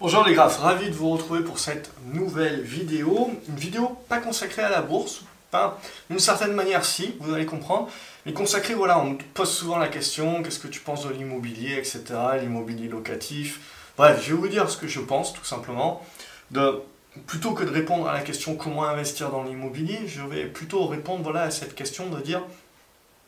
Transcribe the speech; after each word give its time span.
Bonjour 0.00 0.24
les 0.24 0.34
graphes, 0.34 0.58
ravi 0.58 0.90
de 0.90 0.94
vous 0.94 1.10
retrouver 1.10 1.40
pour 1.40 1.58
cette 1.58 1.90
nouvelle 2.04 2.60
vidéo. 2.60 3.32
Une 3.48 3.56
vidéo 3.56 3.98
pas 4.08 4.20
consacrée 4.20 4.62
à 4.62 4.68
la 4.68 4.80
bourse, 4.80 5.22
pas 5.50 5.80
d'une 6.08 6.20
certaine 6.20 6.52
manière 6.52 6.84
si, 6.84 7.16
vous 7.18 7.34
allez 7.34 7.46
comprendre, 7.46 7.90
mais 8.24 8.32
consacrée, 8.32 8.74
voilà, 8.74 9.00
on 9.00 9.06
me 9.06 9.18
pose 9.34 9.50
souvent 9.50 9.76
la 9.76 9.88
question, 9.88 10.44
qu'est-ce 10.44 10.60
que 10.60 10.68
tu 10.68 10.78
penses 10.78 11.04
de 11.04 11.12
l'immobilier, 11.12 11.72
etc., 11.72 12.04
l'immobilier 12.40 12.86
locatif. 12.86 13.58
Bref, 13.96 14.22
je 14.22 14.34
vais 14.34 14.40
vous 14.40 14.46
dire 14.46 14.70
ce 14.70 14.76
que 14.76 14.86
je 14.86 15.00
pense, 15.00 15.32
tout 15.32 15.44
simplement. 15.44 16.06
De, 16.52 16.80
plutôt 17.26 17.50
que 17.50 17.64
de 17.64 17.70
répondre 17.70 18.08
à 18.08 18.12
la 18.12 18.20
question 18.20 18.54
comment 18.54 18.84
investir 18.84 19.30
dans 19.30 19.42
l'immobilier, 19.42 20.06
je 20.06 20.22
vais 20.22 20.44
plutôt 20.44 20.86
répondre 20.86 21.36
à 21.36 21.50
cette 21.50 21.74
question 21.74 22.08
de 22.08 22.20
dire, 22.20 22.42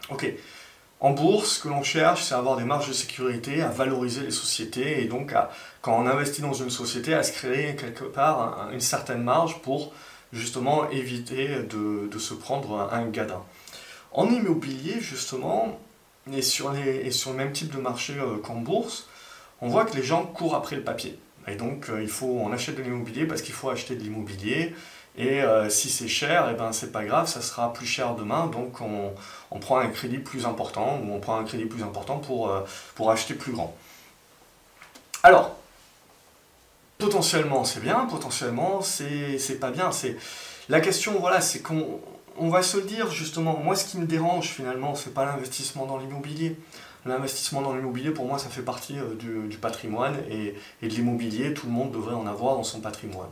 ok, 0.09 0.33
en 1.01 1.13
bourse, 1.13 1.57
ce 1.57 1.63
que 1.63 1.69
l'on 1.69 1.83
cherche, 1.83 2.25
c'est 2.25 2.35
avoir 2.35 2.57
des 2.59 2.65
marges 2.65 2.89
de 2.89 2.93
sécurité, 2.93 3.63
à 3.63 3.69
valoriser 3.69 4.21
les 4.21 4.31
sociétés, 4.31 5.03
et 5.03 5.07
donc 5.07 5.33
à, 5.33 5.51
quand 5.81 5.99
on 5.99 6.07
investit 6.07 6.43
dans 6.43 6.53
une 6.53 6.69
société, 6.69 7.15
à 7.15 7.23
se 7.23 7.33
créer 7.33 7.75
quelque 7.75 8.05
part 8.05 8.69
une 8.73 8.81
certaine 8.81 9.23
marge 9.23 9.63
pour 9.63 9.93
justement 10.33 10.89
éviter 10.91 11.63
de, 11.63 12.19
se 12.19 12.35
prendre 12.35 12.89
un 12.93 13.07
gadin. 13.07 13.43
En 14.13 14.29
immobilier, 14.29 15.01
justement, 15.01 15.79
et 16.31 16.43
sur 16.43 16.71
le 16.73 17.35
même 17.35 17.53
type 17.53 17.75
de 17.75 17.81
marché 17.81 18.15
euh, 18.19 18.37
qu'en 18.37 18.57
bourse, 18.57 19.09
on 19.63 19.69
voit 19.69 19.85
que 19.87 19.97
les 19.97 20.03
gens 20.03 20.25
courent 20.27 20.55
après 20.55 20.77
le 20.77 20.85
papier. 20.85 21.19
Et 21.49 21.57
donc, 21.57 21.89
euh, 21.89 22.03
il 22.03 22.09
faut, 22.09 22.39
on 22.43 22.53
achète 22.53 22.77
de 22.77 22.83
l'immobilier 22.83 23.27
parce 23.27 23.41
qu'il 23.41 23.55
faut 23.55 23.71
acheter 23.71 23.97
de 23.97 24.03
l'immobilier. 24.03 24.75
Et 25.17 25.43
euh, 25.43 25.69
si 25.69 25.91
c'est 25.91 26.09
cher, 26.09 26.49
et 26.49 26.53
eh 26.53 26.57
ben 26.57 26.73
c'est 26.73 26.93
pas 26.93 27.05
grave, 27.05 27.29
ça 27.29 27.43
sera 27.43 27.73
plus 27.73 27.87
cher 27.87 28.15
demain, 28.15 28.47
donc 28.47 28.81
on, 28.81 29.59
prend 29.59 29.79
un 29.79 29.89
crédit 29.89 30.19
plus 30.19 30.47
important, 30.47 31.01
ou 31.03 31.13
on 31.13 31.21
prend 31.21 31.39
un 31.39 31.45
crédit 31.45 31.65
plus 31.65 31.83
important 31.83 32.19
pour, 32.19 32.49
euh, 32.49 32.63
acheter 33.11 33.35
plus 33.35 33.53
grand. 33.53 33.75
Alors, 35.23 35.57
potentiellement 36.99 37.65
c'est 37.65 37.81
bien, 37.81 38.07
potentiellement 38.07 38.81
c'est 38.83 39.61
pas 39.61 39.71
bien. 39.71 39.91
La 40.69 40.81
question, 40.81 41.19
voilà, 41.19 41.41
c'est 41.41 41.61
qu'on 41.61 42.01
on 42.39 42.49
va 42.49 42.63
se 42.63 42.77
le 42.77 42.85
dire 42.85 43.11
justement, 43.11 43.59
moi 43.59 43.75
ce 43.75 43.85
qui 43.85 43.99
me 43.99 44.07
dérange 44.07 44.49
finalement, 44.49 44.95
c'est 44.95 45.13
pas 45.13 45.25
l'investissement 45.25 45.87
dans 45.87 45.99
l'immobilier. 45.99 46.57
L'investissement 47.07 47.63
dans 47.63 47.75
l'immobilier, 47.75 48.11
pour 48.11 48.27
moi, 48.27 48.39
ça 48.39 48.51
fait 48.51 48.61
partie 48.61 48.99
euh, 48.99 49.15
du, 49.15 49.49
du 49.49 49.57
patrimoine 49.57 50.17
et, 50.31 50.55
et 50.83 50.89
de 50.89 50.95
l'immobilier, 50.95 51.55
tout 51.55 51.67
le 51.67 51.73
monde 51.73 51.93
devrait 51.93 52.15
en 52.15 52.27
avoir 52.27 52.57
dans 52.57 52.63
son 52.63 52.81
patrimoine. 52.81 53.31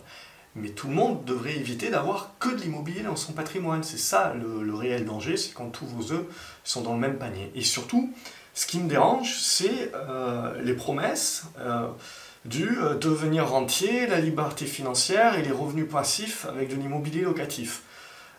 Mais 0.57 0.71
tout 0.71 0.89
le 0.89 0.95
monde 0.95 1.25
devrait 1.25 1.57
éviter 1.57 1.91
d'avoir 1.91 2.33
que 2.39 2.49
de 2.49 2.57
l'immobilier 2.57 3.03
dans 3.03 3.17
son 3.17 3.33
patrimoine. 3.33 3.83
C'est 3.83 3.99
ça 3.99 4.35
le, 4.35 4.75
réel 4.75 5.05
danger, 5.05 5.37
c'est 5.37 5.53
quand 5.53 5.69
tous 5.69 5.87
vos 5.87 6.13
œufs 6.13 6.25
sont 6.65 6.83
dans 6.83 6.95
le 6.95 7.01
même 7.01 7.19
panier. 7.19 7.51
Et 7.55 7.63
surtout, 7.63 8.13
ce 8.55 8.67
qui 8.67 8.81
me 8.81 8.89
dérange, 8.89 9.39
c'est 9.41 9.93
euh, 9.95 10.61
les 10.63 10.75
promesses 10.75 11.45
euh, 11.61 11.89
du 12.45 12.79
euh, 12.79 12.95
devenir 12.95 13.49
rentier, 13.49 14.07
la 14.07 14.21
liberté 14.21 14.67
financière 14.67 15.39
et 15.39 15.43
les 15.43 15.53
revenus 15.53 15.89
passifs 15.89 16.47
avec 16.47 16.69
de 16.69 16.75
l'immobilier 16.75 17.23
locatif. 17.23 17.83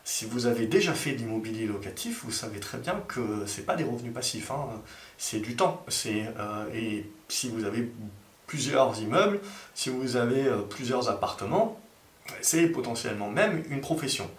Si 0.04 0.26
vous 0.26 0.48
avez 0.48 0.66
déjà 0.66 0.94
fait 0.94 1.12
de 1.12 1.20
l'immobilier 1.20 1.68
locatif, 1.68 2.24
vous 2.26 2.32
savez 2.32 2.60
très 2.60 2.80
bien 2.80 3.02
que 3.08 3.46
ce 3.46 3.58
n'est 3.58 3.66
pas 3.66 3.76
des 3.76 3.84
revenus 3.84 4.14
passifs, 4.14 4.50
hein. 4.50 4.68
c'est 5.18 5.40
du 5.40 5.56
temps. 5.56 5.86
et 6.74 7.06
si 7.28 7.50
vous 7.50 7.64
avez 7.64 7.92
plusieurs 8.48 9.00
immeubles, 9.00 9.40
si 9.76 9.90
vous 9.90 10.16
avez 10.16 10.50
plusieurs 10.70 11.10
appartements, 11.10 11.80
c'est 12.42 12.68
potentiellement 12.68 13.30
même 13.30 13.64
une 13.70 13.82
profession. 13.82 14.30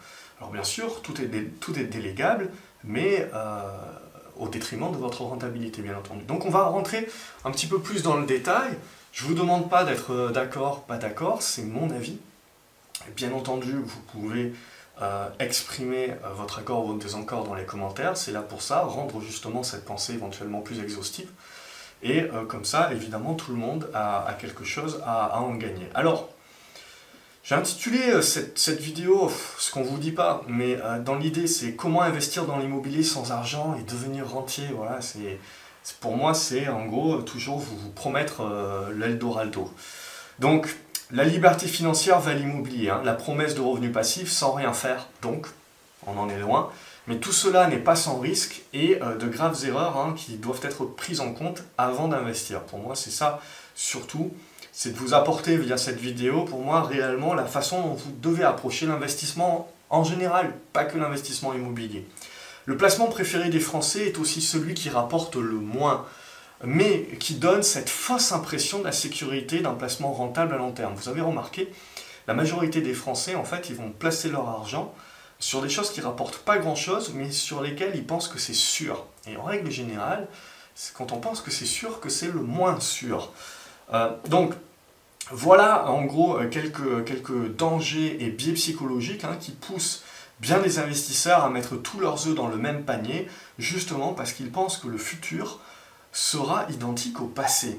Alors 0.41 0.53
bien 0.53 0.65
sûr, 0.65 1.03
tout 1.03 1.15
est, 1.21 1.85
délégable, 1.85 2.51
mais 2.83 3.29
euh, 3.35 3.61
au 4.37 4.49
détriment 4.49 4.91
de 4.91 4.97
votre 4.97 5.23
rentabilité, 5.23 5.83
bien 5.83 5.97
entendu. 5.97 6.25
Donc 6.25 6.47
on 6.47 6.51
va 6.51 6.65
rentrer 6.65 7.07
un 7.45 7.51
petit 7.51 7.67
peu 7.67 7.79
plus 7.79 8.03
dans 8.03 8.17
le 8.17 8.25
détail. 8.25 8.71
Je 9.13 9.25
ne 9.25 9.29
vous 9.29 9.35
demande 9.35 9.69
pas 9.69 9.85
d'être 9.85 10.13
euh, 10.13 10.31
d'accord, 10.31 10.85
pas 10.85 10.97
d'accord, 10.97 11.43
c'est 11.43 11.63
mon 11.63 11.91
avis. 11.91 12.19
bien 13.17 13.33
entendu, 13.33 13.73
vous 13.73 14.01
pouvez 14.13 14.55
euh, 15.03 15.29
exprimer 15.41 16.15
votre 16.35 16.61
accord 16.61 16.85
ou 16.85 16.89
votre 16.89 17.01
désaccord 17.01 17.45
dans 17.45 17.55
les 17.55 17.65
commentaires, 17.65 18.17
c'est 18.17 18.33
là 18.33 18.41
pour 18.41 18.62
ça, 18.62 18.81
rendre 18.81 19.21
justement 19.21 19.62
cette 19.62 19.84
pensée 19.84 20.15
éventuellement 20.15 20.62
plus 20.62 20.81
exhaustive. 20.81 21.29
Et 22.03 22.25
comme 22.49 22.65
ça, 22.65 22.95
évidemment, 22.95 23.34
tout 23.34 23.50
le 23.50 23.59
monde 23.59 23.91
a, 23.93 24.34
quelque 24.41 24.65
chose 24.65 25.03
à 25.05 25.39
en 25.43 25.55
gagner. 25.56 25.87
Alors, 25.95 26.31
j'ai 27.43 27.55
intitulé 27.55 28.11
euh, 28.11 28.23
cette, 28.23 28.81
vidéo 28.81 29.31
ce 29.59 29.73
qu'on 29.73 29.83
vous 29.83 29.99
dit 29.99 30.12
pas, 30.12 30.43
mais 30.47 30.77
euh, 30.83 31.01
dans 31.01 31.17
l'idée 31.17 31.47
c'est 31.47 31.75
comment 31.75 32.03
investir 32.03 32.45
dans 32.45 32.59
l'immobilier 32.59 33.03
sans 33.03 33.33
argent 33.33 33.77
et 33.78 33.91
devenir 33.91 34.28
rentier. 34.28 34.67
Voilà, 34.75 35.01
c'est 35.01 35.39
pour 36.00 36.17
moi 36.17 36.34
c'est 36.34 36.69
en 36.69 36.84
gros 36.87 37.23
toujours 37.23 37.59
vous, 37.59 37.91
promettre 37.91 38.43
euh, 38.43 38.93
l'Eldorado. 38.95 39.73
Donc 40.39 40.77
la 41.11 41.25
liberté 41.25 41.67
financière 41.67 42.21
va 42.21 42.34
l'immobilier, 42.34 42.91
hein. 42.91 43.00
la 43.05 43.15
promesse 43.15 43.55
de 43.55 43.61
revenus 43.62 43.93
passifs 43.93 44.31
sans 44.31 44.53
rien 44.53 44.75
faire. 44.75 45.09
Donc 45.23 45.47
on 46.06 46.19
en 46.19 46.29
est 46.29 46.39
loin. 46.39 46.71
Mais 47.06 47.17
tout 47.17 47.33
cela 47.33 47.67
n'est 47.67 47.79
pas 47.79 47.97
sans 47.97 48.21
risque 48.21 48.62
et 48.73 49.00
de 49.19 49.27
graves 49.27 49.65
erreurs 49.65 49.97
hein, 49.97 50.15
qui 50.17 50.37
doivent 50.37 50.61
être 50.62 50.84
prises 50.84 51.21
en 51.21 51.33
compte 51.33 51.65
avant 51.77 52.06
d'investir. 52.06 52.61
Pour 52.61 52.79
moi, 52.79 52.95
c'est 52.95 53.11
ça 53.11 53.41
surtout 53.75 54.31
c'est 54.83 54.93
de 54.93 54.99
vous 54.99 55.13
apporter 55.13 55.59
via 55.59 55.77
cette 55.77 56.01
vidéo, 56.01 56.47
pour 56.47 56.63
moi, 56.63 56.81
réellement 56.81 57.35
la 57.35 57.45
façon 57.45 57.83
dont 57.83 57.93
vous 57.93 58.13
devez 58.13 58.45
approcher 58.45 58.87
l'investissement 58.87 59.71
en 59.91 60.05
général, 60.05 60.55
pas 60.73 60.87
que 60.87 60.97
l'investissement 60.97 61.53
immobilier. 61.53 62.07
Le 62.65 62.79
placement 62.79 63.09
préféré 63.09 63.51
des 63.51 63.61
Français 63.61 64.07
est 64.07 64.19
aussi 64.19 64.41
celui 64.41 64.73
qui 64.73 64.89
rapporte 64.89 65.37
le 65.37 65.57
moins, 65.57 66.07
mais 66.65 67.03
qui 67.21 67.35
donne 67.35 67.63
cette 67.63 67.91
fausse 67.91 68.33
impression 68.33 68.79
de 68.79 68.85
la 68.85 68.93
sécurité 68.93 69.61
d'un 69.61 69.75
placement 69.75 70.15
rentable 70.15 70.55
à 70.55 70.57
long 70.57 70.73
terme. 70.73 70.95
Vous 70.95 71.11
avez 71.11 71.21
remarqué, 71.21 71.71
la 72.27 72.33
majorité 72.33 72.81
des 72.81 72.95
Français, 72.95 73.35
en 73.35 73.45
fait, 73.45 73.69
ils 73.69 73.77
vont 73.77 73.91
placer 73.91 74.31
leur 74.31 74.49
argent 74.49 74.95
sur 75.39 75.61
des 75.61 75.69
choses 75.69 75.91
qui 75.91 76.01
rapportent 76.01 76.39
pas 76.39 76.57
grand-chose, 76.57 77.12
mais 77.15 77.31
sur 77.31 77.61
lesquelles 77.61 77.97
ils 77.97 78.07
pensent 78.07 78.29
que 78.29 78.39
c'est 78.39 78.55
sûr. 78.55 79.05
Et 79.27 79.37
en 79.37 79.43
règle 79.43 79.71
générale, 79.71 80.27
c'est 80.75 80.95
quand 80.95 81.12
on 81.12 81.19
pense 81.19 81.43
que 81.43 81.51
c'est 81.51 81.67
sûr 81.67 82.01
que 82.01 82.09
c'est 82.09 82.29
le 82.29 82.41
moins 82.41 82.81
sûr. 82.81 83.31
Euh, 83.93 84.11
donc, 84.29 84.55
voilà 85.33 85.89
en 85.91 86.05
gros 86.05 86.39
euh, 86.39 86.49
quelques, 86.49 87.05
quelques 87.05 87.55
dangers 87.57 88.17
et 88.21 88.31
biais 88.31 88.55
psychologiques 88.55 89.25
hein, 89.25 89.37
qui 89.39 89.53
poussent 89.53 90.03
bien 90.41 90.59
des 90.59 90.79
investisseurs 90.79 91.45
à 91.45 91.51
mettre 91.51 91.77
tous 91.77 92.01
leurs 92.01 92.27
œufs 92.27 92.35
dans 92.35 92.49
le 92.49 92.57
même 92.57 92.85
panier, 92.85 93.29
justement 93.59 94.15
parce 94.15 94.33
qu'ils 94.33 94.51
pensent 94.51 94.79
que 94.79 94.89
le 94.89 94.99
futur 94.99 95.61
sera 96.13 96.67
identique 96.71 97.21
au 97.21 97.27
passé. 97.27 97.79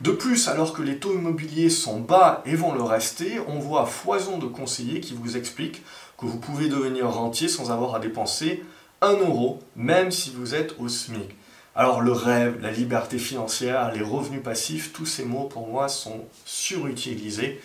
De 0.00 0.10
plus, 0.10 0.48
alors 0.48 0.72
que 0.72 0.82
les 0.82 0.98
taux 0.98 1.12
immobiliers 1.12 1.70
sont 1.70 2.00
bas 2.00 2.42
et 2.46 2.56
vont 2.56 2.72
le 2.72 2.82
rester, 2.82 3.38
on 3.48 3.58
voit 3.58 3.86
foison 3.86 4.38
de 4.38 4.46
conseillers 4.46 5.00
qui 5.00 5.14
vous 5.14 5.36
expliquent 5.36 5.82
que 6.18 6.26
vous 6.26 6.38
pouvez 6.38 6.68
devenir 6.68 7.08
rentier 7.08 7.48
sans 7.48 7.70
avoir 7.70 7.94
à 7.94 8.00
dépenser 8.00 8.64
un 9.02 9.12
euro, 9.12 9.60
même 9.76 10.10
si 10.10 10.30
vous 10.30 10.54
êtes 10.54 10.74
au 10.78 10.88
SMIC. 10.88 11.36
Alors 11.76 12.00
le 12.00 12.12
rêve, 12.12 12.60
la 12.60 12.72
liberté 12.72 13.18
financière, 13.18 13.92
les 13.92 14.02
revenus 14.02 14.42
passifs, 14.42 14.92
tous 14.92 15.06
ces 15.06 15.24
mots 15.24 15.44
pour 15.44 15.68
moi 15.68 15.88
sont 15.88 16.24
surutilisés 16.44 17.60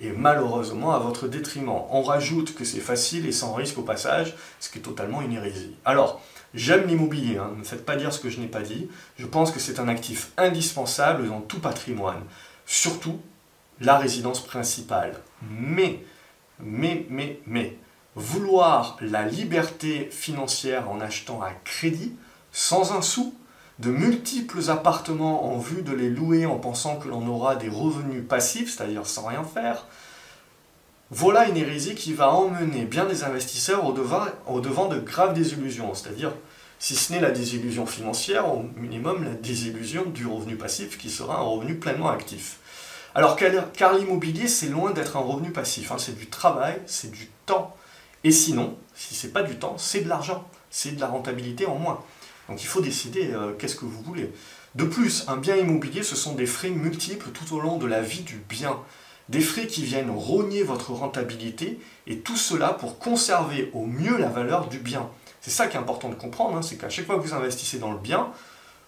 et 0.00 0.12
malheureusement 0.12 0.94
à 0.94 1.00
votre 1.00 1.26
détriment. 1.26 1.82
On 1.90 2.02
rajoute 2.02 2.54
que 2.54 2.64
c'est 2.64 2.80
facile 2.80 3.26
et 3.26 3.32
sans 3.32 3.54
risque 3.54 3.78
au 3.78 3.82
passage, 3.82 4.36
ce 4.60 4.70
qui 4.70 4.78
est 4.78 4.82
totalement 4.82 5.22
une 5.22 5.32
hérésie. 5.32 5.74
Alors, 5.84 6.20
j'aime 6.54 6.86
l'immobilier, 6.86 7.38
hein, 7.38 7.50
ne 7.52 7.60
me 7.60 7.64
faites 7.64 7.84
pas 7.84 7.96
dire 7.96 8.12
ce 8.12 8.20
que 8.20 8.30
je 8.30 8.40
n'ai 8.40 8.46
pas 8.46 8.62
dit. 8.62 8.88
Je 9.18 9.26
pense 9.26 9.50
que 9.50 9.58
c'est 9.58 9.80
un 9.80 9.88
actif 9.88 10.30
indispensable 10.36 11.28
dans 11.28 11.40
tout 11.40 11.58
patrimoine, 11.58 12.22
surtout 12.64 13.20
la 13.80 13.98
résidence 13.98 14.44
principale. 14.44 15.14
Mais, 15.50 16.04
mais, 16.60 17.06
mais, 17.10 17.40
mais, 17.46 17.76
vouloir 18.14 18.96
la 19.00 19.24
liberté 19.24 20.08
financière 20.12 20.88
en 20.88 21.00
achetant 21.00 21.42
à 21.42 21.50
crédit, 21.64 22.14
sans 22.52 22.92
un 22.92 23.02
sou, 23.02 23.34
de 23.78 23.90
multiples 23.90 24.70
appartements 24.70 25.52
en 25.52 25.58
vue 25.58 25.82
de 25.82 25.92
les 25.92 26.10
louer 26.10 26.46
en 26.46 26.56
pensant 26.56 26.96
que 26.96 27.08
l'on 27.08 27.26
aura 27.28 27.56
des 27.56 27.68
revenus 27.68 28.24
passifs, 28.26 28.74
c'est-à-dire 28.74 29.06
sans 29.06 29.26
rien 29.26 29.44
faire, 29.44 29.86
voilà 31.10 31.48
une 31.48 31.56
hérésie 31.56 31.94
qui 31.94 32.12
va 32.12 32.30
emmener 32.30 32.84
bien 32.84 33.06
des 33.06 33.24
investisseurs 33.24 33.86
au 33.86 33.92
devant, 33.92 34.88
de 34.88 34.98
graves 34.98 35.32
désillusions, 35.32 35.94
c'est-à-dire, 35.94 36.32
si 36.78 36.96
ce 36.96 37.12
n'est 37.12 37.20
la 37.20 37.30
désillusion 37.30 37.86
financière, 37.86 38.52
au 38.52 38.64
minimum 38.76 39.24
la 39.24 39.34
désillusion 39.34 40.04
du 40.04 40.26
revenu 40.26 40.56
passif 40.56 40.98
qui 40.98 41.08
sera 41.08 41.38
un 41.38 41.42
revenu 41.42 41.76
pleinement 41.76 42.10
actif. 42.10 42.58
Alors, 43.14 43.36
car 43.72 43.94
l'immobilier, 43.94 44.48
c'est 44.48 44.68
loin 44.68 44.90
d'être 44.90 45.16
un 45.16 45.20
revenu 45.20 45.50
passif, 45.50 45.90
hein. 45.90 45.96
c'est 45.98 46.16
du 46.16 46.26
travail, 46.26 46.78
c'est 46.86 47.10
du 47.10 47.30
temps. 47.46 47.74
Et 48.22 48.30
sinon, 48.30 48.76
si 48.94 49.14
c'est 49.14 49.32
pas 49.32 49.42
du 49.42 49.56
temps, 49.56 49.76
c'est 49.78 50.02
de 50.02 50.08
l'argent, 50.08 50.46
c'est 50.70 50.94
de 50.94 51.00
la 51.00 51.06
rentabilité 51.06 51.64
en 51.64 51.76
moins. 51.76 52.04
Donc 52.48 52.62
il 52.62 52.66
faut 52.66 52.80
décider 52.80 53.30
euh, 53.32 53.52
qu'est-ce 53.58 53.76
que 53.76 53.84
vous 53.84 54.02
voulez. 54.02 54.32
De 54.74 54.84
plus, 54.84 55.24
un 55.28 55.36
bien 55.36 55.56
immobilier, 55.56 56.02
ce 56.02 56.16
sont 56.16 56.34
des 56.34 56.46
frais 56.46 56.70
multiples 56.70 57.30
tout 57.30 57.54
au 57.54 57.60
long 57.60 57.78
de 57.78 57.86
la 57.86 58.00
vie 58.00 58.22
du 58.22 58.36
bien. 58.48 58.78
Des 59.28 59.40
frais 59.40 59.66
qui 59.66 59.82
viennent 59.82 60.10
rogner 60.10 60.62
votre 60.62 60.92
rentabilité, 60.92 61.78
et 62.06 62.18
tout 62.20 62.36
cela 62.36 62.68
pour 62.68 62.98
conserver 62.98 63.70
au 63.74 63.84
mieux 63.84 64.16
la 64.16 64.28
valeur 64.28 64.68
du 64.68 64.78
bien. 64.78 65.08
C'est 65.40 65.50
ça 65.50 65.66
qui 65.66 65.76
est 65.76 65.80
important 65.80 66.08
de 66.08 66.14
comprendre, 66.14 66.56
hein, 66.56 66.62
c'est 66.62 66.76
qu'à 66.76 66.88
chaque 66.88 67.06
fois 67.06 67.16
que 67.16 67.22
vous 67.22 67.34
investissez 67.34 67.78
dans 67.78 67.92
le 67.92 67.98
bien, 67.98 68.30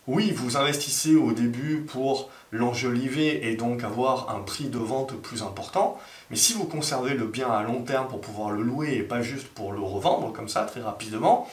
oui, 0.06 0.32
vous 0.32 0.56
investissez 0.56 1.14
au 1.14 1.32
début 1.32 1.82
pour 1.82 2.30
l'enjoliver 2.52 3.48
et 3.48 3.54
donc 3.54 3.84
avoir 3.84 4.34
un 4.34 4.40
prix 4.40 4.64
de 4.64 4.78
vente 4.78 5.14
plus 5.20 5.42
important, 5.42 5.98
mais 6.30 6.36
si 6.36 6.54
vous 6.54 6.64
conservez 6.64 7.14
le 7.14 7.26
bien 7.26 7.50
à 7.50 7.62
long 7.62 7.82
terme 7.82 8.08
pour 8.08 8.20
pouvoir 8.20 8.50
le 8.50 8.62
louer 8.62 8.94
et 8.94 9.02
pas 9.02 9.22
juste 9.22 9.48
pour 9.48 9.72
le 9.72 9.80
revendre 9.80 10.32
comme 10.32 10.48
ça 10.48 10.62
très 10.62 10.80
rapidement, 10.80 11.48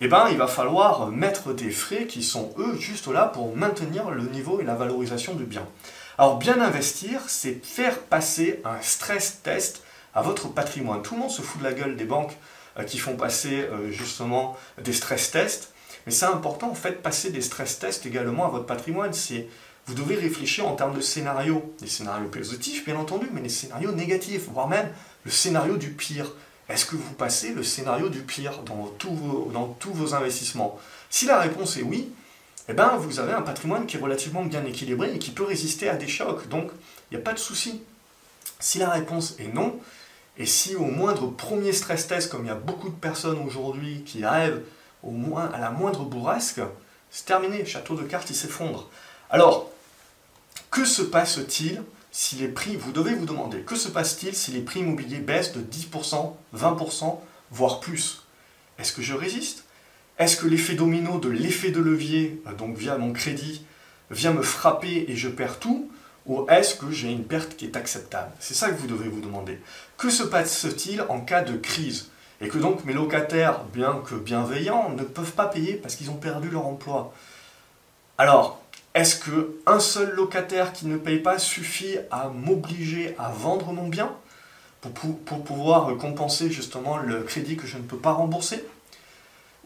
eh 0.00 0.08
ben, 0.08 0.28
il 0.30 0.36
va 0.36 0.46
falloir 0.46 1.08
mettre 1.08 1.54
des 1.54 1.70
frais 1.70 2.06
qui 2.06 2.22
sont 2.22 2.52
eux 2.58 2.76
juste 2.78 3.06
là 3.08 3.26
pour 3.26 3.56
maintenir 3.56 4.10
le 4.10 4.24
niveau 4.24 4.60
et 4.60 4.64
la 4.64 4.74
valorisation 4.74 5.34
du 5.34 5.44
bien. 5.44 5.66
Alors 6.18 6.36
bien 6.36 6.60
investir, 6.60 7.20
c'est 7.28 7.64
faire 7.64 7.98
passer 7.98 8.60
un 8.64 8.80
stress 8.82 9.40
test 9.42 9.82
à 10.14 10.22
votre 10.22 10.48
patrimoine. 10.48 11.02
Tout 11.02 11.14
le 11.14 11.20
monde 11.20 11.30
se 11.30 11.42
fout 11.42 11.60
de 11.60 11.64
la 11.64 11.72
gueule 11.72 11.96
des 11.96 12.04
banques 12.04 12.36
euh, 12.78 12.84
qui 12.84 12.98
font 12.98 13.16
passer 13.16 13.62
euh, 13.62 13.90
justement 13.90 14.56
des 14.82 14.92
stress 14.92 15.30
tests. 15.30 15.72
Mais 16.06 16.12
c'est 16.12 16.26
important 16.26 16.70
en 16.70 16.74
fait 16.74 17.02
passer 17.02 17.30
des 17.30 17.40
stress 17.40 17.78
tests 17.78 18.06
également 18.06 18.46
à 18.46 18.48
votre 18.48 18.66
patrimoine. 18.66 19.12
C'est 19.12 19.46
vous 19.86 19.94
devez 19.94 20.16
réfléchir 20.16 20.66
en 20.66 20.74
termes 20.74 20.96
de 20.96 21.00
scénarios, 21.00 21.74
des 21.80 21.86
scénarios 21.86 22.28
positifs 22.28 22.84
bien 22.84 22.96
entendu, 22.96 23.28
mais 23.32 23.40
des 23.40 23.48
scénarios 23.48 23.92
négatifs, 23.92 24.48
voire 24.52 24.68
même 24.68 24.88
le 25.24 25.30
scénario 25.30 25.76
du 25.76 25.90
pire. 25.90 26.32
Est-ce 26.68 26.84
que 26.84 26.96
vous 26.96 27.14
passez 27.14 27.52
le 27.52 27.62
scénario 27.62 28.08
du 28.08 28.22
pire 28.22 28.62
dans 28.62 28.92
tous 28.98 29.14
vos, 29.14 30.14
investissements? 30.14 30.78
Si 31.10 31.26
la 31.26 31.38
réponse 31.38 31.76
est 31.76 31.82
oui, 31.82 32.08
eh 32.68 32.72
ben, 32.72 32.96
vous 32.96 33.20
avez 33.20 33.32
un 33.32 33.42
patrimoine 33.42 33.86
qui 33.86 33.96
est 33.96 34.00
relativement 34.00 34.44
bien 34.44 34.64
équilibré 34.64 35.14
et 35.14 35.18
qui 35.18 35.30
peut 35.30 35.44
résister 35.44 35.88
à 35.88 35.94
des 35.94 36.08
chocs. 36.08 36.48
Donc, 36.48 36.70
il 37.10 37.16
n'y 37.16 37.22
a 37.22 37.24
pas 37.24 37.32
de 37.32 37.38
souci. 37.38 37.82
Si 38.58 38.78
la 38.78 38.90
réponse 38.90 39.36
est 39.38 39.52
non, 39.52 39.78
et 40.38 40.46
si 40.46 40.74
au 40.74 40.84
moindre 40.84 41.28
premier 41.28 41.72
stress 41.72 42.08
test, 42.08 42.30
comme 42.30 42.44
il 42.44 42.48
y 42.48 42.50
a 42.50 42.56
beaucoup 42.56 42.88
de 42.88 42.94
personnes 42.94 43.38
aujourd'hui 43.46 44.02
qui 44.04 44.24
rêvent 44.24 44.62
au 45.02 45.12
moins 45.12 45.50
à 45.54 45.60
la 45.60 45.70
moindre 45.70 46.04
bourrasque, 46.04 46.60
c'est 47.10 47.26
terminé, 47.26 47.64
château 47.64 47.94
de 47.94 48.02
cartes, 48.02 48.28
il 48.30 48.36
s'effondre. 48.36 48.88
Alors, 49.30 49.70
que 50.70 50.84
se 50.84 51.02
passe-t-il? 51.02 51.82
Si 52.18 52.36
les 52.36 52.48
prix, 52.48 52.76
vous 52.76 52.92
devez 52.92 53.12
vous 53.12 53.26
demander, 53.26 53.58
que 53.58 53.76
se 53.76 53.88
passe-t-il 53.88 54.34
si 54.34 54.50
les 54.50 54.62
prix 54.62 54.80
immobiliers 54.80 55.18
baissent 55.18 55.52
de 55.52 55.60
10%, 55.60 56.32
20%, 56.56 57.18
voire 57.50 57.78
plus? 57.78 58.22
Est-ce 58.78 58.94
que 58.94 59.02
je 59.02 59.12
résiste? 59.12 59.64
Est-ce 60.18 60.38
que 60.38 60.46
l'effet 60.46 60.72
domino 60.72 61.18
de 61.18 61.28
l'effet 61.28 61.72
de 61.72 61.80
levier, 61.80 62.40
euh, 62.46 62.54
donc 62.54 62.78
via 62.78 62.96
mon 62.96 63.12
crédit, 63.12 63.66
vient 64.10 64.32
me 64.32 64.40
frapper 64.40 65.04
et 65.08 65.14
je 65.14 65.28
perds 65.28 65.58
tout? 65.58 65.90
Ou 66.24 66.46
est-ce 66.48 66.76
que 66.76 66.90
j'ai 66.90 67.12
une 67.12 67.24
perte 67.24 67.54
qui 67.54 67.66
est 67.66 67.76
acceptable? 67.76 68.32
C'est 68.40 68.54
ça 68.54 68.70
que 68.70 68.80
vous 68.80 68.86
devez 68.86 69.10
vous 69.10 69.20
demander. 69.20 69.60
Que 69.98 70.08
se 70.08 70.22
passe-t-il 70.22 71.02
en 71.10 71.20
cas 71.20 71.42
de 71.42 71.58
crise? 71.58 72.08
Et 72.40 72.48
que 72.48 72.56
donc 72.56 72.86
mes 72.86 72.94
locataires, 72.94 73.62
bien 73.74 74.00
que 74.06 74.14
bienveillants, 74.14 74.88
ne 74.88 75.02
peuvent 75.02 75.32
pas 75.32 75.48
payer 75.48 75.74
parce 75.74 75.96
qu'ils 75.96 76.08
ont 76.08 76.16
perdu 76.16 76.48
leur 76.48 76.64
emploi? 76.64 77.12
Alors, 78.16 78.62
est-ce 78.96 79.16
qu'un 79.16 79.78
seul 79.78 80.14
locataire 80.14 80.72
qui 80.72 80.86
ne 80.86 80.96
paye 80.96 81.18
pas 81.18 81.38
suffit 81.38 81.98
à 82.10 82.28
m'obliger 82.28 83.14
à 83.18 83.28
vendre 83.28 83.70
mon 83.74 83.88
bien 83.88 84.10
pour, 84.80 85.18
pour, 85.18 85.44
pouvoir 85.44 85.94
compenser 85.98 86.50
justement 86.50 86.96
le 86.96 87.22
crédit 87.22 87.58
que 87.58 87.66
je 87.66 87.76
ne 87.76 87.82
peux 87.82 87.98
pas 87.98 88.12
rembourser? 88.12 88.64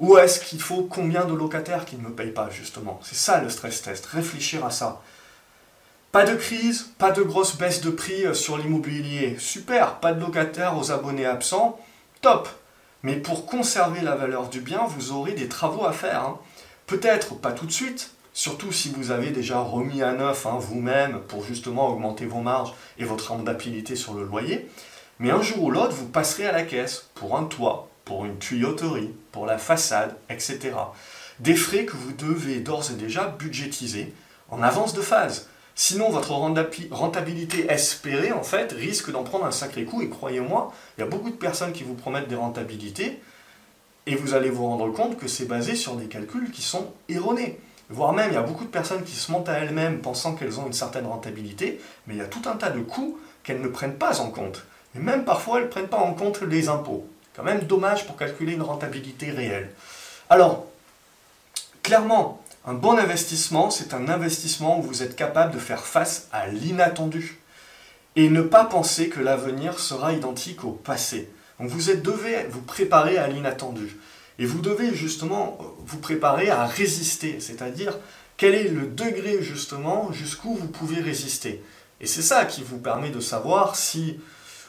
Ou 0.00 0.18
est-ce 0.18 0.40
qu'il 0.40 0.60
faut 0.60 0.82
combien 0.82 1.26
de 1.26 1.32
locataires 1.32 1.84
qui 1.84 1.94
ne 1.94 2.02
me 2.02 2.10
payent 2.10 2.32
pas 2.32 2.50
justement? 2.50 2.98
C'est 3.04 3.14
ça 3.14 3.40
le 3.40 3.48
stress 3.50 3.82
test, 3.82 4.04
réfléchir 4.06 4.64
à 4.64 4.72
ça. 4.72 5.00
Pas 6.10 6.24
de 6.24 6.34
crise, 6.34 6.90
pas 6.98 7.12
de 7.12 7.22
grosse 7.22 7.56
baisse 7.56 7.82
de 7.82 7.90
prix 7.90 8.34
sur 8.34 8.58
l'immobilier, 8.58 9.36
super, 9.38 10.00
pas 10.00 10.12
de 10.12 10.20
locataires 10.20 10.76
aux 10.76 10.90
abonnés 10.90 11.26
absents, 11.26 11.78
top. 12.20 12.48
Mais 13.04 13.14
pour 13.14 13.46
conserver 13.46 14.00
la 14.00 14.16
valeur 14.16 14.48
du 14.48 14.60
bien, 14.60 14.86
vous 14.88 15.12
aurez 15.12 15.34
des 15.34 15.48
travaux 15.48 15.86
à 15.86 15.92
faire. 15.92 16.24
Hein. 16.24 16.40
Peut-être 16.88 17.36
pas 17.36 17.52
tout 17.52 17.66
de 17.66 17.70
suite, 17.70 18.10
surtout 18.32 18.72
si 18.72 18.90
vous 18.90 19.10
avez 19.10 19.30
déjà 19.30 19.60
remis 19.60 20.02
à 20.02 20.12
neuf 20.12 20.46
hein, 20.46 20.58
vous-même 20.58 21.20
pour 21.28 21.44
justement 21.44 21.88
augmenter 21.88 22.26
vos 22.26 22.40
marges 22.40 22.74
et 22.98 23.04
votre 23.04 23.30
rentabilité 23.30 23.96
sur 23.96 24.14
le 24.14 24.24
loyer. 24.24 24.68
Mais 25.18 25.30
un 25.30 25.42
jour 25.42 25.64
ou 25.64 25.70
l'autre, 25.70 25.92
vous 25.92 26.08
passerez 26.08 26.46
à 26.46 26.52
la 26.52 26.62
caisse 26.62 27.08
pour 27.14 27.36
un 27.36 27.44
toit, 27.44 27.88
pour 28.04 28.24
une 28.24 28.38
tuyauterie, 28.38 29.10
pour 29.32 29.46
la 29.46 29.58
façade, 29.58 30.16
etc. 30.30 30.72
Des 31.40 31.54
frais 31.54 31.84
que 31.84 31.96
vous 31.96 32.12
devez 32.12 32.60
d'ores 32.60 32.90
et 32.90 32.94
déjà 32.94 33.26
budgétiser 33.26 34.14
en 34.48 34.62
avance 34.62 34.94
de 34.94 35.02
phase. 35.02 35.48
Sinon, 35.74 36.10
votre 36.10 36.32
rentabilité 36.32 37.70
espérée, 37.70 38.32
en 38.32 38.42
fait, 38.42 38.72
risque 38.72 39.10
d'en 39.10 39.22
prendre 39.22 39.46
un 39.46 39.50
sacré 39.50 39.84
coup. 39.84 40.02
Et 40.02 40.08
croyez-moi, 40.08 40.74
il 40.96 41.00
y 41.00 41.04
a 41.04 41.06
beaucoup 41.06 41.30
de 41.30 41.36
personnes 41.36 41.72
qui 41.72 41.84
vous 41.84 41.94
promettent 41.94 42.28
des 42.28 42.34
rentabilités, 42.34 43.20
et 44.06 44.14
vous 44.14 44.34
allez 44.34 44.50
vous 44.50 44.66
rendre 44.66 44.90
compte 44.90 45.16
que 45.16 45.28
c'est 45.28 45.46
basé 45.46 45.74
sur 45.74 45.96
des 45.96 46.06
calculs 46.06 46.50
qui 46.50 46.62
sont 46.62 46.92
erronés. 47.08 47.58
Voire 47.90 48.12
même, 48.12 48.30
il 48.30 48.34
y 48.34 48.38
a 48.38 48.42
beaucoup 48.42 48.64
de 48.64 48.70
personnes 48.70 49.02
qui 49.02 49.16
se 49.16 49.32
montent 49.32 49.48
à 49.48 49.54
elles-mêmes 49.54 50.00
pensant 50.00 50.36
qu'elles 50.36 50.60
ont 50.60 50.66
une 50.66 50.72
certaine 50.72 51.06
rentabilité, 51.06 51.80
mais 52.06 52.14
il 52.14 52.18
y 52.18 52.22
a 52.22 52.26
tout 52.26 52.42
un 52.48 52.56
tas 52.56 52.70
de 52.70 52.80
coûts 52.80 53.18
qu'elles 53.42 53.60
ne 53.60 53.68
prennent 53.68 53.96
pas 53.96 54.20
en 54.20 54.30
compte. 54.30 54.64
Et 54.94 55.00
même 55.00 55.24
parfois, 55.24 55.58
elles 55.58 55.64
ne 55.64 55.70
prennent 55.70 55.88
pas 55.88 55.98
en 55.98 56.14
compte 56.14 56.40
les 56.42 56.68
impôts. 56.68 57.04
Quand 57.34 57.42
même 57.42 57.62
dommage 57.62 58.06
pour 58.06 58.16
calculer 58.16 58.52
une 58.52 58.62
rentabilité 58.62 59.30
réelle. 59.30 59.72
Alors, 60.28 60.66
clairement, 61.82 62.40
un 62.64 62.74
bon 62.74 62.96
investissement, 62.96 63.70
c'est 63.70 63.92
un 63.92 64.08
investissement 64.08 64.78
où 64.78 64.82
vous 64.82 65.02
êtes 65.02 65.16
capable 65.16 65.52
de 65.52 65.58
faire 65.58 65.84
face 65.84 66.28
à 66.32 66.46
l'inattendu 66.46 67.40
et 68.14 68.28
ne 68.28 68.42
pas 68.42 68.64
penser 68.64 69.08
que 69.08 69.20
l'avenir 69.20 69.80
sera 69.80 70.12
identique 70.12 70.64
au 70.64 70.72
passé. 70.72 71.28
Donc 71.58 71.68
vous 71.68 71.92
devez 71.92 72.44
vous 72.50 72.62
préparer 72.62 73.18
à 73.18 73.26
l'inattendu. 73.26 73.96
Et 74.40 74.46
vous 74.46 74.62
devez 74.62 74.94
justement 74.94 75.58
vous 75.84 75.98
préparer 75.98 76.48
à 76.48 76.64
résister, 76.64 77.40
c'est-à-dire 77.40 77.98
quel 78.38 78.54
est 78.54 78.68
le 78.68 78.86
degré 78.86 79.42
justement 79.42 80.10
jusqu'où 80.12 80.54
vous 80.54 80.68
pouvez 80.68 81.02
résister? 81.02 81.62
Et 82.00 82.06
c'est 82.06 82.22
ça 82.22 82.46
qui 82.46 82.62
vous 82.62 82.78
permet 82.78 83.10
de 83.10 83.20
savoir 83.20 83.76
si 83.76 84.18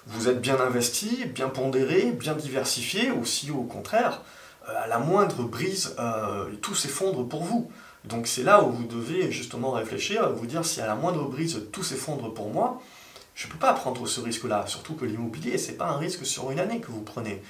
vous 0.08 0.28
êtes 0.28 0.42
bien 0.42 0.60
investi, 0.60 1.24
bien 1.34 1.48
pondéré, 1.48 2.12
bien 2.12 2.34
diversifié, 2.34 3.12
ou 3.12 3.24
si 3.24 3.50
au 3.50 3.64
contraire, 3.64 4.24
à 4.68 4.88
la 4.88 5.00
moindre 5.00 5.44
brise, 5.44 5.96
euh, 6.00 6.48
tout 6.62 6.76
s'effondre 6.76 7.26
pour 7.26 7.46
vous. 7.46 7.72
Donc 8.04 8.28
c'est 8.28 8.44
là 8.44 8.64
où 8.64 8.72
vous 8.72 8.84
devez 8.84 9.32
justement 9.32 9.72
réfléchir, 9.72 10.34
vous 10.34 10.48
dire 10.48 10.66
si 10.66 10.82
à 10.82 10.86
la 10.86 10.96
moindre 10.96 11.30
brise 11.30 11.62
tout 11.72 11.84
s'effondre 11.84 12.34
pour 12.34 12.50
moi, 12.50 12.82
je 13.36 13.48
ne 13.48 13.54
peux 13.54 13.58
pas 13.60 13.72
prendre 13.74 14.06
ce 14.06 14.20
risque-là. 14.20 14.66
Surtout 14.68 14.96
que 14.96 15.06
l'immobilier, 15.06 15.58
ce 15.58 15.72
n'est 15.72 15.78
pas 15.78 15.88
un 15.88 15.98
risque 15.98 16.26
sur 16.26 16.52
une 16.52 16.60
année 16.60 16.82
que 16.82 16.92
vous 16.92 17.02
prenez. 17.04 17.42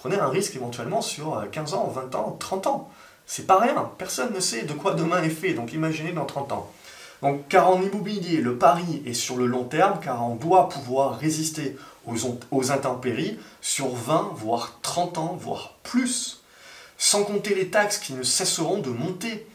Prenez 0.00 0.16
un 0.16 0.28
risque 0.28 0.56
éventuellement 0.56 1.02
sur 1.02 1.44
15 1.50 1.74
ans, 1.74 1.88
20 1.88 2.14
ans, 2.14 2.36
30 2.38 2.66
ans. 2.66 2.90
C'est 3.26 3.46
pas 3.46 3.58
rien. 3.58 3.90
Personne 3.98 4.32
ne 4.32 4.40
sait 4.40 4.62
de 4.62 4.72
quoi 4.72 4.94
demain 4.94 5.22
est 5.22 5.30
fait. 5.30 5.52
Donc 5.52 5.72
imaginez 5.72 6.12
dans 6.12 6.24
30 6.24 6.52
ans. 6.52 6.70
Donc, 7.20 7.48
car 7.48 7.68
en 7.68 7.82
immobilier, 7.82 8.40
le 8.40 8.56
pari 8.56 9.02
est 9.04 9.12
sur 9.12 9.36
le 9.36 9.46
long 9.46 9.64
terme, 9.64 9.98
car 10.00 10.24
on 10.24 10.36
doit 10.36 10.68
pouvoir 10.68 11.18
résister 11.18 11.76
aux, 12.06 12.14
aux 12.52 12.70
intempéries 12.70 13.38
sur 13.60 13.88
20, 13.88 14.34
voire 14.36 14.78
30 14.82 15.18
ans, 15.18 15.38
voire 15.40 15.74
plus. 15.82 16.44
Sans 16.96 17.24
compter 17.24 17.54
les 17.54 17.68
taxes 17.68 17.98
qui 17.98 18.12
ne 18.12 18.22
cesseront 18.22 18.78
de 18.78 18.90
monter 18.90 19.46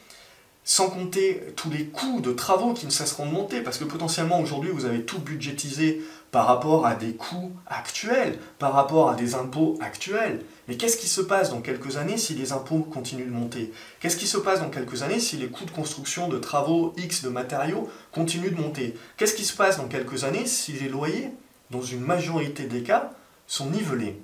sans 0.66 0.90
compter 0.90 1.42
tous 1.56 1.70
les 1.70 1.86
coûts 1.86 2.22
de 2.22 2.32
travaux 2.32 2.74
qui 2.74 2.86
ne 2.86 2.92
cesseront 2.92 3.26
de 3.26 3.32
monter, 3.32 3.62
parce 3.62 3.78
que 3.78 3.84
potentiellement 3.84 4.40
aujourd'hui 4.40 4.72
vous 4.72 4.86
avez 4.86 5.04
tout 5.04 5.20
budgétisé 5.20 6.02
par 6.34 6.48
rapport 6.48 6.86
à 6.86 6.96
des 6.96 7.14
coûts 7.14 7.54
actuels, 7.68 8.38
par 8.60 8.74
rapport 8.74 9.10
à 9.10 9.16
des 9.16 9.36
impôts 9.36 9.78
actuels. 9.80 10.44
Mais 10.68 10.76
qu'est-ce 10.76 10.98
qui 10.98 11.08
se 11.08 11.22
passe 11.22 11.52
dans 11.52 11.62
quelques 11.62 11.96
années 11.96 12.18
si 12.18 12.34
les 12.34 12.52
impôts 12.52 12.80
continuent 12.80 13.28
de 13.28 13.32
monter? 13.32 13.72
Qu'est-ce 14.02 14.18
qui 14.18 14.28
se 14.28 14.38
passe 14.38 14.60
dans 14.60 14.70
quelques 14.70 15.04
années 15.04 15.22
si 15.22 15.38
les 15.38 15.48
coûts 15.48 15.64
de 15.64 15.72
construction 15.72 16.28
de 16.28 16.38
travaux 16.40 16.94
X 16.98 17.24
de 17.24 17.30
matériaux 17.30 17.90
continuent 18.12 18.54
de 18.54 18.62
monter? 18.62 18.98
Qu'est-ce 19.16 19.36
qui 19.36 19.46
se 19.46 19.56
passe 19.56 19.78
dans 19.78 19.88
quelques 19.88 20.26
années 20.26 20.46
si 20.46 20.74
les 20.74 20.90
loyers, 20.90 21.30
dans 21.70 21.82
une 21.82 22.02
majorité 22.02 22.64
des 22.64 22.84
cas, 22.84 23.12
sont 23.48 23.70
nivelés? 23.70 24.20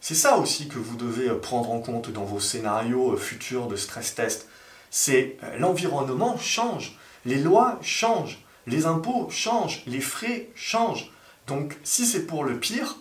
C'est 0.00 0.14
ça 0.14 0.38
aussi 0.38 0.66
que 0.66 0.78
vous 0.78 0.96
devez 0.96 1.28
prendre 1.28 1.70
en 1.70 1.78
compte 1.78 2.10
dans 2.10 2.24
vos 2.24 2.40
scénarios 2.40 3.16
futurs 3.16 3.68
de 3.68 3.76
stress 3.76 4.16
test 4.16 4.48
c'est 4.90 5.36
euh, 5.44 5.56
l'environnement 5.58 6.36
change, 6.36 6.98
les 7.24 7.38
lois 7.38 7.78
changent, 7.80 8.40
les 8.66 8.86
impôts 8.86 9.28
changent, 9.30 9.82
les 9.86 10.00
frais 10.00 10.48
changent. 10.54 11.10
Donc 11.50 11.76
si 11.82 12.06
c'est 12.06 12.26
pour 12.26 12.44
le 12.44 12.58
pire, 12.58 12.96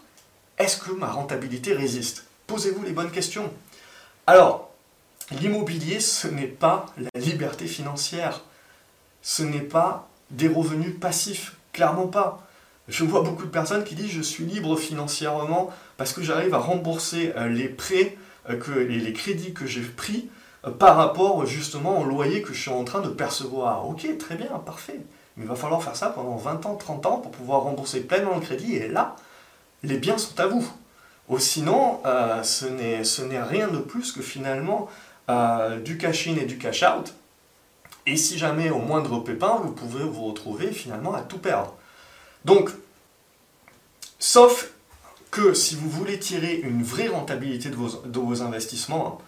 est-ce 0.57 0.77
que 0.77 0.91
ma 0.91 1.11
rentabilité 1.11 1.73
résiste? 1.73 2.25
Posez-vous 2.47 2.83
les 2.83 2.93
bonnes 2.93 3.11
questions. 3.11 3.53
Alors, 4.25 4.71
l'immobilier, 5.39 5.99
ce 5.99 6.27
n'est 6.27 6.47
pas 6.47 6.87
la 6.97 7.21
liberté 7.21 7.67
financière. 7.67 8.41
Ce 9.21 9.43
n'est 9.43 9.59
pas 9.59 10.09
des 10.31 10.47
revenus 10.47 10.99
passifs. 10.99 11.57
Clairement 11.73 12.07
pas. 12.07 12.47
Je 12.87 13.03
vois 13.03 13.21
beaucoup 13.21 13.45
de 13.45 13.51
personnes 13.51 13.83
qui 13.83 13.93
disent 13.93 14.09
je 14.09 14.23
suis 14.23 14.45
libre 14.45 14.75
financièrement 14.77 15.71
parce 15.97 16.11
que 16.11 16.23
j'arrive 16.23 16.55
à 16.55 16.57
rembourser 16.57 17.31
euh, 17.37 17.49
les 17.49 17.69
prêts 17.69 18.17
euh, 18.49 18.89
et 18.89 18.97
les 18.97 19.13
crédits 19.13 19.53
que 19.53 19.67
j'ai 19.67 19.81
pris 19.81 20.27
par 20.79 20.97
rapport 20.97 21.45
justement 21.45 22.01
au 22.01 22.03
loyer 22.03 22.41
que 22.41 22.51
je 22.51 22.61
suis 22.61 22.71
en 22.71 22.83
train 22.83 23.01
de 23.01 23.09
percevoir. 23.09 23.87
Ok, 23.87 24.07
très 24.17 24.35
bien, 24.35 24.47
parfait. 24.65 25.01
Il 25.39 25.45
va 25.45 25.55
falloir 25.55 25.81
faire 25.81 25.95
ça 25.95 26.09
pendant 26.09 26.35
20 26.35 26.65
ans, 26.65 26.75
30 26.75 27.05
ans 27.05 27.17
pour 27.17 27.31
pouvoir 27.31 27.61
rembourser 27.61 28.01
pleinement 28.01 28.35
le 28.35 28.41
crédit. 28.41 28.75
Et 28.75 28.87
là, 28.87 29.15
les 29.83 29.97
biens 29.97 30.17
sont 30.17 30.39
à 30.39 30.47
vous. 30.47 30.69
Ou 31.29 31.39
sinon, 31.39 32.01
euh, 32.05 32.43
ce 32.43 32.65
n'est 32.65 33.41
rien 33.41 33.67
de 33.67 33.77
plus 33.77 34.11
que 34.11 34.21
finalement 34.21 34.89
euh, 35.29 35.79
du 35.79 35.97
cash-in 35.97 36.35
et 36.35 36.45
du 36.45 36.57
cash-out 36.57 37.13
Et 38.07 38.17
si 38.17 38.37
jamais 38.37 38.71
au 38.71 38.79
moindre 38.79 39.19
pépin, 39.19 39.61
vous 39.63 39.71
pouvez 39.71 40.03
vous 40.03 40.25
retrouver 40.25 40.71
finalement 40.71 41.13
à 41.13 41.21
tout 41.21 41.37
perdre. 41.37 41.75
Donc, 42.45 42.71
sauf 44.17 44.71
que 45.29 45.53
si 45.53 45.75
vous 45.75 45.89
voulez 45.89 46.17
tirer 46.17 46.55
une 46.55 46.81
vraie 46.81 47.07
rentabilité 47.07 47.69
de 47.69 47.75
vos, 47.75 48.41
investissements, 48.41 49.21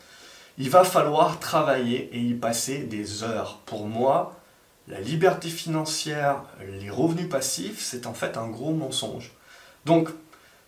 il 0.58 0.70
va 0.70 0.84
falloir 0.84 1.40
travailler 1.40 2.10
et 2.14 2.20
y 2.20 2.34
passer 2.34 2.80
des 2.80 3.24
heures. 3.24 3.60
Pour 3.66 3.86
moi, 3.86 4.41
la 4.88 5.00
liberté 5.00 5.50
financière, 5.50 6.44
les 6.82 6.90
revenus 6.90 7.30
passifs, 7.30 7.82
c'est 7.82 8.08
en 8.08 8.14
fait 8.14 8.38
un 8.38 8.48
gros 8.48 8.74
mensonge. 8.74 9.32
Donc, 9.86 10.10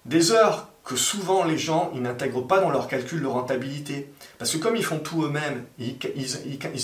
des 0.05 0.31
heures 0.31 0.69
que 0.83 0.95
souvent 0.95 1.43
les 1.45 1.57
gens 1.57 1.91
n'intègrent 1.93 2.45
pas 2.45 2.59
dans 2.59 2.69
leur 2.69 2.87
calcul 2.87 3.21
de 3.21 3.27
rentabilité. 3.27 4.11
Parce 4.37 4.51
que 4.51 4.57
comme 4.57 4.75
ils 4.75 4.83
font 4.83 4.99
tout 4.99 5.23
eux-mêmes, 5.23 5.63
ils 5.79 5.97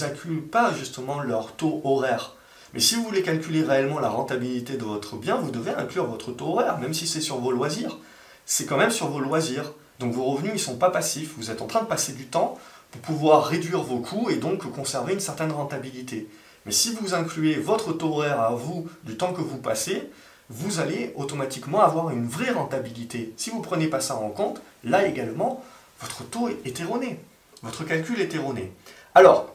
n'incluent 0.02 0.48
pas 0.50 0.74
justement 0.74 1.20
leur 1.20 1.54
taux 1.54 1.82
horaire. 1.84 2.36
Mais 2.74 2.80
si 2.80 2.96
vous 2.96 3.04
voulez 3.04 3.24
calculer 3.24 3.64
réellement 3.64 4.00
la 4.00 4.10
rentabilité 4.10 4.78
de 4.78 4.84
votre 4.84 5.18
bien, 5.18 5.36
vous 5.36 5.52
devez 5.52 5.72
inclure 5.72 6.06
votre 6.06 6.32
taux 6.32 6.54
horaire, 6.54 6.78
même 6.78 6.94
si 6.94 7.08
c'est 7.08 7.22
sur 7.22 7.38
vos 7.38 7.52
loisirs. 7.52 7.98
C'est 8.46 8.66
quand 8.66 8.78
même 8.78 8.92
sur 8.92 9.08
vos 9.10 9.20
loisirs. 9.20 9.74
Donc 10.00 10.14
vos 10.14 10.26
revenus, 10.26 10.52
ils 10.52 10.56
ne 10.56 10.60
sont 10.60 10.78
pas 10.78 10.92
passifs. 10.92 11.34
Vous 11.38 11.52
êtes 11.52 11.62
en 11.62 11.68
train 11.68 11.82
de 11.82 11.88
passer 11.88 12.14
du 12.14 12.28
temps 12.28 12.58
pour 12.92 13.02
pouvoir 13.02 13.46
réduire 13.46 13.82
vos 13.82 14.00
coûts 14.00 14.30
et 14.30 14.38
donc 14.38 14.64
conserver 14.72 15.14
une 15.14 15.20
certaine 15.20 15.52
rentabilité. 15.52 16.30
Mais 16.70 16.76
si 16.76 16.94
vous 16.94 17.16
incluez 17.16 17.56
votre 17.56 17.94
taux 17.94 18.14
horaire 18.14 18.42
à 18.42 18.52
vous 18.52 18.88
du 19.04 19.18
temps 19.18 19.34
que 19.34 19.42
vous 19.42 19.58
passez, 19.58 20.08
vous 20.52 20.80
allez 20.80 21.14
automatiquement 21.16 21.82
avoir 21.82 22.12
une 22.12 22.28
vraie 22.28 22.52
rentabilité. 22.52 23.34
Si 23.38 23.50
vous 23.50 23.58
ne 23.58 23.64
prenez 23.64 23.88
pas 23.88 24.02
ça 24.02 24.16
en 24.18 24.30
compte, 24.30 24.62
là 24.84 25.08
également, 25.08 25.64
votre 26.00 26.24
taux 26.24 26.48
est 26.48 26.80
erroné. 26.80 27.20
Votre 27.64 27.86
calcul 27.86 28.22
est 28.22 28.36
erroné. 28.36 28.72
Alors, 29.16 29.52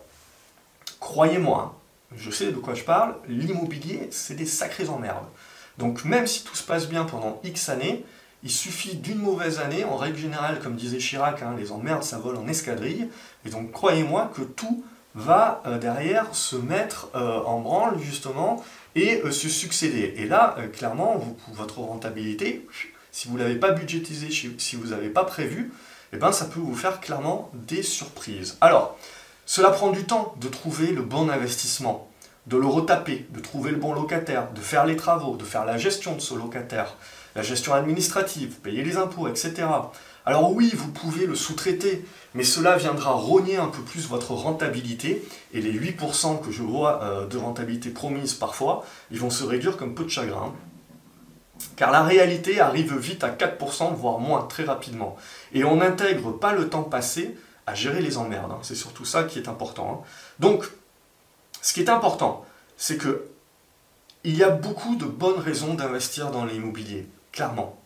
croyez-moi, 0.99 1.73
hein, 1.73 2.17
je 2.17 2.33
sais 2.33 2.51
de 2.51 2.57
quoi 2.57 2.75
je 2.75 2.83
parle, 2.83 3.15
l'immobilier, 3.29 4.09
c'est 4.11 4.35
des 4.35 4.45
sacrées 4.45 4.89
emmerdes. 4.89 5.29
Donc 5.79 6.05
même 6.05 6.27
si 6.27 6.43
tout 6.43 6.57
se 6.57 6.65
passe 6.65 6.89
bien 6.89 7.05
pendant 7.05 7.41
X 7.45 7.69
années, 7.69 8.05
il 8.43 8.51
suffit 8.51 8.97
d'une 8.97 9.19
mauvaise 9.19 9.61
année, 9.61 9.85
en 9.85 9.97
règle 9.97 10.19
générale, 10.19 10.59
comme 10.59 10.75
disait 10.75 10.99
Chirac, 10.99 11.43
hein, 11.43 11.55
les 11.57 11.71
emmerdes, 11.71 12.03
ça 12.03 12.19
vole 12.19 12.39
en 12.39 12.49
escadrille. 12.49 13.09
Et 13.47 13.51
donc 13.51 13.71
croyez-moi 13.71 14.33
que 14.35 14.43
tout 14.43 14.83
va 15.15 15.63
euh, 15.67 15.79
derrière 15.79 16.35
se 16.35 16.57
mettre 16.57 17.09
euh, 17.15 17.41
en 17.43 17.61
branle, 17.61 17.99
justement, 17.99 18.65
et 18.95 19.23
euh, 19.25 19.31
se 19.31 19.49
succéder. 19.49 20.15
Et 20.17 20.27
là, 20.27 20.57
clairement, 20.73 21.37
votre 21.53 21.79
rentabilité, 21.79 22.67
si 23.13 23.29
vous 23.29 23.35
ne 23.35 23.43
l'avez 23.43 23.57
pas 23.57 23.71
budgétisé, 23.71 24.29
si 24.31 24.77
vous 24.77 24.89
n'avez 24.89 25.09
pas 25.09 25.25
prévu, 25.25 25.73
eh 26.13 26.17
ben, 26.17 26.33
ça 26.33 26.45
peut 26.45 26.61
vous 26.61 26.75
faire 26.75 27.01
clairement 27.01 27.51
des 27.55 27.83
surprises. 27.83 28.57
Alors, 28.61 28.99
cela 29.47 29.71
prend 29.71 29.91
du 29.91 30.05
temps 30.05 30.35
de 30.41 30.49
trouver 30.49 30.89
le 30.89 31.03
bon 31.03 31.29
investissement, 31.29 32.09
de 32.47 32.57
le 32.57 32.67
retaper, 32.67 33.27
de 33.31 33.41
trouver 33.41 33.71
le 33.71 33.79
bon 33.79 33.93
locataire, 33.93 34.53
de 34.53 34.61
faire 34.61 34.87
les 34.87 34.97
travaux, 34.97 35.37
de 35.37 35.45
faire 35.45 35.65
la 35.65 35.77
gestion 35.77 36.15
de 36.15 36.21
ce 36.21 36.35
locataire, 36.35 36.95
la 37.35 37.43
gestion 37.43 37.75
administrative, 37.75 38.61
payer 38.61 38.83
les 38.83 38.97
impôts, 38.97 39.29
etc. 39.29 39.67
Alors 40.27 40.53
oui, 40.53 40.73
vous 40.75 40.91
pouvez 40.91 41.27
le 41.27 41.35
sous-traiter, 41.35 42.05
mais 42.33 42.45
cela 42.45 42.77
viendra 42.79 43.13
rogner 43.13 43.57
un 43.57 43.69
peu 43.69 43.83
plus 43.83 44.09
votre 44.09 44.33
rentabilité, 44.33 45.23
et 45.53 45.61
les 45.61 45.73
8% 45.73 46.41
que 46.41 46.51
je 46.51 46.63
vois 46.63 47.03
euh, 47.03 47.27
de 47.27 47.37
rentabilité 47.37 47.91
promise 47.91 48.33
parfois, 48.33 48.87
ils 49.11 49.21
vont 49.21 49.31
se 49.31 49.45
réduire 49.45 49.77
comme 49.77 49.95
peu 49.95 50.05
de 50.05 50.09
chagrin. 50.09 50.55
Car 51.77 51.91
la 51.91 52.03
réalité 52.03 52.61
arrive 52.61 52.97
vite 52.97 53.23
à 53.23 53.31
4%, 53.31 53.95
voire 53.95 54.19
moins, 54.19 54.43
très 54.43 54.65
rapidement. 54.65 55.17
Et 55.53 55.65
on 55.65 55.77
n'intègre 55.77 56.33
pas 56.33 56.53
le 56.53 56.69
temps 56.69 56.83
passé 56.83 57.37
à 57.67 57.75
gérer 57.75 58.01
les 58.01 58.17
emmerdes. 58.17 58.51
Hein. 58.51 58.59
C'est 58.63 58.75
surtout 58.75 59.05
ça 59.05 59.25
qui 59.25 59.39
est 59.39 59.49
important. 59.49 60.03
Hein. 60.03 60.07
Donc, 60.39 60.65
ce 61.61 61.73
qui 61.73 61.81
est 61.81 61.91
important, 61.91 62.45
c'est 62.77 62.97
que 62.97 63.27
il 64.25 64.37
y 64.37 64.43
a 64.43 64.51
beaucoup 64.51 64.97
de 64.97 65.05
bonnes 65.05 65.39
raisons 65.39 65.75
d'investir 65.75 66.31
dans 66.31 66.47
l'immobilier, 66.47 67.07
clairement. 67.31 67.79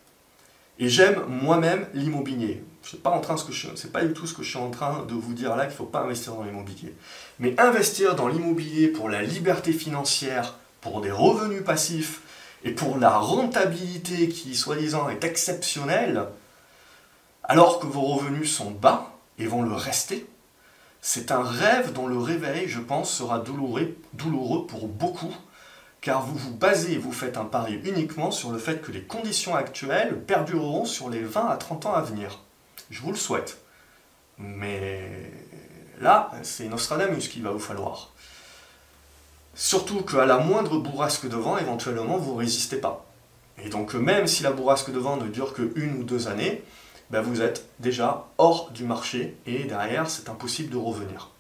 Et 0.79 0.89
j'aime 0.89 1.23
moi-même 1.29 1.87
l'immobilier. 1.95 2.63
Ce 2.83 2.97
n'est 2.97 3.03
pas, 3.03 3.11
en 3.11 3.21
train 3.21 3.37
ce 3.37 3.45
que 3.45 3.89
pas 3.89 4.05
du 4.05 4.13
tout 4.13 4.27
ce 4.27 4.35
que 4.35 4.43
je 4.43 4.49
suis 4.49 4.59
en 4.59 4.71
train 4.71 5.05
de 5.05 5.15
vous 5.15 5.35
dire 5.35 5.57
là, 5.57 5.65
qu'il 5.65 5.73
ne 5.73 5.77
faut 5.79 5.85
pas 5.85 6.01
investir 6.01 6.35
dans 6.35 6.45
l'immobilier. 6.45 6.95
Mais 7.39 7.59
investir 7.61 8.15
dans 8.15 8.29
l'immobilier 8.29 8.89
pour 8.89 9.09
la 9.09 9.23
liberté 9.23 9.73
financière, 9.73 10.55
pour 10.81 11.01
des 11.01 11.11
revenus 11.11 11.65
passifs 11.65 12.23
et 12.65 12.71
pour 12.71 12.99
la 12.99 13.19
rentabilité 13.19 14.29
qui, 14.29 14.55
soi-disant, 14.55 15.09
est 15.09 15.25
exceptionnelle, 15.25 16.25
alors 17.43 17.81
que 17.81 17.87
vos 17.87 18.03
revenus 18.03 18.51
sont 18.51 18.71
bas 18.71 19.13
et 19.39 19.47
vont 19.47 19.63
le 19.63 19.75
rester, 19.75 20.27
c'est 21.01 21.31
un 21.31 21.43
rêve 21.43 21.93
dont 21.93 22.07
le 22.07 22.19
réveil, 22.19 22.69
je 22.69 22.81
pense, 22.81 23.11
sera 23.13 23.39
douloureux 23.39 24.67
pour 24.67 24.89
beaucoup 24.89 25.35
car 26.01 26.25
vous 26.25 26.37
vous 26.37 26.55
basez 26.55 26.97
vous 26.97 27.13
faites 27.13 27.37
un 27.37 27.45
pari 27.45 27.81
uniquement 27.85 28.31
sur 28.31 28.51
le 28.51 28.59
fait 28.59 28.81
que 28.81 28.93
les 28.93 29.03
conditions 29.03 29.55
actuelles 29.55 30.21
perdureront 30.27 30.85
sur 30.85 31.11
les 31.11 31.23
20 31.23 31.47
à 31.47 31.57
30 31.57 31.87
ans 31.87 31.95
à 31.95 32.03
venir. 32.03 32.41
Je 32.91 33.01
vous 33.01 33.11
le 33.11 33.17
souhaite. 33.17 33.59
Mais 34.39 35.11
là, 36.01 36.31
c'est 36.43 36.69
Nostradamus 36.69 37.29
qu'il 37.29 37.43
va 37.43 37.51
vous 37.51 37.59
falloir. 37.59 38.11
Surtout 39.55 40.03
qu'à 40.03 40.25
la 40.25 40.39
moindre 40.39 40.79
bourrasque 40.79 41.29
de 41.29 41.35
vent, 41.35 41.59
éventuellement, 41.59 42.17
vous 42.17 42.35
ne 42.35 42.39
résistez 42.39 42.77
pas. 42.77 43.05
Et 43.61 43.69
donc, 43.69 43.95
même 43.95 44.29
si 44.29 44.45
la 44.45 44.53
bourrasque 44.53 44.93
de 44.93 44.99
vent 44.99 45.17
ne 45.17 45.27
dure 45.27 45.53
que 45.53 45.73
une 45.75 45.99
ou 45.99 46.05
deux 46.05 46.29
années, 46.29 46.63
ben 47.11 47.23
vous 47.23 47.43
êtes 47.43 47.65
déjà 47.81 48.27
hors 48.39 48.71
du 48.71 48.85
marché 48.85 49.37
et 49.47 49.65
derrière, 49.65 50.09
c'est 50.09 50.29
impossible 50.29 50.71
de 50.71 50.77
revenir. 50.77 51.31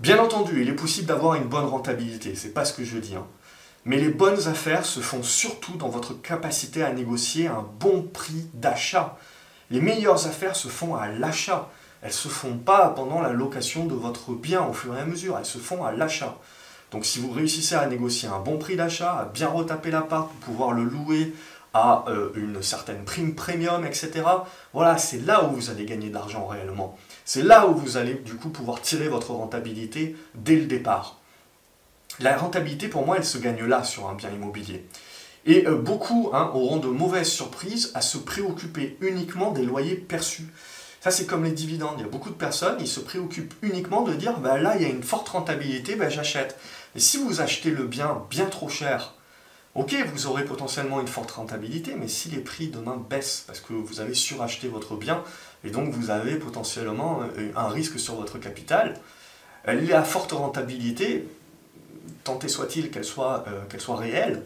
Bien 0.00 0.18
entendu, 0.18 0.60
il 0.62 0.68
est 0.68 0.74
possible 0.74 1.06
d'avoir 1.06 1.36
une 1.36 1.44
bonne 1.44 1.64
rentabilité, 1.64 2.34
c'est 2.34 2.52
pas 2.52 2.64
ce 2.64 2.72
que 2.72 2.84
je 2.84 2.98
dis. 2.98 3.14
Hein. 3.14 3.26
Mais 3.84 3.96
les 3.96 4.10
bonnes 4.10 4.46
affaires 4.48 4.86
se 4.86 5.00
font 5.00 5.22
surtout 5.22 5.76
dans 5.76 5.88
votre 5.88 6.14
capacité 6.20 6.84
à 6.84 6.92
négocier 6.92 7.48
un 7.48 7.66
bon 7.80 8.02
prix 8.02 8.46
d'achat. 8.54 9.16
Les 9.70 9.80
meilleures 9.80 10.26
affaires 10.26 10.54
se 10.54 10.68
font 10.68 10.94
à 10.94 11.08
l'achat. 11.08 11.68
Elles 12.02 12.08
ne 12.08 12.14
se 12.14 12.28
font 12.28 12.58
pas 12.58 12.90
pendant 12.90 13.20
la 13.20 13.32
location 13.32 13.86
de 13.86 13.94
votre 13.94 14.32
bien 14.32 14.64
au 14.64 14.72
fur 14.72 14.96
et 14.96 15.00
à 15.00 15.04
mesure, 15.04 15.36
elles 15.38 15.44
se 15.44 15.58
font 15.58 15.84
à 15.84 15.92
l'achat. 15.92 16.36
Donc 16.90 17.06
si 17.06 17.20
vous 17.20 17.30
réussissez 17.30 17.74
à 17.74 17.86
négocier 17.86 18.28
un 18.28 18.38
bon 18.38 18.58
prix 18.58 18.76
d'achat, 18.76 19.12
à 19.12 19.24
bien 19.24 19.48
retaper 19.48 19.90
l'appart 19.90 20.28
pour 20.28 20.40
pouvoir 20.40 20.72
le 20.72 20.84
louer 20.84 21.32
à 21.74 22.04
euh, 22.08 22.30
une 22.34 22.62
certaine 22.62 23.04
prime 23.04 23.34
premium, 23.34 23.86
etc., 23.86 24.10
voilà, 24.74 24.98
c'est 24.98 25.24
là 25.24 25.44
où 25.44 25.52
vous 25.52 25.70
allez 25.70 25.86
gagner 25.86 26.08
de 26.08 26.14
l'argent 26.14 26.46
réellement. 26.46 26.98
C'est 27.24 27.42
là 27.42 27.66
où 27.66 27.74
vous 27.74 27.96
allez 27.96 28.14
du 28.14 28.34
coup 28.34 28.50
pouvoir 28.50 28.80
tirer 28.82 29.08
votre 29.08 29.30
rentabilité 29.30 30.16
dès 30.34 30.56
le 30.56 30.66
départ. 30.66 31.21
La 32.20 32.36
rentabilité, 32.36 32.88
pour 32.88 33.06
moi, 33.06 33.16
elle 33.16 33.24
se 33.24 33.38
gagne 33.38 33.64
là 33.64 33.84
sur 33.84 34.08
un 34.08 34.14
bien 34.14 34.30
immobilier. 34.30 34.84
Et 35.44 35.66
euh, 35.66 35.76
beaucoup 35.76 36.30
hein, 36.32 36.50
auront 36.54 36.76
de 36.76 36.88
mauvaises 36.88 37.30
surprises 37.30 37.90
à 37.94 38.00
se 38.00 38.18
préoccuper 38.18 38.96
uniquement 39.00 39.50
des 39.50 39.64
loyers 39.64 39.96
perçus. 39.96 40.46
Ça, 41.00 41.10
c'est 41.10 41.26
comme 41.26 41.42
les 41.44 41.50
dividendes. 41.50 41.96
Il 41.98 42.02
y 42.02 42.04
a 42.04 42.08
beaucoup 42.08 42.30
de 42.30 42.34
personnes, 42.34 42.76
ils 42.78 42.86
se 42.86 43.00
préoccupent 43.00 43.54
uniquement 43.62 44.02
de 44.02 44.14
dire, 44.14 44.38
bah, 44.38 44.58
là, 44.58 44.76
il 44.76 44.82
y 44.82 44.84
a 44.84 44.88
une 44.88 45.02
forte 45.02 45.30
rentabilité, 45.30 45.96
bah, 45.96 46.08
j'achète. 46.08 46.56
Et 46.94 47.00
si 47.00 47.16
vous 47.16 47.40
achetez 47.40 47.70
le 47.70 47.86
bien 47.86 48.22
bien 48.30 48.46
trop 48.46 48.68
cher, 48.68 49.14
ok, 49.74 49.96
vous 50.12 50.26
aurez 50.26 50.44
potentiellement 50.44 51.00
une 51.00 51.08
forte 51.08 51.32
rentabilité, 51.32 51.96
mais 51.98 52.06
si 52.06 52.28
les 52.28 52.38
prix 52.38 52.68
demain 52.68 53.04
baissent 53.10 53.42
parce 53.46 53.60
que 53.60 53.72
vous 53.72 54.00
avez 54.00 54.14
suracheté 54.14 54.68
votre 54.68 54.94
bien, 54.94 55.24
et 55.64 55.70
donc 55.70 55.92
vous 55.92 56.10
avez 56.10 56.36
potentiellement 56.36 57.22
euh, 57.36 57.50
un 57.56 57.68
risque 57.68 57.98
sur 57.98 58.14
votre 58.14 58.38
capital, 58.38 58.94
la 59.66 60.04
forte 60.04 60.32
rentabilité, 60.32 61.26
tant 62.24 62.38
soit-il 62.46 62.90
qu'elle 62.90 63.04
soit, 63.04 63.44
euh, 63.48 63.94
réelle, 63.94 64.42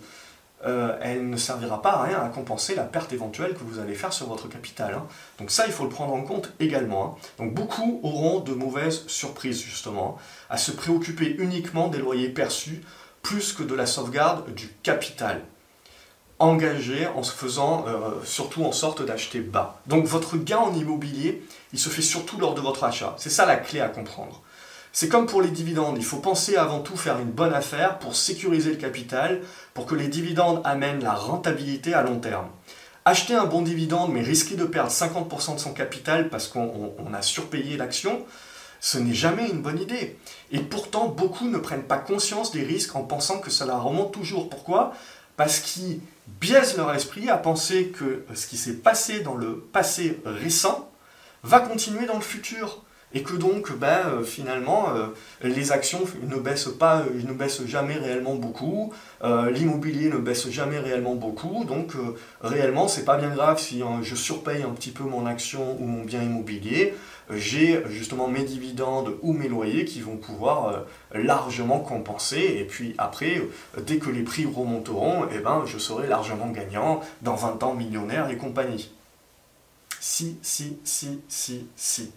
euh, 0.64 0.96
elle 1.02 1.28
ne 1.28 1.36
servira 1.36 1.82
pas 1.82 1.90
à 1.90 2.02
rien 2.04 2.22
à 2.22 2.28
compenser 2.28 2.75
la 2.75 2.84
perte 2.84 3.12
éventuelle 3.12 3.54
que 3.54 3.62
vous 3.62 3.78
allez 3.78 3.94
faire 3.94 4.12
sur 4.12 4.26
votre 4.26 4.48
capital. 4.48 4.94
Hein. 4.94 5.06
Donc 5.38 5.50
ça, 5.50 5.66
il 5.66 5.72
faut 5.72 5.84
le 5.84 5.90
prendre 5.90 6.14
en 6.14 6.22
compte 6.22 6.52
également. 6.60 7.18
Hein. 7.18 7.26
Donc 7.38 7.54
beaucoup 7.54 8.00
auront 8.02 8.40
de 8.40 8.52
mauvaises 8.52 9.06
surprises 9.06 9.60
justement, 9.60 10.18
à 10.48 10.56
se 10.56 10.72
préoccuper 10.72 11.36
uniquement 11.38 11.88
des 11.88 11.98
loyers 11.98 12.30
perçus 12.30 12.82
plus 13.22 13.52
que 13.52 13.62
de 13.62 13.75
la 13.75 13.86
sauvegarde 13.86 14.54
du 14.54 14.68
capital 14.82 15.42
engagé 16.38 17.06
en 17.06 17.22
se 17.22 17.32
faisant 17.32 17.84
euh, 17.86 18.22
surtout 18.25 18.64
en 18.64 18.72
sorte 18.72 19.04
d'acheter 19.04 19.40
bas. 19.40 19.80
Donc 19.86 20.04
votre 20.04 20.36
gain 20.36 20.58
en 20.58 20.75
immobilier, 20.75 21.42
il 21.72 21.78
se 21.78 21.88
fait 21.88 22.02
surtout 22.02 22.38
lors 22.38 22.54
de 22.54 22.60
votre 22.60 22.84
achat. 22.84 23.14
C'est 23.18 23.30
ça 23.30 23.46
la 23.46 23.56
clé 23.56 23.80
à 23.80 23.88
comprendre. 23.88 24.42
C'est 24.98 25.10
comme 25.10 25.26
pour 25.26 25.42
les 25.42 25.50
dividendes, 25.50 25.98
il 25.98 26.04
faut 26.06 26.20
penser 26.20 26.56
avant 26.56 26.80
tout 26.80 26.96
faire 26.96 27.18
une 27.18 27.30
bonne 27.30 27.52
affaire 27.52 27.98
pour 27.98 28.16
sécuriser 28.16 28.70
le 28.70 28.76
capital, 28.76 29.42
pour 29.74 29.84
que 29.84 29.94
les 29.94 30.08
dividendes 30.08 30.62
amènent 30.64 31.04
la 31.04 31.12
rentabilité 31.12 31.92
à 31.92 32.02
long 32.02 32.18
terme. 32.18 32.46
Acheter 33.04 33.34
un 33.34 33.44
bon 33.44 33.60
dividende 33.60 34.10
mais 34.10 34.22
risquer 34.22 34.56
de 34.56 34.64
perdre 34.64 34.90
50% 34.90 35.56
de 35.56 35.60
son 35.60 35.74
capital 35.74 36.30
parce 36.30 36.48
qu'on 36.48 36.94
a 37.12 37.20
surpayé 37.20 37.76
l'action, 37.76 38.24
ce 38.80 38.96
n'est 38.96 39.12
jamais 39.12 39.50
une 39.50 39.60
bonne 39.60 39.78
idée. 39.78 40.16
Et 40.50 40.60
pourtant, 40.60 41.08
beaucoup 41.08 41.50
ne 41.50 41.58
prennent 41.58 41.82
pas 41.82 41.98
conscience 41.98 42.50
des 42.50 42.62
risques 42.62 42.96
en 42.96 43.02
pensant 43.02 43.38
que 43.38 43.50
cela 43.50 43.76
remonte 43.76 44.14
toujours. 44.14 44.48
Pourquoi? 44.48 44.94
Parce 45.36 45.58
qu'ils 45.58 46.00
biaisent 46.40 46.78
leur 46.78 46.94
esprit 46.94 47.28
à 47.28 47.36
penser 47.36 47.88
que 47.88 48.24
ce 48.34 48.46
qui 48.46 48.56
s'est 48.56 48.78
passé 48.78 49.20
dans 49.20 49.34
le 49.34 49.58
passé 49.58 50.22
récent 50.24 50.90
va 51.42 51.60
continuer 51.60 52.06
dans 52.06 52.16
le 52.16 52.22
futur. 52.22 52.82
Et 53.14 53.22
que 53.22 53.34
donc 53.34 53.72
ben, 53.78 54.22
finalement 54.25 54.88
euh, 54.94 55.06
les 55.42 55.72
actions 55.72 56.00
ne 56.22 56.36
baissent 56.36 56.68
pas, 56.78 57.00
euh, 57.00 57.22
ne 57.26 57.32
baissent 57.32 57.64
jamais 57.66 57.94
réellement 57.94 58.34
beaucoup, 58.34 58.92
l'immobilier 59.50 60.08
ne 60.08 60.18
baisse 60.18 60.48
jamais 60.50 60.78
réellement 60.78 61.14
beaucoup, 61.14 61.64
donc 61.64 61.94
réellement 62.42 62.86
c'est 62.86 63.04
pas 63.04 63.16
bien 63.16 63.30
grave 63.30 63.58
si 63.58 63.82
hein, 63.82 64.00
je 64.02 64.14
surpaye 64.14 64.62
un 64.62 64.70
petit 64.70 64.90
peu 64.90 65.04
mon 65.04 65.26
action 65.26 65.76
ou 65.80 65.86
mon 65.86 66.04
bien 66.04 66.22
immobilier, 66.22 66.94
j'ai 67.30 67.82
justement 67.88 68.28
mes 68.28 68.44
dividendes 68.44 69.16
ou 69.22 69.32
mes 69.32 69.48
loyers 69.48 69.84
qui 69.84 70.00
vont 70.00 70.16
pouvoir 70.16 70.84
largement 71.12 71.80
compenser, 71.80 72.56
et 72.58 72.64
puis 72.64 72.94
après, 72.98 73.42
dès 73.84 73.96
que 73.96 74.10
les 74.10 74.22
prix 74.22 74.44
remonteront, 74.44 75.26
eh 75.34 75.38
ben, 75.38 75.64
je 75.66 75.78
serai 75.78 76.06
largement 76.06 76.50
gagnant, 76.50 77.00
dans 77.22 77.34
20 77.34 77.62
ans 77.64 77.75
millionnaire 77.75 78.30
et 78.30 78.36
compagnie. 78.36 78.92
Si, 80.00 80.38
si, 80.42 80.78
si, 80.84 81.20
si, 81.28 81.66
si. 81.75 82.12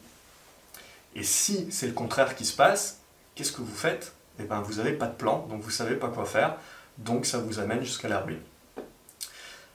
Et 1.20 1.24
si 1.24 1.68
c'est 1.70 1.88
le 1.88 1.94
contraire 1.94 2.38
qui 2.38 2.46
se 2.46 2.56
passe, 2.56 3.02
qu'est-ce 3.36 3.52
que 3.52 3.62
vous 3.62 3.76
faites? 3.76 4.14
Eh 4.40 4.44
bien, 4.44 4.62
vous 4.62 4.76
n'avez 4.76 4.94
pas 4.94 5.08
de 5.08 5.16
plan, 5.16 5.46
donc 5.50 5.60
vous 5.62 5.68
ne 5.68 5.74
savez 5.74 5.96
pas 5.96 6.08
quoi 6.08 6.24
faire, 6.24 6.56
donc 6.98 7.26
ça 7.26 7.40
vous 7.40 7.60
amène 7.60 7.84
jusqu'à 7.84 8.08
la 8.08 8.22
ruine. 8.22 8.40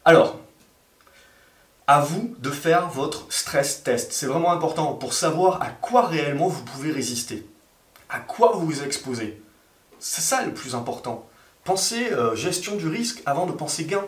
Alors, 0.06 0.38
à 1.86 2.00
vous 2.00 2.34
de 2.38 2.50
faire 2.50 2.88
votre 2.88 3.30
stress 3.30 3.82
test. 3.82 4.12
C'est 4.12 4.24
vraiment 4.24 4.52
important 4.52 4.94
pour 4.94 5.12
savoir 5.12 5.60
à 5.60 5.68
quoi 5.68 6.06
réellement 6.06 6.48
vous 6.48 6.64
pouvez 6.64 6.90
résister. 6.90 7.46
À 8.08 8.20
quoi 8.20 8.52
vous 8.52 8.64
vous 8.64 8.82
exposez. 8.82 9.42
C'est 9.98 10.22
ça 10.22 10.46
le 10.46 10.54
plus 10.54 10.74
important. 10.74 11.28
Pensez 11.64 12.10
euh, 12.10 12.34
gestion 12.34 12.76
du 12.76 12.88
risque 12.88 13.22
avant 13.26 13.44
de 13.44 13.52
penser 13.52 13.84
gain. 13.84 14.04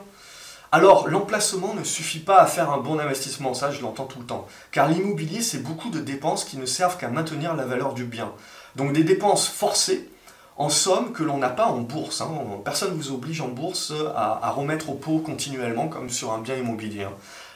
Alors, 0.72 1.08
l'emplacement 1.08 1.74
ne 1.74 1.84
suffit 1.84 2.18
pas 2.18 2.40
à 2.40 2.46
faire 2.46 2.70
un 2.70 2.78
bon 2.78 2.98
investissement, 2.98 3.54
ça 3.54 3.70
je 3.70 3.80
l'entends 3.82 4.06
tout 4.06 4.18
le 4.18 4.26
temps. 4.26 4.46
Car 4.72 4.88
l'immobilier, 4.88 5.40
c'est 5.40 5.62
beaucoup 5.62 5.90
de 5.90 6.00
dépenses 6.00 6.44
qui 6.44 6.56
ne 6.56 6.66
servent 6.66 6.96
qu'à 6.96 7.08
maintenir 7.08 7.54
la 7.54 7.64
valeur 7.64 7.94
du 7.94 8.04
bien. 8.04 8.32
Donc 8.74 8.92
des 8.92 9.04
dépenses 9.04 9.48
forcées, 9.48 10.10
en 10.56 10.68
somme, 10.68 11.12
que 11.12 11.22
l'on 11.22 11.38
n'a 11.38 11.50
pas 11.50 11.66
en 11.66 11.78
bourse. 11.78 12.20
Hein. 12.20 12.30
Personne 12.64 12.92
ne 12.92 12.96
vous 12.96 13.12
oblige 13.12 13.40
en 13.40 13.48
bourse 13.48 13.92
à, 14.14 14.50
remettre 14.50 14.90
au 14.90 14.94
pot 14.94 15.18
continuellement 15.18 15.88
comme 15.88 16.10
sur 16.10 16.32
un 16.32 16.38
bien 16.38 16.56
immobilier. 16.56 17.04
Hein. 17.04 17.12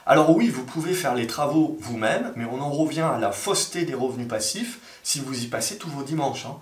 Alors 0.07 0.35
oui, 0.35 0.49
vous 0.49 0.65
pouvez 0.65 0.95
faire 0.95 1.15
les 1.15 1.27
travaux 1.27 1.77
vous-même, 1.81 2.33
mais 2.37 2.45
on 2.45 2.61
en 2.61 2.71
revient 2.71 3.09
à 3.15 3.19
la 3.19 3.33
fausseté 3.33 3.85
des 3.85 3.95
revenus 3.95 4.29
passifs 4.29 4.79
si 5.03 5.21
vous 5.21 5.45
y 5.45 5.47
passez 5.47 5.79
tous 5.79 5.89
vos 5.89 6.03
dimanches. 6.03 6.47
Hein. 6.47 6.57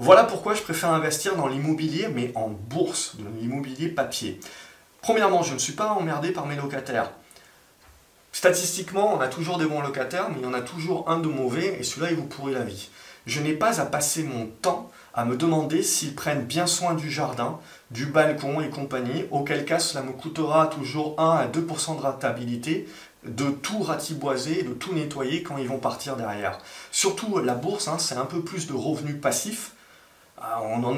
Voilà 0.00 0.22
pourquoi 0.22 0.54
je 0.54 0.62
préfère 0.62 0.90
investir 0.90 1.34
dans 1.34 1.48
l'immobilier, 1.48 2.08
mais 2.14 2.30
en 2.36 2.48
bourse, 2.48 3.16
de 3.16 3.24
l'immobilier 3.40 3.88
papier. 3.88 4.38
Premièrement, 5.02 5.42
je 5.42 5.54
ne 5.54 5.58
suis 5.58 5.72
pas 5.72 5.88
emmerdé 5.88 6.30
par 6.30 6.46
mes 6.46 6.56
locataires. 6.56 7.10
Statistiquement, 8.32 9.14
on 9.14 9.20
a 9.20 9.28
toujours 9.28 9.58
des 9.58 9.66
bons 9.66 9.80
locataires, 9.80 10.28
mais 10.28 10.36
il 10.38 10.44
y 10.44 10.46
en 10.46 10.54
a 10.54 10.60
toujours 10.60 11.08
un 11.08 11.18
de 11.18 11.28
mauvais, 11.28 11.76
et 11.80 11.82
celui-là, 11.82 12.10
il 12.10 12.16
vous 12.16 12.26
pourrit 12.26 12.54
la 12.54 12.64
vie. 12.64 12.90
Je 13.26 13.40
n'ai 13.40 13.54
pas 13.54 13.80
à 13.80 13.86
passer 13.86 14.22
mon 14.22 14.46
temps 14.46 14.90
à 15.14 15.24
me 15.24 15.36
demander 15.36 15.82
s'ils 15.82 16.14
prennent 16.14 16.44
bien 16.44 16.66
soin 16.66 16.94
du 16.94 17.10
jardin, 17.10 17.58
du 17.90 18.06
balcon 18.06 18.60
et 18.60 18.70
compagnie, 18.70 19.24
auquel 19.30 19.64
cas 19.64 19.80
cela 19.80 20.04
me 20.04 20.12
coûtera 20.12 20.68
toujours 20.68 21.14
1 21.18 21.30
à 21.30 21.46
2% 21.46 21.96
de 21.96 22.02
rentabilité 22.02 22.88
de 23.24 23.50
tout 23.50 23.82
ratiboiser, 23.82 24.62
de 24.62 24.72
tout 24.72 24.94
nettoyer 24.94 25.42
quand 25.42 25.56
ils 25.58 25.68
vont 25.68 25.78
partir 25.78 26.16
derrière. 26.16 26.58
Surtout 26.92 27.38
la 27.38 27.54
bourse, 27.54 27.88
hein, 27.88 27.98
c'est 27.98 28.16
un 28.16 28.24
peu 28.24 28.42
plus 28.42 28.66
de 28.66 28.74
revenus 28.74 29.20
passifs, 29.20 29.72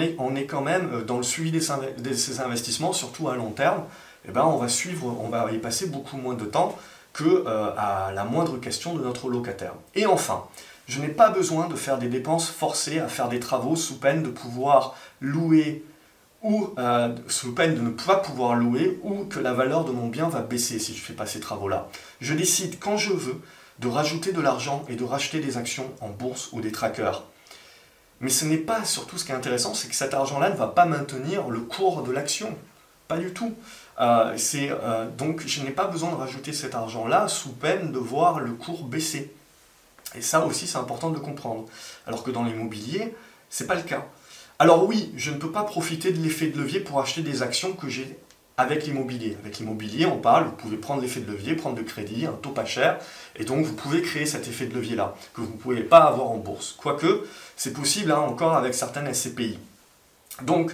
est, 0.01 0.17
on 0.19 0.35
est 0.37 0.45
quand 0.45 0.63
même 0.63 0.91
euh, 0.93 1.05
dans 1.05 1.17
le 1.17 1.23
suivi 1.23 1.51
de 1.53 2.13
ces 2.15 2.41
investissements, 2.41 2.93
surtout 2.93 3.29
à 3.29 3.37
long 3.37 3.51
terme, 3.51 3.85
eh 4.29 4.33
ben 4.33 4.45
on 4.45 4.57
va 4.57 4.69
suivre, 4.69 5.17
on 5.21 5.29
va 5.29 5.51
y 5.53 5.59
passer 5.59 5.87
beaucoup 5.87 6.17
moins 6.17 6.35
de 6.35 6.45
temps 6.45 6.77
que 7.13 7.25
euh, 7.25 7.71
à 7.77 8.13
la 8.13 8.25
moindre 8.25 8.59
question 8.59 8.95
de 8.95 9.03
notre 9.03 9.29
locataire. 9.29 9.75
Et 9.95 10.07
enfin, 10.07 10.45
je 10.87 11.01
n'ai 11.01 11.09
pas 11.09 11.31
besoin 11.31 11.69
de 11.69 11.75
faire 11.75 11.99
des 11.99 12.09
dépenses 12.09 12.49
forcées 12.49 12.99
à 12.99 13.09
faire 13.09 13.29
des 13.29 13.41
travaux 13.41 13.77
sous 13.77 13.99
peine 13.99 14.23
de 14.23 14.29
pouvoir 14.29 14.95
louer 15.21 15.85
ou 16.43 16.69
euh, 16.79 17.15
sous 17.29 17.55
peine 17.55 17.75
de 17.75 17.81
ne 17.81 17.91
pas 17.91 18.17
pouvoir 18.17 18.55
louer 18.55 18.99
ou 19.03 19.25
que 19.25 19.39
la 19.39 19.53
valeur 19.53 19.85
de 19.85 19.93
mon 19.93 20.09
bien 20.09 20.29
va 20.29 20.41
baisser 20.41 20.79
si 20.79 20.95
je 20.95 21.03
fais 21.03 21.13
pas 21.13 21.27
ces 21.27 21.41
travaux-là. 21.41 21.89
Je 22.21 22.35
décide 22.35 22.79
quand 22.79 22.97
je 22.97 23.13
veux 23.13 23.41
de 23.79 23.89
rajouter 23.89 24.33
de 24.33 24.41
l'argent 24.41 24.85
et 24.89 24.97
de 24.97 25.05
racheter 25.05 25.41
des 25.41 25.57
actions 25.57 25.91
en 26.01 26.09
bourse 26.09 26.51
ou 26.53 26.61
des 26.61 26.73
trackers. 26.73 27.25
Mais 28.21 28.29
ce 28.29 28.45
n'est 28.45 28.59
pas 28.59 28.85
surtout 28.85 29.17
ce 29.17 29.25
qui 29.25 29.33
est 29.33 29.35
intéressant, 29.35 29.75
c'est 29.75 29.89
que 29.89 29.95
cet 29.95 30.13
argent-là 30.13 30.51
ne 30.51 30.57
va 30.57 30.69
pas 30.69 30.85
maintenir 30.85 31.49
le 31.49 31.61
cours 31.61 32.03
de 32.03 32.13
l'action. 32.13 32.57
Pas 33.09 33.17
du 33.17 33.33
tout. 33.33 33.55
Euh, 33.99 34.37
euh, 34.55 35.11
donc 35.11 35.43
je 35.47 35.63
n'ai 35.63 35.71
pas 35.71 35.87
besoin 35.87 36.11
de 36.11 36.17
rajouter 36.17 36.53
cet 36.53 36.75
argent-là 36.75 37.29
sous 37.29 37.51
peine 37.53 37.93
de 37.93 37.99
voir 37.99 38.41
le 38.41 38.53
cours 38.53 38.85
baisser. 38.85 39.35
Et 40.15 40.23
ça 40.23 40.45
aussi 40.45 40.67
c'est 40.67 40.79
important 40.79 41.11
de 41.11 41.19
comprendre. 41.19 41.67
Alors 42.07 42.23
que 42.23 42.31
dans 42.31 42.45
l'immobilier, 42.45 43.15
ce 43.49 43.63
n'est 43.63 43.69
pas 43.69 43.75
le 43.75 43.83
cas. 43.83 44.07
Alors 44.59 44.87
oui, 44.87 45.13
je 45.17 45.31
ne 45.31 45.39
peux 45.39 45.51
pas 45.51 45.65
profiter 45.65 46.13
de 46.13 46.23
l'effet 46.23 46.49
de 46.49 46.59
levier 46.59 46.81
pour 46.81 47.01
acheter 47.01 47.23
des 47.23 47.43
actions 47.43 47.73
que 47.73 47.89
j'ai 47.89 48.19
avec 48.61 48.85
l'immobilier. 48.85 49.39
Avec 49.43 49.59
l'immobilier, 49.59 50.05
on 50.05 50.19
parle, 50.19 50.45
vous 50.45 50.53
pouvez 50.53 50.77
prendre 50.77 51.01
l'effet 51.01 51.21
de 51.21 51.31
levier, 51.31 51.57
prendre 51.57 51.77
de 51.77 51.83
crédit, 51.83 52.27
un 52.27 52.33
taux 52.33 52.51
pas 52.51 52.67
cher, 52.67 52.99
et 53.37 53.45
donc 53.45 53.65
vous 53.65 53.73
pouvez 53.73 54.03
créer 54.03 54.27
cet 54.27 54.47
effet 54.49 54.67
de 54.67 54.75
levier-là, 54.75 55.15
que 55.35 55.41
vous 55.41 55.49
ne 55.49 55.57
pouvez 55.57 55.83
pas 55.83 56.01
avoir 56.01 56.31
en 56.31 56.37
bourse. 56.37 56.77
Quoique, 56.79 57.25
c'est 57.57 57.73
possible 57.73 58.13
hein, 58.13 58.19
encore 58.19 58.55
avec 58.55 58.75
certaines 58.75 59.13
SCPI. 59.13 59.59
Donc, 60.43 60.73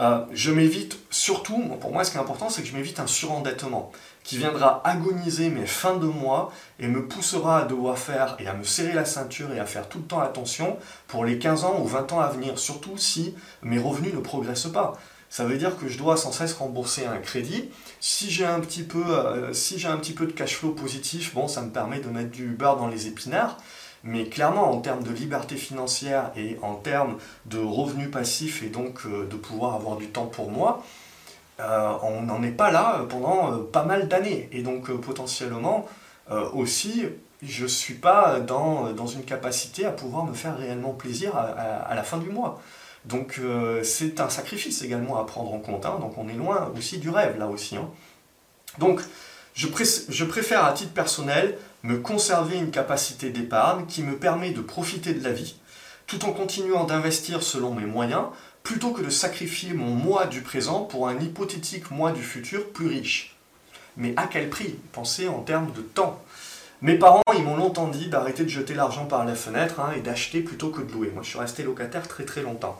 euh, 0.00 0.24
je 0.32 0.50
m'évite 0.50 0.98
surtout, 1.10 1.60
pour 1.80 1.92
moi 1.92 2.04
ce 2.04 2.10
qui 2.10 2.16
est 2.16 2.20
important, 2.20 2.50
c'est 2.50 2.62
que 2.62 2.68
je 2.68 2.74
m'évite 2.74 2.98
un 2.98 3.06
surendettement 3.06 3.92
qui 4.24 4.36
viendra 4.36 4.80
agoniser 4.84 5.48
mes 5.48 5.66
fins 5.66 5.96
de 5.96 6.06
mois 6.06 6.52
et 6.80 6.88
me 6.88 7.06
poussera 7.06 7.60
à 7.60 7.64
devoir 7.64 7.98
faire 7.98 8.36
et 8.40 8.48
à 8.48 8.54
me 8.54 8.64
serrer 8.64 8.92
la 8.92 9.04
ceinture 9.04 9.52
et 9.52 9.60
à 9.60 9.64
faire 9.64 9.88
tout 9.88 9.98
le 9.98 10.04
temps 10.04 10.20
attention 10.20 10.76
pour 11.06 11.24
les 11.24 11.38
15 11.38 11.64
ans 11.64 11.80
ou 11.80 11.86
20 11.86 12.12
ans 12.12 12.20
à 12.20 12.28
venir, 12.28 12.58
surtout 12.58 12.98
si 12.98 13.34
mes 13.62 13.78
revenus 13.78 14.12
ne 14.12 14.20
progressent 14.20 14.72
pas 14.72 14.98
ça 15.30 15.44
veut 15.44 15.58
dire 15.58 15.76
que 15.76 15.88
je 15.88 15.98
dois 15.98 16.16
sans 16.16 16.32
cesse 16.32 16.54
rembourser 16.54 17.06
un 17.06 17.18
crédit. 17.18 17.68
Si 18.00 18.30
j'ai 18.30 18.46
un 18.46 18.60
petit 18.60 18.82
peu, 18.82 19.04
euh, 19.08 19.48
un 19.48 19.96
petit 19.98 20.12
peu 20.14 20.26
de 20.26 20.32
cash 20.32 20.56
flow 20.56 20.70
positif, 20.70 21.34
bon, 21.34 21.48
ça 21.48 21.60
me 21.62 21.70
permet 21.70 22.00
de 22.00 22.08
mettre 22.08 22.30
du 22.30 22.48
beurre 22.48 22.76
dans 22.76 22.86
les 22.86 23.08
épinards. 23.08 23.58
Mais 24.04 24.26
clairement, 24.26 24.70
en 24.70 24.80
termes 24.80 25.02
de 25.02 25.10
liberté 25.10 25.56
financière 25.56 26.30
et 26.36 26.56
en 26.62 26.76
termes 26.76 27.18
de 27.46 27.58
revenus 27.58 28.10
passifs 28.10 28.62
et 28.62 28.68
donc 28.68 29.00
euh, 29.04 29.26
de 29.26 29.36
pouvoir 29.36 29.74
avoir 29.74 29.96
du 29.96 30.06
temps 30.08 30.26
pour 30.26 30.50
moi, 30.50 30.82
euh, 31.60 31.92
on 32.02 32.22
n'en 32.22 32.42
est 32.42 32.52
pas 32.52 32.70
là 32.70 33.04
pendant 33.08 33.58
pas 33.58 33.84
mal 33.84 34.08
d'années. 34.08 34.48
Et 34.52 34.62
donc 34.62 34.90
potentiellement 34.90 35.86
aussi, 36.52 37.06
je 37.40 37.62
ne 37.62 37.68
suis 37.68 37.94
pas 37.94 38.38
dans, 38.40 38.92
dans, 38.92 39.06
une 39.06 39.24
capacité 39.24 39.86
à 39.86 39.92
pouvoir 39.92 40.26
me 40.26 40.34
faire 40.34 40.58
réellement 40.58 40.92
plaisir 40.92 41.34
à 41.34 41.94
la 41.94 42.02
fin 42.02 42.18
du 42.18 42.28
mois. 42.28 42.60
Donc 43.04 43.38
euh, 43.38 43.82
c'est 43.82 44.20
un 44.20 44.28
sacrifice 44.28 44.82
également 44.82 45.18
à 45.18 45.24
prendre 45.24 45.52
en 45.52 45.58
compte. 45.58 45.86
Hein. 45.86 45.98
donc 46.00 46.18
on 46.18 46.28
est 46.28 46.34
loin 46.34 46.72
aussi 46.76 46.98
du 46.98 47.10
rêve 47.10 47.38
là 47.38 47.48
aussi. 47.48 47.76
Hein. 47.76 47.88
Donc 48.78 49.00
je, 49.54 49.66
je, 50.08 50.24
préfère 50.24 50.64
à 50.64 50.72
titre 50.72 50.92
personnel 50.92 51.56
me 51.82 51.98
conserver 51.98 52.56
une 52.56 52.70
capacité 52.70 53.30
d'épargne 53.30 53.86
qui 53.86 54.02
me 54.02 54.16
permet 54.16 54.50
de 54.50 54.60
profiter 54.60 55.14
de 55.14 55.24
la 55.24 55.32
vie 55.32 55.56
tout 56.06 56.24
en 56.24 56.32
continuant 56.32 56.84
d'investir 56.84 57.42
selon 57.42 57.74
mes 57.74 57.84
moyens 57.84 58.24
plutôt 58.62 58.90
que 58.90 59.02
de 59.02 59.10
sacrifier 59.10 59.72
mon 59.74 59.94
moi 59.94 60.26
du 60.26 60.42
présent 60.42 60.82
pour 60.82 61.08
un 61.08 61.18
hypothétique 61.20 61.90
moi 61.90 62.12
du 62.12 62.22
futur 62.22 62.68
plus 62.70 62.88
riche. 62.88 63.36
Mais 63.96 64.14
à 64.16 64.26
quel 64.26 64.48
prix 64.48 64.76
Pensez 64.92 65.28
en 65.28 65.40
termes 65.40 65.72
de 65.72 65.80
temps? 65.80 66.22
Mes 66.80 66.96
parents, 66.96 67.22
ils 67.36 67.42
m'ont 67.42 67.56
longtemps 67.56 67.88
dit 67.88 68.06
d'arrêter 68.08 68.44
de 68.44 68.48
jeter 68.48 68.72
l'argent 68.72 69.06
par 69.06 69.24
la 69.24 69.34
fenêtre 69.34 69.80
hein, 69.80 69.90
et 69.96 70.00
d'acheter 70.00 70.42
plutôt 70.42 70.70
que 70.70 70.80
de 70.80 70.92
louer. 70.92 71.10
Moi, 71.12 71.24
je 71.24 71.30
suis 71.30 71.38
resté 71.38 71.64
locataire 71.64 72.06
très 72.06 72.24
très 72.24 72.42
longtemps. 72.42 72.78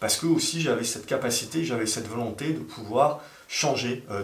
Parce 0.00 0.16
que 0.16 0.26
aussi, 0.26 0.60
j'avais 0.60 0.84
cette 0.84 1.06
capacité, 1.06 1.64
j'avais 1.64 1.86
cette 1.86 2.06
volonté 2.06 2.52
de 2.52 2.58
pouvoir 2.58 3.20
changer 3.48 4.04
euh, 4.10 4.22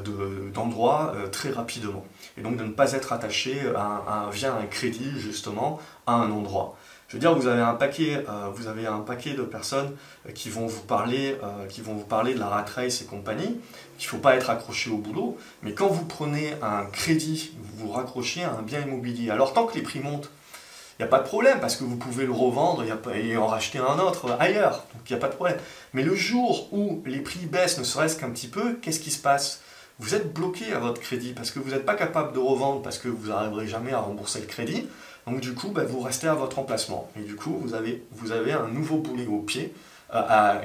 d'endroit 0.53 1.15
euh, 1.17 1.29
très 1.29 1.51
rapidement. 1.51 2.05
Et 2.37 2.43
donc 2.43 2.59
de 2.59 2.65
ne 2.65 2.73
pas 2.73 2.93
être 2.93 3.15
attaché 3.15 3.63
à, 3.75 4.29
via 4.31 4.55
un 4.55 4.67
crédit, 4.67 5.19
justement, 5.19 5.81
à 6.07 6.17
un 6.17 6.31
endroit. 6.31 6.77
Je 7.15 7.19
veux 7.19 7.21
dire, 7.21 7.35
vous 7.37 7.47
avez 7.47 7.63
un 7.63 7.75
paquet, 7.75 8.25
euh, 8.29 8.49
vous 8.53 8.67
avez 8.67 8.89
un 8.89 8.99
paquet 8.99 9.35
de 9.35 9.43
personnes 9.43 9.95
euh, 10.27 10.33
qui 10.33 10.51
vont 10.51 10.67
vous 10.67 10.81
parler, 10.81 11.37
euh, 11.45 11.69
qui 11.69 11.81
vont 11.81 11.95
vous 11.95 12.05
parler 12.05 12.35
de 12.35 12.41
la 12.41 12.49
rat 12.49 12.65
race 12.75 13.03
et 13.03 13.05
compagnie, 13.05 13.61
qu'il 13.99 14.09
ne 14.09 14.11
faut 14.11 14.19
pas 14.19 14.35
être 14.35 14.51
accroché 14.51 14.91
au 14.91 14.97
boulot, 14.97 15.39
mais 15.63 15.75
quand 15.75 15.87
vous 15.87 16.07
prenez 16.07 16.55
un 16.61 16.87
crédit, 16.87 17.53
vous 17.63 17.87
vous 17.87 17.93
raccrochez 17.93 18.43
à 18.43 18.51
un 18.51 18.63
bien 18.63 18.81
immobilier. 18.81 19.31
Alors 19.31 19.53
tant 19.53 19.65
que 19.67 19.77
les 19.77 19.83
prix 19.83 20.01
montent, 20.01 20.29
il 20.99 21.03
n'y 21.03 21.05
a 21.05 21.09
pas 21.09 21.21
de 21.21 21.25
problème 21.25 21.61
parce 21.61 21.77
que 21.77 21.85
vous 21.85 21.95
pouvez 21.95 22.27
le 22.27 22.33
revendre 22.33 22.83
et 22.83 23.37
en 23.37 23.47
racheter 23.47 23.79
un 23.79 24.01
autre 24.01 24.37
ailleurs, 24.41 24.85
donc 24.93 25.09
il 25.09 25.13
n'y 25.13 25.17
a 25.17 25.21
pas 25.21 25.29
de 25.29 25.37
problème. 25.37 25.59
Mais 25.93 26.03
le 26.03 26.17
jour 26.17 26.67
où 26.73 27.01
les 27.07 27.21
prix 27.21 27.47
baissent 27.47 27.79
ne 27.79 27.85
serait-ce 27.85 28.17
qu'un 28.17 28.31
petit 28.31 28.49
peu, 28.49 28.75
qu'est-ce 28.83 28.99
qui 28.99 29.13
se 29.13 29.23
passe? 29.23 29.61
Vous 30.01 30.17
êtes 30.17 30.35
bloqué 30.35 30.73
à 30.73 30.81
votre 30.81 31.01
crédit 31.01 31.33
parce 31.33 31.53
que 31.53 31.61
vous 31.61 31.71
n'êtes 31.71 31.87
pas 31.87 31.95
capable 31.95 32.33
de 32.33 32.41
revendre 32.41 32.83
parce 32.83 32.99
que 32.99 33.07
vous 33.07 33.29
n'arriverez 33.29 33.69
jamais 33.69 33.93
à 33.93 34.01
rembourser 34.01 34.41
le 34.41 34.47
crédit. 34.47 34.89
Donc 35.27 35.41
du 35.41 35.55
coup, 35.55 35.69
bah, 35.69 35.85
vous 35.85 36.01
restez 36.01 36.27
à 36.27 36.35
votre 36.35 36.59
emplacement. 36.59 37.11
Et 37.19 37.23
du 37.23 37.37
coup, 37.37 37.57
vous 37.61 37.75
avez, 37.75 38.53
un 38.53 38.69
nouveau 38.69 38.99
boulet 38.99 39.27
au 39.27 39.41
pied 39.41 39.73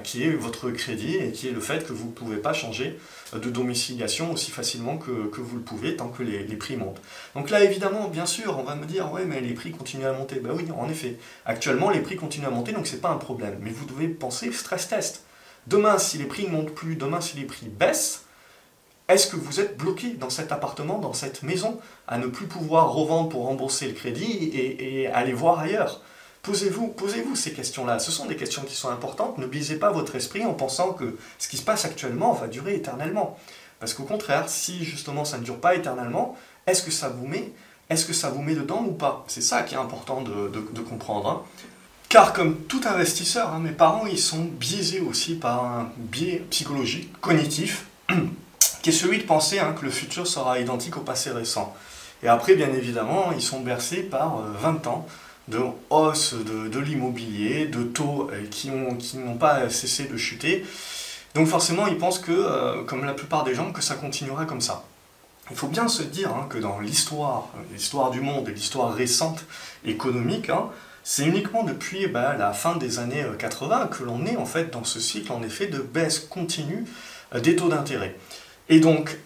qui 0.04 0.24
est 0.24 0.30
votre 0.32 0.70
crédit 0.70 1.16
et 1.16 1.32
qui 1.32 1.48
est 1.48 1.52
le 1.52 1.60
fait 1.60 1.88
que 1.88 1.94
vous 1.94 2.08
ne 2.08 2.12
pouvez 2.12 2.38
pas 2.38 2.54
changer 2.54 3.00
de 3.34 3.50
domiciliation 3.50 4.32
aussi 4.32 4.52
facilement 4.52 4.98
que, 4.98 5.12
vous 5.12 5.56
le 5.56 5.64
pouvez 5.64 5.96
tant 5.96 6.10
que 6.10 6.22
les, 6.22 6.44
prix 6.56 6.76
montent. 6.76 7.02
Donc 7.36 7.50
là, 7.50 7.64
évidemment, 7.64 8.10
bien 8.10 8.26
sûr, 8.26 8.60
on 8.60 8.64
va 8.64 8.76
me 8.76 8.86
dire, 8.86 9.12
ouais, 9.12 9.26
mais 9.26 9.42
les 9.42 9.54
prix 9.54 9.72
continuent 9.72 10.06
à 10.06 10.14
monter. 10.14 10.40
Ben 10.40 10.52
oui, 10.54 10.66
en 10.78 10.90
effet. 10.90 11.18
Actuellement, 11.46 11.90
les 11.90 12.02
prix 12.02 12.16
continuent 12.16 12.48
à 12.48 12.52
monter, 12.52 12.74
donc 12.74 12.86
c'est 12.86 13.02
pas 13.02 13.10
un 13.10 13.18
problème. 13.18 13.58
Mais 13.62 13.72
vous 13.72 13.86
devez 13.86 14.08
penser 14.08 14.52
stress 14.52 14.88
test. 14.88 15.24
Demain, 15.68 15.98
si 15.98 16.18
les 16.18 16.26
prix 16.26 16.46
ne 16.46 16.52
montent 16.52 16.74
plus, 16.74 16.96
demain, 16.96 17.22
si 17.22 17.38
les 17.38 17.46
prix 17.46 17.68
baissent, 17.68 18.26
est-ce 19.10 19.26
que 19.26 19.36
vous 19.36 19.60
êtes 19.60 19.76
bloqué 19.76 20.12
dans 20.12 20.30
cet 20.30 20.52
appartement, 20.52 21.00
dans 21.00 21.14
cette 21.14 21.42
maison, 21.42 21.80
à 22.08 22.20
ne 22.20 22.28
plus 22.28 22.46
pouvoir 22.46 22.94
revendre 22.94 23.30
pour 23.30 23.46
rembourser 23.46 23.88
le 23.88 23.94
crédit 23.94 24.52
et, 24.54 25.08
aller 25.08 25.34
voir 25.34 25.60
ailleurs? 25.60 26.02
Posez-vous, 26.44 26.90
posez-vous 26.90 27.36
ces 27.36 27.52
questions-là. 27.52 27.98
Ce 27.98 28.12
sont 28.12 28.28
des 28.28 28.36
questions 28.36 28.62
qui 28.62 28.76
sont 28.76 28.90
importantes. 28.90 29.40
Ne 29.40 29.48
blisez 29.48 29.78
pas 29.78 29.92
votre 29.92 30.16
esprit 30.16 30.46
en 30.46 30.54
pensant 30.54 30.94
que 30.94 31.18
ce 31.40 31.48
qui 31.50 31.58
se 31.58 31.64
passe 31.64 31.86
actuellement 31.86 32.34
va 32.34 32.48
durer 32.48 32.76
éternellement. 32.76 33.38
Parce 33.80 33.96
qu'au 33.96 34.04
contraire, 34.04 34.48
si 34.48 34.86
justement 34.86 35.26
ça 35.26 35.40
ne 35.40 35.44
dure 35.44 35.60
pas 35.60 35.74
éternellement, 35.74 36.38
est-ce 36.68 36.84
que 36.84 36.92
ça 36.92 37.10
vous 37.10 37.26
met, 37.26 37.52
est-ce 37.90 38.06
que 38.06 38.14
ça 38.14 38.30
vous 38.30 38.44
met 38.44 38.54
dedans 38.54 38.86
ou 38.86 38.92
pas? 38.92 39.26
C'est 39.28 39.42
ça 39.42 39.64
qui 39.64 39.74
est 39.74 39.80
important 39.80 40.22
de, 40.22 40.82
comprendre. 40.82 41.30
Hein. 41.30 41.42
Car 42.10 42.32
comme 42.32 42.58
tout 42.62 42.82
investisseur, 42.86 43.54
hein, 43.54 43.60
mes 43.60 43.72
parents 43.72 44.06
ils 44.06 44.20
sont 44.20 44.44
biaisés 44.44 45.00
aussi 45.00 45.36
par 45.36 45.64
un 45.64 45.92
biais 45.98 46.44
psychologique, 46.52 47.12
cognitif, 47.22 47.88
qui 48.82 48.90
est 48.90 48.94
celui 48.94 49.18
de 49.20 49.24
penser 49.24 49.60
hein, 49.60 49.76
que 49.78 49.86
le 49.86 49.92
futur 49.92 50.28
sera 50.28 50.60
identique 50.60 50.98
au 50.98 51.02
passé 51.02 51.32
récent. 51.32 51.76
Et 52.24 52.28
après, 52.28 52.56
bien 52.56 52.72
évidemment, 52.74 53.32
ils 53.34 53.42
sont 53.42 53.62
bercés 53.62 54.04
par 54.04 54.42
20 54.62 54.88
euh, 54.88 54.90
ans 54.90 55.08
de 55.50 55.60
hausse 55.90 56.36
de, 56.36 56.80
l'immobilier, 56.80 57.66
de 57.66 57.84
taux 57.84 58.30
euh, 58.32 58.46
qui 58.50 58.70
n'ont 58.70 59.38
pas 59.38 59.70
cessé 59.70 60.06
de 60.06 60.16
chuter. 60.16 60.66
Donc 61.36 61.48
forcément, 61.48 61.88
ils 61.88 61.98
pensent 61.98 62.20
que, 62.20 62.32
euh, 62.32 62.84
comme 62.84 63.06
la 63.06 63.14
plupart 63.14 63.44
des 63.44 63.54
gens, 63.54 63.72
que 63.72 63.82
ça 63.82 63.96
continuera 63.96 64.46
comme 64.46 64.62
ça. 64.62 64.84
Il 65.52 65.58
faut 65.58 65.68
bien 65.68 65.88
se 65.88 66.04
dire 66.04 66.30
hein, 66.30 66.48
que 66.50 66.60
dans 66.60 66.80
l'histoire, 66.80 67.50
l'histoire 67.74 68.12
du 68.12 68.22
monde 68.22 68.50
et 68.50 68.52
l'histoire 68.52 68.94
récente 68.94 69.46
économique, 69.84 70.50
hein, 70.50 70.70
c'est 71.04 71.26
uniquement 71.26 71.64
depuis 71.64 72.08
bah, 72.08 72.36
la 72.38 72.54
fin 72.54 72.76
des 72.76 73.00
années 73.00 73.26
80 73.38 73.82
euh, 73.82 73.86
que 73.88 74.04
l'on 74.04 74.26
est 74.26 74.38
en 74.38 74.46
fait 74.46 74.72
dans 74.72 74.84
ce 74.84 75.00
cycle 75.00 75.32
en 75.32 75.42
effet 75.42 75.68
de 75.68 75.80
baisse 75.80 76.20
continue 76.20 76.86
des 77.34 77.56
taux 77.56 77.70
d'intérêt. 77.70 78.16
Et 78.70 78.80
donc 78.80 79.18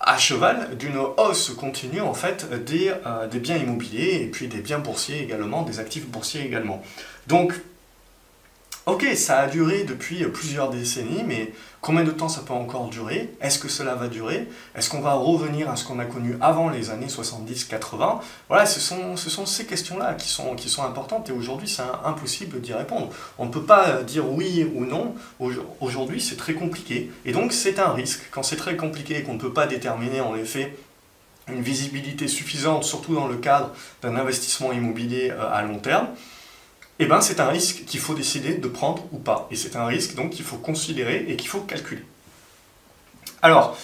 à 0.00 0.16
cheval 0.16 0.76
d'une 0.78 0.96
hausse 0.96 1.50
continue 1.50 2.00
en 2.00 2.14
fait 2.14 2.48
des, 2.64 2.92
euh, 3.06 3.26
des, 3.26 3.40
biens 3.40 3.56
immobiliers 3.56 4.22
et 4.22 4.26
puis 4.26 4.46
des 4.46 4.58
biens 4.58 4.78
boursiers 4.78 5.22
également, 5.22 5.62
des 5.62 5.80
actifs 5.80 6.06
boursiers 6.06 6.44
également. 6.44 6.82
Ok, 8.88 9.04
ça 9.16 9.40
a 9.40 9.48
duré 9.48 9.84
depuis 9.84 10.24
plusieurs 10.32 10.70
décennies, 10.70 11.22
mais 11.22 11.52
combien 11.82 12.04
de 12.04 12.10
temps 12.10 12.30
ça 12.30 12.40
peut 12.40 12.54
encore 12.54 12.88
durer? 12.88 13.28
Est-ce 13.38 13.58
que 13.58 13.68
cela 13.68 13.94
va 13.94 14.08
durer? 14.08 14.48
Est-ce 14.74 14.88
qu'on 14.88 15.02
va 15.02 15.12
revenir 15.12 15.68
à 15.68 15.76
ce 15.76 15.84
qu'on 15.84 15.98
a 15.98 16.06
connu 16.06 16.38
avant 16.40 16.70
les 16.70 16.88
années 16.88 17.08
70-80 17.08 18.20
Voilà, 18.48 18.64
ce 18.64 18.80
sont, 18.80 19.18
ce 19.18 19.28
sont 19.28 19.44
ces 19.44 19.66
questions-là 19.66 20.14
qui 20.14 20.28
sont, 20.28 20.54
qui 20.54 20.70
sont 20.70 20.84
importantes 20.84 21.28
et 21.28 21.32
aujourd'hui 21.32 21.68
c'est 21.68 21.82
impossible 22.02 22.62
d'y 22.62 22.72
répondre. 22.72 23.10
On 23.36 23.44
ne 23.44 23.50
peut 23.50 23.64
pas 23.64 24.02
dire 24.04 24.26
oui 24.26 24.66
ou 24.74 24.86
non. 24.86 25.14
Aujourd'hui 25.80 26.22
c'est 26.22 26.36
très 26.36 26.54
compliqué 26.54 27.10
et 27.26 27.32
donc 27.32 27.52
c'est 27.52 27.78
un 27.80 27.92
risque. 27.92 28.22
Quand 28.30 28.42
c'est 28.42 28.56
très 28.56 28.78
compliqué 28.78 29.18
et 29.18 29.22
qu'on 29.22 29.34
ne 29.34 29.38
peut 29.38 29.52
pas 29.52 29.66
déterminer 29.66 30.22
en 30.22 30.34
effet 30.34 30.74
une 31.46 31.60
visibilité 31.60 32.26
suffisante, 32.26 32.84
surtout 32.84 33.14
dans 33.14 33.26
le 33.26 33.36
cadre 33.36 33.70
d'un 34.00 34.16
investissement 34.16 34.72
immobilier 34.72 35.30
euh, 35.30 35.52
à 35.52 35.60
long 35.60 35.78
terme, 35.78 36.08
eh 36.98 37.06
ben, 37.06 37.20
c'est 37.20 37.40
un 37.40 37.48
risque 37.48 37.84
qu'il 37.86 38.00
faut 38.00 38.14
décider 38.14 38.54
de 38.54 38.68
prendre 38.68 39.04
ou 39.12 39.18
pas. 39.18 39.46
Et 39.50 39.56
c'est 39.56 39.76
un 39.76 39.86
risque 39.86 40.14
donc 40.14 40.30
qu'il 40.30 40.44
faut 40.44 40.56
considérer 40.56 41.24
et 41.28 41.36
qu'il 41.36 41.48
faut 41.48 41.60
calculer. 41.60 42.04
Alors, 43.40 43.76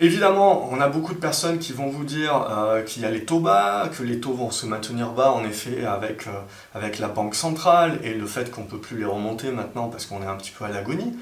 évidemment, 0.00 0.68
on 0.70 0.80
a 0.80 0.88
beaucoup 0.88 1.12
de 1.12 1.18
personnes 1.18 1.58
qui 1.58 1.72
vont 1.72 1.88
vous 1.88 2.04
dire 2.04 2.46
euh, 2.50 2.82
qu'il 2.82 3.02
y 3.02 3.04
a 3.04 3.10
les 3.10 3.24
taux 3.26 3.40
bas, 3.40 3.90
que 3.96 4.02
les 4.02 4.18
taux 4.18 4.32
vont 4.32 4.50
se 4.50 4.64
maintenir 4.64 5.10
bas 5.10 5.30
en 5.30 5.44
effet 5.44 5.84
avec, 5.84 6.26
euh, 6.26 6.30
avec 6.74 6.98
la 6.98 7.08
banque 7.08 7.34
centrale 7.34 7.98
et 8.02 8.14
le 8.14 8.26
fait 8.26 8.50
qu'on 8.50 8.62
ne 8.62 8.68
peut 8.68 8.80
plus 8.80 8.98
les 8.98 9.04
remonter 9.04 9.50
maintenant 9.50 9.88
parce 9.88 10.06
qu'on 10.06 10.22
est 10.22 10.26
un 10.26 10.36
petit 10.36 10.52
peu 10.52 10.64
à 10.64 10.68
l'agonie. 10.68 11.14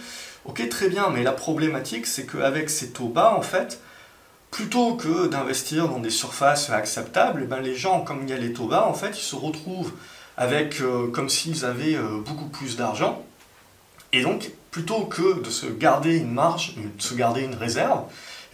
Ok, 0.45 0.67
très 0.69 0.89
bien, 0.89 1.11
mais 1.11 1.25
la 1.25 1.33
problématique 1.33 2.07
c'est 2.07 2.25
qu'avec 2.25 2.71
ces 2.71 2.91
taux 2.91 3.09
bas, 3.09 3.35
en 3.37 3.43
fait, 3.43 3.81
plutôt 4.51 4.95
que 4.95 5.27
d'investir 5.27 5.89
dans 5.89 5.99
des 5.99 6.11
surfaces 6.11 6.71
acceptables, 6.71 7.43
eh 7.45 7.47
ben, 7.47 7.61
les 7.61 7.75
gens, 7.75 8.03
comme 8.03 8.21
il 8.23 8.31
y 8.31 8.33
a 8.33 8.37
les 8.37 8.53
taux 8.53 8.67
bas, 8.67 8.87
en 8.87 8.95
fait, 8.95 9.11
ils 9.11 9.23
se 9.23 9.37
retrouvent 9.37 9.93
avec 10.41 10.81
euh, 10.81 11.07
comme 11.09 11.29
s'ils 11.29 11.67
avaient 11.67 11.97
euh, 11.97 12.19
beaucoup 12.27 12.49
plus 12.49 12.77
d'argent. 12.77 13.23
Et 14.15 14.23
donc, 14.23 14.51
plutôt 14.71 15.05
que 15.05 15.39
de 15.39 15.51
se 15.51 15.67
garder 15.67 16.17
une 16.17 16.33
marge, 16.33 16.75
de 16.77 17.03
se 17.03 17.15
garder 17.15 17.43
une 17.43 17.55
réserve, 17.55 18.05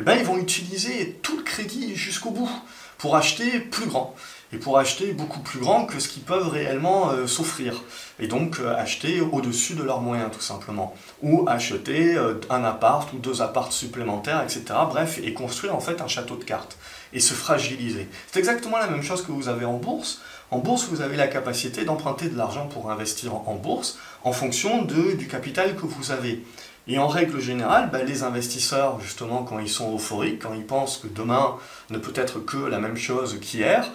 eh 0.00 0.02
ben, 0.02 0.16
ils 0.18 0.24
vont 0.24 0.36
utiliser 0.36 1.18
tout 1.22 1.38
le 1.38 1.44
crédit 1.44 1.94
jusqu'au 1.94 2.30
bout 2.30 2.50
pour 2.98 3.14
acheter 3.14 3.60
plus 3.60 3.86
grand 3.86 4.16
et 4.52 4.58
pour 4.58 4.78
acheter 4.78 5.12
beaucoup 5.12 5.40
plus 5.40 5.60
grand 5.60 5.86
que 5.86 6.00
ce 6.00 6.08
qu'ils 6.08 6.24
peuvent 6.24 6.48
réellement 6.48 7.10
euh, 7.10 7.28
s'offrir. 7.28 7.84
Et 8.18 8.26
donc 8.26 8.58
acheter 8.76 9.20
au-dessus 9.20 9.74
de 9.74 9.84
leurs 9.84 10.00
moyens 10.00 10.30
tout 10.32 10.40
simplement. 10.40 10.92
Ou 11.22 11.44
acheter 11.48 12.18
un 12.50 12.64
appart 12.64 13.12
ou 13.12 13.18
deux 13.18 13.42
apparts 13.42 13.72
supplémentaires, 13.72 14.42
etc. 14.42 14.64
Bref, 14.88 15.20
et 15.22 15.34
construire 15.34 15.76
en 15.76 15.80
fait 15.80 16.00
un 16.00 16.08
château 16.08 16.36
de 16.36 16.44
cartes. 16.44 16.78
Et 17.12 17.20
se 17.20 17.34
fragiliser. 17.34 18.08
C'est 18.32 18.40
exactement 18.40 18.78
la 18.78 18.88
même 18.88 19.02
chose 19.02 19.22
que 19.24 19.30
vous 19.30 19.48
avez 19.48 19.64
en 19.64 19.76
bourse. 19.76 20.20
En 20.50 20.58
bourse, 20.58 20.86
vous 20.88 21.00
avez 21.00 21.16
la 21.16 21.26
capacité 21.26 21.84
d'emprunter 21.84 22.28
de 22.28 22.36
l'argent 22.36 22.68
pour 22.68 22.90
investir 22.90 23.34
en 23.34 23.54
bourse 23.56 23.98
en 24.22 24.32
fonction 24.32 24.82
du 24.82 25.26
capital 25.26 25.74
que 25.74 25.86
vous 25.86 26.12
avez. 26.12 26.44
Et 26.88 26.98
en 26.98 27.08
règle 27.08 27.40
générale, 27.40 27.90
ben, 27.90 28.06
les 28.06 28.22
investisseurs, 28.22 29.00
justement, 29.00 29.42
quand 29.42 29.58
ils 29.58 29.68
sont 29.68 29.96
euphoriques, 29.96 30.42
quand 30.42 30.54
ils 30.54 30.64
pensent 30.64 30.98
que 30.98 31.08
demain 31.08 31.56
ne 31.90 31.98
peut 31.98 32.12
être 32.14 32.38
que 32.38 32.58
la 32.58 32.78
même 32.78 32.96
chose 32.96 33.40
qu'hier, 33.40 33.90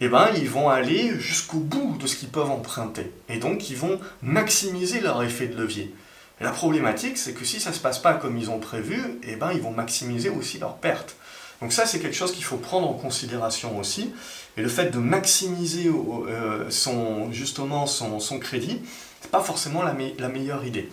eh 0.00 0.08
ben, 0.08 0.28
ils 0.36 0.50
vont 0.50 0.68
aller 0.68 1.20
jusqu'au 1.20 1.58
bout 1.58 1.96
de 2.00 2.08
ce 2.08 2.16
qu'ils 2.16 2.30
peuvent 2.30 2.50
emprunter. 2.50 3.12
Et 3.28 3.38
donc, 3.38 3.70
ils 3.70 3.76
vont 3.76 4.00
maximiser 4.22 5.00
leur 5.00 5.22
effet 5.22 5.46
de 5.46 5.56
levier. 5.56 5.94
La 6.40 6.50
problématique, 6.50 7.16
c'est 7.16 7.34
que 7.34 7.44
si 7.44 7.60
ça 7.60 7.70
ne 7.70 7.76
se 7.76 7.80
passe 7.80 8.00
pas 8.00 8.14
comme 8.14 8.36
ils 8.36 8.50
ont 8.50 8.58
prévu, 8.58 9.20
eh 9.22 9.36
ben, 9.36 9.52
ils 9.52 9.60
vont 9.60 9.70
maximiser 9.70 10.28
aussi 10.28 10.58
leurs 10.58 10.78
pertes. 10.78 11.14
Donc 11.62 11.72
ça, 11.72 11.86
c'est 11.86 12.00
quelque 12.00 12.16
chose 12.16 12.32
qu'il 12.32 12.42
faut 12.42 12.56
prendre 12.56 12.90
en 12.90 12.94
considération 12.94 13.78
aussi. 13.78 14.12
Et 14.56 14.62
le 14.62 14.68
fait 14.68 14.90
de 14.90 14.98
maximiser 14.98 15.88
euh, 15.88 16.68
son, 16.70 17.30
justement 17.32 17.86
son, 17.86 18.38
crédit, 18.40 18.80
n'est 19.22 19.30
pas 19.30 19.40
forcément 19.40 19.82
la, 19.84 19.94
la 20.18 20.28
meilleure 20.28 20.66
idée. 20.66 20.88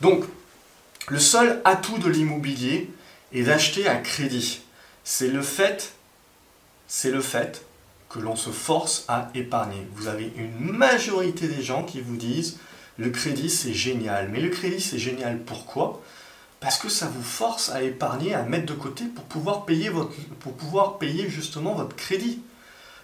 Donc, 0.00 0.24
le 1.06 1.20
seul 1.20 1.60
atout 1.64 1.98
de 1.98 2.08
l'immobilier 2.08 2.90
est 3.32 3.44
d'acheter 3.44 3.86
à 3.86 3.94
crédit. 3.94 4.62
C'est 5.04 5.28
le 5.28 5.40
fait, 5.40 5.92
c'est 6.88 7.12
le 7.12 7.20
fait 7.20 7.64
que 8.10 8.18
l'on 8.18 8.34
se 8.34 8.50
force 8.50 9.04
à 9.06 9.30
épargner. 9.34 9.86
Vous 9.94 10.08
avez 10.08 10.32
une 10.36 10.72
majorité 10.72 11.46
des 11.46 11.62
gens 11.62 11.84
qui 11.84 12.00
vous 12.00 12.16
disent 12.16 12.58
le 12.96 13.10
crédit 13.10 13.48
c'est 13.48 13.72
génial. 13.72 14.30
Mais 14.30 14.40
le 14.40 14.48
crédit 14.48 14.80
c'est 14.80 14.98
génial 14.98 15.38
pourquoi? 15.38 16.02
Parce 16.60 16.78
que 16.78 16.88
ça 16.88 17.06
vous 17.06 17.22
force 17.22 17.70
à 17.70 17.82
épargner, 17.82 18.34
à 18.34 18.42
mettre 18.42 18.66
de 18.66 18.74
côté 18.74 19.04
pour 19.04 19.24
pouvoir 19.24 19.64
payer, 19.64 21.28
justement 21.28 21.74
votre 21.74 21.94
crédit. 21.94 22.40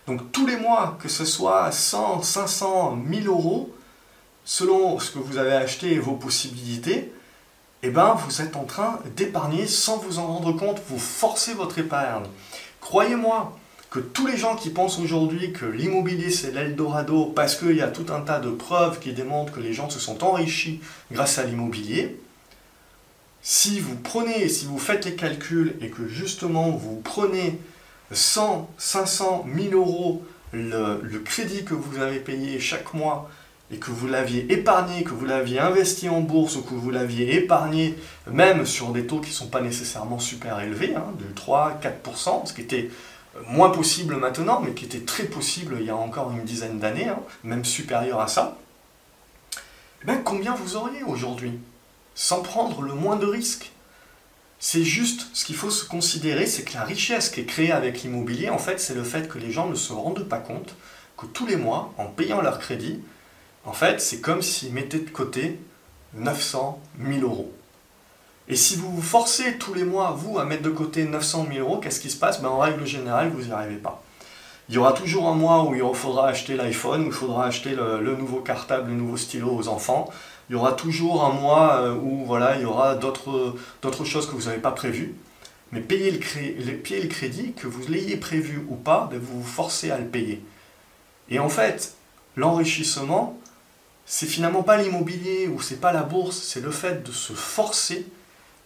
Donc 0.06 0.32
tous 0.32 0.46
les 0.46 0.56
mois, 0.56 0.98
que 1.00 1.08
ce 1.08 1.24
soit 1.24 1.70
100, 1.70 2.22
500, 2.22 2.96
1000 2.96 3.28
euros, 3.28 3.72
selon 4.44 4.98
ce 4.98 5.10
que 5.10 5.18
vous 5.18 5.38
avez 5.38 5.52
acheté 5.52 5.92
et 5.92 5.98
vos 5.98 6.16
possibilités, 6.16 7.12
eh 7.82 7.90
ben, 7.90 8.16
vous 8.26 8.42
êtes 8.42 8.56
en 8.56 8.64
train 8.64 8.98
d'épargner 9.16 9.66
sans 9.66 9.98
vous 9.98 10.18
en 10.18 10.26
rendre 10.26 10.52
compte, 10.52 10.80
vous 10.88 10.98
forcez 10.98 11.54
votre 11.54 11.78
épargne. 11.78 12.24
Croyez-moi 12.80 13.56
que 13.90 14.00
tous 14.00 14.26
les 14.26 14.36
gens 14.36 14.56
qui 14.56 14.70
pensent 14.70 14.98
aujourd'hui 14.98 15.52
que 15.52 15.66
l'immobilier 15.66 16.30
c'est 16.30 16.50
l'Eldorado 16.50 17.26
parce 17.26 17.54
qu'il 17.54 17.76
y 17.76 17.82
a 17.82 17.88
tout 17.88 18.12
un 18.12 18.20
tas 18.22 18.40
de 18.40 18.50
preuves 18.50 18.98
qui 18.98 19.12
démontrent 19.12 19.52
que 19.52 19.60
les 19.60 19.72
gens 19.72 19.88
se 19.88 20.00
sont 20.00 20.24
enrichis 20.24 20.80
grâce 21.12 21.38
à 21.38 21.44
l'immobilier, 21.44 22.18
si 23.46 23.78
vous 23.78 23.94
prenez, 23.94 24.48
si 24.48 24.64
vous 24.64 24.78
faites 24.78 25.04
les 25.04 25.14
calculs 25.14 25.76
et 25.82 25.90
que 25.90 26.08
justement 26.08 26.70
vous 26.70 26.96
prenez 27.04 27.60
100, 28.10 28.70
500, 28.78 29.44
1000 29.46 29.74
euros 29.74 30.24
le, 30.52 31.18
crédit 31.18 31.62
que 31.62 31.74
vous 31.74 32.00
avez 32.00 32.20
payé 32.20 32.58
chaque 32.58 32.94
mois 32.94 33.30
et 33.70 33.76
que 33.76 33.90
vous 33.90 34.06
l'aviez 34.06 34.50
épargné, 34.50 35.04
que 35.04 35.10
vous 35.10 35.26
l'aviez 35.26 35.58
investi 35.58 36.08
en 36.08 36.22
bourse 36.22 36.56
ou 36.56 36.62
que 36.62 36.72
vous 36.72 36.90
l'aviez 36.90 37.36
épargné 37.36 37.96
même 38.30 38.64
sur 38.64 38.92
des 38.92 39.06
taux 39.06 39.20
qui 39.20 39.30
ne 39.30 39.34
sont 39.34 39.48
pas 39.48 39.60
nécessairement 39.60 40.18
super 40.18 40.60
élevés, 40.60 40.94
hein, 40.94 41.12
de 41.18 41.26
3-4%, 41.38 42.46
ce 42.46 42.54
qui 42.54 42.62
était 42.62 42.88
moins 43.46 43.70
possible 43.70 44.16
maintenant, 44.16 44.62
mais 44.64 44.72
qui 44.72 44.86
était 44.86 45.00
très 45.00 45.24
possible 45.24 45.76
il 45.80 45.86
y 45.86 45.90
a 45.90 45.96
encore 45.96 46.30
une 46.30 46.44
dizaine 46.44 46.78
d'années, 46.78 47.08
hein, 47.08 47.18
même 47.42 47.66
supérieur 47.66 48.20
à 48.20 48.28
ça, 48.28 48.56
eh 50.02 50.06
ben, 50.06 50.22
combien 50.24 50.54
vous 50.54 50.76
auriez 50.76 51.02
aujourd'hui? 51.02 51.58
Sans 52.14 52.42
prendre 52.42 52.82
le 52.82 52.94
moins 52.94 53.16
de 53.16 53.26
risques 53.26 53.70
c'est 54.66 54.82
juste, 54.82 55.26
ce 55.34 55.44
qu'il 55.44 55.56
faut 55.56 55.68
se 55.68 55.84
considérer, 55.84 56.46
c'est 56.46 56.62
que 56.62 56.72
la 56.72 56.84
richesse 56.84 57.28
qui 57.28 57.40
est 57.40 57.44
créée 57.44 57.70
avec 57.70 58.02
l'immobilier, 58.02 58.48
en 58.48 58.56
fait, 58.56 58.80
c'est 58.80 58.94
le 58.94 59.04
fait 59.04 59.28
que 59.28 59.36
les 59.36 59.50
gens 59.50 59.68
ne 59.68 59.74
se 59.74 59.92
rendent 59.92 60.26
pas 60.26 60.38
compte 60.38 60.74
que 61.18 61.26
tous 61.26 61.44
les 61.44 61.56
mois, 61.56 61.92
en 61.98 62.06
payant 62.06 62.40
leur 62.40 62.58
crédit, 62.58 63.00
en 63.66 63.74
fait, 63.74 64.00
c'est 64.00 64.22
comme 64.22 64.40
s'ils 64.40 64.72
mettaient 64.72 65.00
de 65.00 65.10
côté 65.10 65.60
900 66.14 66.80
000 66.98 67.20
euros. 67.20 67.52
Et 68.48 68.56
si 68.56 68.76
vous 68.76 68.90
vous 68.90 69.02
forcez 69.02 69.58
tous 69.58 69.74
les 69.74 69.84
mois, 69.84 70.12
vous, 70.12 70.38
à 70.38 70.46
mettre 70.46 70.62
de 70.62 70.70
côté 70.70 71.04
900 71.04 71.46
000 71.52 71.60
euros, 71.60 71.78
qu'est-ce 71.78 72.00
qui 72.00 72.08
se 72.08 72.16
passe? 72.16 72.40
Ben, 72.40 72.48
En 72.48 72.58
règle 72.58 72.86
générale, 72.86 73.28
vous 73.28 73.44
n'y 73.44 73.52
arrivez 73.52 73.76
pas. 73.76 74.02
Il 74.70 74.74
y 74.74 74.78
aura 74.78 74.94
toujours 74.94 75.28
un 75.28 75.34
mois 75.34 75.64
où 75.64 75.74
il 75.74 75.94
faudra 75.94 76.28
acheter 76.28 76.56
l'iPhone, 76.56 77.02
où 77.02 77.06
il 77.08 77.12
faudra 77.12 77.44
acheter 77.44 77.74
le, 77.74 78.16
nouveau 78.16 78.40
cartable, 78.40 78.88
le 78.88 78.96
nouveau 78.96 79.18
stylo 79.18 79.54
aux 79.54 79.68
enfants. 79.68 80.08
Il 80.48 80.52
y 80.52 80.56
aura 80.56 80.72
toujours 80.72 81.24
un 81.24 81.32
mois 81.32 81.76
euh, 81.80 81.94
où 81.94 82.24
voilà, 82.24 82.56
il 82.56 82.62
y 82.62 82.66
aura 82.66 82.94
d'autres 82.96 84.04
choses 84.04 84.26
que 84.26 84.32
vous 84.32 84.44
n'avez 84.48 84.60
pas 84.60 84.72
prévues. 84.72 85.14
Mais 85.72 85.80
payer 85.80 86.10
le, 86.10 86.18
le 86.18 87.08
crédit, 87.08 87.52
que 87.52 87.66
vous 87.66 87.82
l'ayez 87.88 88.16
prévu 88.16 88.64
ou 88.68 88.76
pas, 88.76 89.08
ben, 89.10 89.18
vous 89.18 89.42
vous 89.42 89.48
forcez 89.48 89.90
à 89.90 89.98
le 89.98 90.06
payer. 90.06 90.42
Et 91.30 91.38
en 91.38 91.48
fait, 91.48 91.94
l'enrichissement, 92.36 93.38
c'est 94.06 94.26
finalement 94.26 94.62
pas 94.62 94.76
l'immobilier 94.76 95.48
ou 95.48 95.60
c'est 95.60 95.80
pas 95.80 95.92
la 95.92 96.02
bourse, 96.02 96.36
c'est 96.36 96.60
le 96.60 96.70
fait 96.70 97.02
de 97.02 97.12
se 97.12 97.32
forcer 97.32 98.06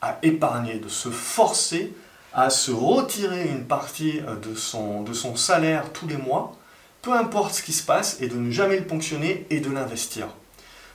à 0.00 0.18
épargner, 0.22 0.78
de 0.78 0.88
se 0.88 1.10
forcer 1.10 1.92
à 2.32 2.50
se 2.50 2.70
retirer 2.70 3.48
une 3.48 3.64
partie 3.64 4.20
euh, 4.20 4.36
de 4.36 4.54
son, 4.54 5.02
de 5.02 5.12
son 5.12 5.36
salaire 5.36 5.92
tous 5.92 6.06
les 6.06 6.16
mois, 6.16 6.54
peu 7.02 7.12
importe 7.12 7.54
ce 7.54 7.62
qui 7.62 7.72
se 7.72 7.82
passe, 7.82 8.18
et 8.20 8.28
de 8.28 8.36
ne 8.36 8.50
jamais 8.50 8.76
le 8.76 8.84
ponctionner 8.84 9.46
et 9.50 9.60
de 9.60 9.70
l'investir. 9.70 10.28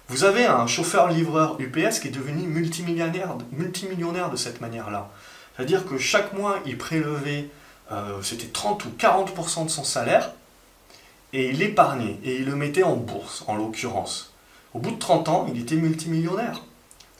Vous 0.10 0.26
avez 0.26 0.46
un 0.46 0.68
chauffeur-livreur 0.68 1.58
UPS 1.60 2.00
qui 2.00 2.10
est 2.10 2.12
devenu 2.12 2.48
multimillionnaire, 2.48 4.30
de 4.30 4.36
cette 4.36 4.60
manière-là. 4.60 5.10
C'est-à-dire 5.56 5.86
que 5.86 5.98
chaque 5.98 6.34
mois, 6.34 6.60
il 6.66 6.78
prélevait, 6.78 7.50
euh, 7.92 8.22
c'était 8.22 8.48
30 8.48 8.86
ou 8.86 8.89
40% 9.00 9.66
de 9.66 9.70
son 9.70 9.84
salaire, 9.84 10.32
et 11.32 11.50
il 11.50 11.60
l'épargnait, 11.60 12.20
et 12.24 12.36
il 12.36 12.46
le 12.46 12.56
mettait 12.56 12.84
en 12.84 12.96
bourse, 12.96 13.44
en 13.48 13.56
l'occurrence. 13.56 14.34
Au 14.74 14.80
bout 14.80 14.92
de 14.92 15.00
30 15.00 15.30
ans, 15.30 15.48
il 15.54 15.62
était 15.62 15.76
multimillionnaire. 15.76 16.62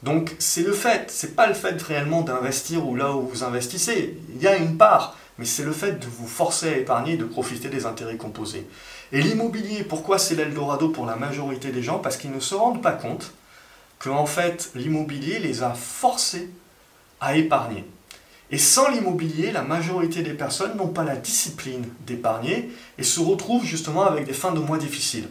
Donc 0.04 0.36
c'est 0.38 0.63
le 0.63 0.74
fait, 0.74 1.10
c'est 1.10 1.36
pas 1.36 1.48
le 1.48 1.54
fait 1.54 1.82
réellement 1.82 2.22
d'investir 2.22 2.86
ou 2.86 2.96
là 2.96 3.13
où 3.13 3.22
vous 3.22 3.43
investissez. 3.43 4.17
Il 4.36 4.41
y 4.41 4.48
a 4.48 4.58
une 4.58 4.78
part, 4.78 5.15
mais 5.38 5.46
c'est 5.46 5.63
le 5.63 5.72
fait 5.72 5.93
de 5.93 6.06
vous 6.06 6.28
forcer 6.28 6.67
à 6.67 6.78
épargner 6.78 7.13
et 7.13 7.17
de 7.17 7.24
profiter 7.24 7.69
des 7.69 7.86
intérêts 7.86 8.17
composés. 8.17 8.67
Et 9.13 9.21
l'immobilier, 9.21 9.84
pourquoi 9.84 10.17
c'est 10.17 10.34
l'Eldorado 10.34 10.89
pour 10.89 11.06
la 11.06 11.15
majorité 11.15 11.71
des 11.71 11.84
gens 11.84 11.99
Parce 11.99 12.17
qu'ils 12.17 12.32
ne 12.32 12.39
se 12.39 12.56
rendent 12.56 12.82
pas 12.82 12.91
compte 12.91 13.32
que 13.99 14.10
fait 14.26 14.71
l'immobilier 14.76 15.39
les 15.39 15.63
a 15.63 15.73
forcés 15.73 16.49
à 17.21 17.38
épargner. 17.38 17.86
Et 18.52 18.58
sans 18.58 18.89
l'immobilier, 18.89 19.52
la 19.52 19.62
majorité 19.62 20.23
des 20.23 20.34
personnes 20.34 20.76
n'ont 20.76 20.89
pas 20.89 21.04
la 21.04 21.15
discipline 21.15 21.86
d'épargner 22.06 22.69
et 22.97 23.04
se 23.04 23.19
retrouvent 23.19 23.63
justement 23.63 24.04
avec 24.04 24.26
des 24.26 24.34
fins 24.34 24.52
de 24.52 24.60
mois 24.60 24.78
difficiles. 24.78 25.30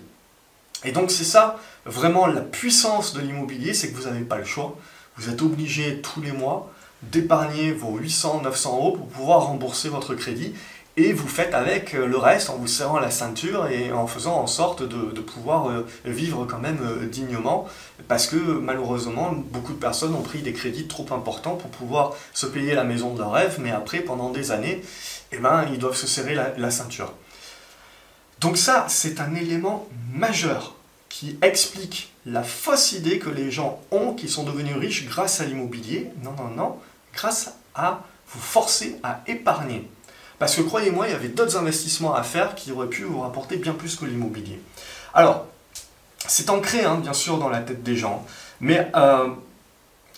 Et 0.84 0.92
donc 0.92 1.10
c'est 1.10 1.24
ça 1.24 1.58
vraiment 1.84 2.26
la 2.26 2.40
puissance 2.40 3.12
de 3.12 3.20
l'immobilier, 3.20 3.74
c'est 3.74 3.90
que 3.90 3.96
vous 3.96 4.08
n'avez 4.08 4.24
pas 4.24 4.38
le 4.38 4.44
choix. 4.44 4.78
Vous 5.16 5.28
êtes 5.28 5.42
obligé 5.42 6.00
tous 6.00 6.22
les 6.22 6.32
mois 6.32 6.72
d'épargner 7.02 7.72
vos 7.72 7.96
800, 7.96 8.42
900 8.42 8.76
euros 8.76 8.92
pour 8.92 9.08
pouvoir 9.08 9.46
rembourser 9.46 9.88
votre 9.88 10.14
crédit 10.14 10.54
et 10.96 11.12
vous 11.12 11.28
faites 11.28 11.54
avec 11.54 11.94
euh, 11.94 12.06
le 12.06 12.18
reste 12.18 12.50
en 12.50 12.56
vous 12.56 12.66
serrant 12.66 12.98
la 12.98 13.10
ceinture 13.10 13.66
et 13.68 13.92
en 13.92 14.06
faisant 14.06 14.36
en 14.36 14.46
sorte 14.46 14.82
de, 14.82 15.20
pouvoir 15.20 15.70
euh, 15.70 15.86
vivre 16.04 16.44
quand 16.44 16.58
même 16.58 16.80
euh, 16.82 17.06
dignement 17.06 17.66
parce 18.08 18.26
que 18.26 18.36
malheureusement 18.36 19.32
beaucoup 19.32 19.72
de 19.72 19.78
personnes 19.78 20.14
ont 20.14 20.22
pris 20.22 20.42
des 20.42 20.52
crédits 20.52 20.88
trop 20.88 21.06
importants 21.12 21.56
pour 21.56 21.70
pouvoir 21.70 22.14
se 22.34 22.46
payer 22.46 22.74
la 22.74 22.84
maison 22.84 23.14
de 23.14 23.20
leur 23.20 23.32
rêve 23.32 23.58
mais 23.60 23.70
après 23.70 24.00
pendant 24.00 24.30
des 24.30 24.50
années 24.50 24.82
eh 25.32 25.38
ben, 25.38 25.66
ils 25.72 25.78
doivent 25.78 25.96
se 25.96 26.06
serrer 26.06 26.34
la 26.34 26.70
ceinture. 26.70 27.14
Donc 28.42 28.58
ça, 28.58 28.86
c'est 28.88 29.20
un 29.20 29.36
élément 29.36 29.88
majeur 30.12 30.74
qui 31.08 31.38
explique 31.42 32.12
la 32.26 32.42
fausse 32.42 32.90
idée 32.90 33.20
que 33.20 33.30
les 33.30 33.52
gens 33.52 33.80
ont 33.92 34.14
qu'ils 34.14 34.28
sont 34.28 34.42
devenus 34.42 34.74
riches 34.76 35.06
grâce 35.06 35.40
à 35.40 35.44
l'immobilier. 35.44 36.10
Non, 36.24 36.32
non, 36.36 36.48
non, 36.48 36.78
grâce 37.14 37.54
à 37.76 38.02
vous 38.28 38.40
forcer 38.40 38.96
à 39.04 39.22
épargner. 39.28 39.88
Parce 40.42 40.56
que 40.56 40.62
croyez-moi, 40.62 41.06
il 41.06 41.12
y 41.12 41.14
avait 41.14 41.28
d'autres 41.28 41.56
investissements 41.56 42.16
à 42.16 42.24
faire 42.24 42.56
qui 42.56 42.72
auraient 42.72 42.88
pu 42.88 43.04
vous 43.04 43.20
rapporter 43.20 43.58
bien 43.58 43.74
plus 43.74 43.94
que 43.94 44.04
l'immobilier. 44.06 44.58
Alors, 45.14 45.46
c'est 46.26 46.50
ancré, 46.50 46.84
hein, 46.84 46.96
bien 46.96 47.12
sûr, 47.12 47.38
dans 47.38 47.48
la 47.48 47.60
tête 47.60 47.84
des 47.84 47.94
gens, 47.94 48.26
mais 48.60 48.90
euh, 48.96 49.28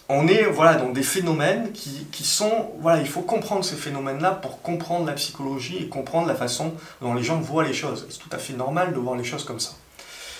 on 0.09 0.27
est 0.27 0.45
voilà, 0.45 0.77
dans 0.77 0.89
des 0.89 1.03
phénomènes 1.03 1.73
qui, 1.73 2.25
sont... 2.25 2.71
Voilà, 2.81 3.03
il 3.03 3.07
faut 3.07 3.21
comprendre 3.21 3.67
ces 3.67 3.77
phénomènes-là 3.77 4.31
pour 4.31 4.63
comprendre 4.63 5.05
la 5.05 5.13
psychologie 5.13 5.77
et 5.77 5.89
comprendre 5.89 6.27
la 6.27 6.35
façon 6.35 6.73
dont 7.03 7.13
les 7.13 7.23
gens 7.23 7.39
voient 7.39 7.65
les 7.65 7.75
choses. 7.75 8.07
C'est 8.09 8.19
tout 8.19 8.31
à 8.33 8.39
fait 8.39 8.55
normal 8.55 8.95
de 8.95 8.99
voir 8.99 9.17
les 9.17 9.25
choses 9.25 9.45
comme 9.45 9.61
ça. 9.61 9.73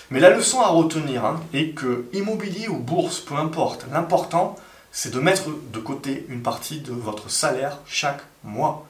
Mais 0.09 0.19
la 0.19 0.31
leçon 0.31 0.61
à 0.61 0.69
retenir 0.69 1.23
hein, 1.23 1.39
est 1.53 1.75
que 1.75 2.07
immobilier 2.11 2.69
ou 2.69 2.79
bourse, 2.79 3.19
peu 3.19 3.35
importe, 3.35 3.85
l'important, 3.93 4.55
c'est 4.91 5.13
de 5.13 5.19
mettre 5.19 5.49
de 5.71 5.79
côté 5.79 6.25
une 6.29 6.41
partie 6.41 6.79
de 6.79 6.91
votre 6.91 7.29
salaire 7.29 7.77
chaque 7.85 8.21
mois. 8.43 8.87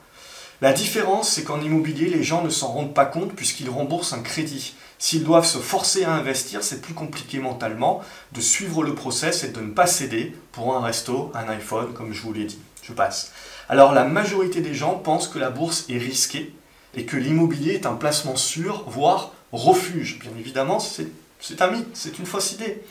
La 0.61 0.71
différence, 0.71 1.29
c'est 1.29 1.43
qu'en 1.43 1.61
immobilier, 1.61 2.07
les 2.07 2.23
gens 2.23 2.41
ne 2.41 2.49
s'en 2.49 2.71
rendent 2.71 2.93
pas 2.93 3.05
compte 3.05 3.33
puisqu'ils 3.33 3.69
remboursent 3.69 4.13
un 4.13 4.21
crédit. 4.21 4.75
S'ils 4.97 5.23
doivent 5.23 5.45
se 5.45 5.57
forcer 5.57 6.05
à 6.05 6.13
investir, 6.13 6.63
c'est 6.63 6.81
plus 6.81 6.93
compliqué 6.93 7.39
mentalement 7.39 8.01
de 8.31 8.39
suivre 8.39 8.81
le 8.81 8.95
process 8.95 9.43
et 9.43 9.49
de 9.49 9.59
ne 9.59 9.71
pas 9.71 9.87
céder 9.87 10.33
pour 10.53 10.75
un 10.75 10.81
resto, 10.81 11.31
un 11.33 11.49
iPhone, 11.49 11.93
comme 11.93 12.13
je 12.13 12.21
vous 12.21 12.31
l'ai 12.31 12.45
dit. 12.45 12.59
Je 12.83 12.93
passe. 12.93 13.33
Alors 13.67 13.93
la 13.93 14.05
majorité 14.05 14.61
des 14.61 14.73
gens 14.73 14.93
pensent 14.93 15.27
que 15.27 15.39
la 15.39 15.49
bourse 15.49 15.85
est 15.89 15.97
risquée 15.97 16.53
et 16.93 17.05
que 17.05 17.17
l'immobilier 17.17 17.73
est 17.73 17.85
un 17.85 17.95
placement 17.95 18.37
sûr, 18.37 18.85
voire 18.87 19.33
refuge. 19.51 20.19
Bien 20.19 20.31
évidemment, 20.39 20.79
c'est 20.79 21.61
un 21.61 21.71
mythe, 21.71 21.95
c'est 21.95 22.17
une 22.17 22.25
fausse 22.25 22.53
idée. 22.53 22.81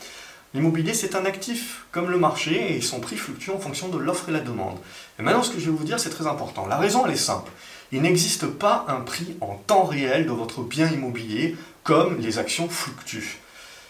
L'immobilier, 0.55 0.93
c'est 0.93 1.15
un 1.15 1.25
actif 1.25 1.83
comme 1.91 2.09
le 2.09 2.17
marché 2.17 2.77
et 2.77 2.79
son 2.79 3.01
prix 3.01 3.17
fluctue 3.17 3.49
en 3.49 3.59
fonction 3.59 3.89
de 3.89 3.97
l'offre 3.97 4.29
et 4.29 4.31
la 4.31 4.39
demande. 4.39 4.77
Et 5.19 5.21
maintenant, 5.21 5.43
ce 5.43 5.51
que 5.51 5.59
je 5.59 5.65
vais 5.69 5.75
vous 5.75 5.83
dire, 5.83 5.99
c'est 5.99 6.09
très 6.09 6.27
important. 6.27 6.65
La 6.65 6.77
raison, 6.77 7.05
elle 7.05 7.11
est 7.11 7.17
simple. 7.17 7.51
Il 7.91 8.01
n'existe 8.01 8.47
pas 8.47 8.85
un 8.87 9.01
prix 9.01 9.35
en 9.41 9.55
temps 9.67 9.83
réel 9.83 10.25
de 10.25 10.31
votre 10.31 10.61
bien 10.61 10.89
immobilier 10.89 11.57
comme 11.83 12.21
les 12.21 12.39
actions 12.39 12.69
fluctuent. 12.69 13.41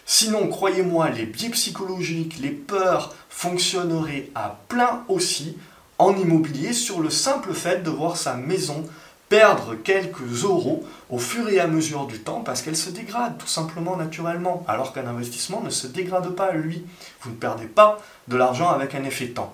Sinon, 0.08 0.48
croyez-moi, 0.48 1.12
les 1.12 1.28
biais 1.28 1.50
psychologiques, 1.50 2.40
les 2.42 2.50
peurs 2.50 3.14
fonctionneraient 3.30 4.32
à 4.34 4.60
plein 4.68 5.04
aussi 5.08 5.58
en 6.00 6.18
immobilier 6.18 6.74
sur 6.74 7.00
le 7.00 7.12
simple 7.12 7.54
fait 7.54 7.84
de 7.84 7.92
voir 7.92 8.18
sa 8.18 8.34
maison 8.34 8.90
perdre 9.30 9.76
quelques 9.76 10.44
euros 10.44 10.86
au 11.10 11.18
fur 11.18 11.50
et 11.50 11.60
à 11.60 11.68
mesure 11.68 12.06
du 12.06 12.20
temps 12.20 12.42
parce 12.42 12.62
qu'elle 12.62 12.78
se 12.78 12.90
dégrade 12.90 13.38
tout 13.38 13.48
simplement 13.48 13.96
naturellement, 13.98 14.64
alors 14.68 14.94
qu'un 14.94 15.08
investissement 15.08 15.62
ne 15.62 15.70
se 15.70 15.88
dégrade 15.88 16.30
pas 16.36 16.52
lui. 16.52 16.86
Vous 17.22 17.32
ne 17.32 17.36
perdez 17.36 17.66
pas 17.66 17.98
de 18.28 18.38
l'argent 18.38 18.70
avec 18.70 18.96
un 18.96 19.04
effet 19.04 19.28
temps. 19.28 19.54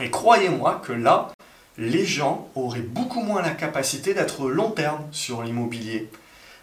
Et 0.00 0.10
croyez-moi 0.10 0.80
que 0.84 0.92
là, 0.92 1.32
les 1.78 2.04
gens 2.04 2.48
auraient 2.54 2.80
beaucoup 2.80 3.20
moins 3.20 3.42
la 3.42 3.50
capacité 3.50 4.14
d'être 4.14 4.48
long 4.48 4.70
terme 4.70 5.02
sur 5.10 5.42
l'immobilier. 5.42 6.08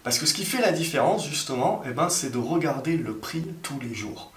Parce 0.03 0.17
que 0.17 0.25
ce 0.25 0.33
qui 0.33 0.45
fait 0.45 0.61
la 0.61 0.71
différence, 0.71 1.27
justement, 1.27 1.83
eh 1.85 1.91
ben, 1.91 2.09
c'est 2.09 2.31
de 2.31 2.37
regarder 2.37 2.97
le 2.97 3.15
prix 3.15 3.45
tous 3.61 3.79
les 3.79 3.93
jours. 3.93 4.31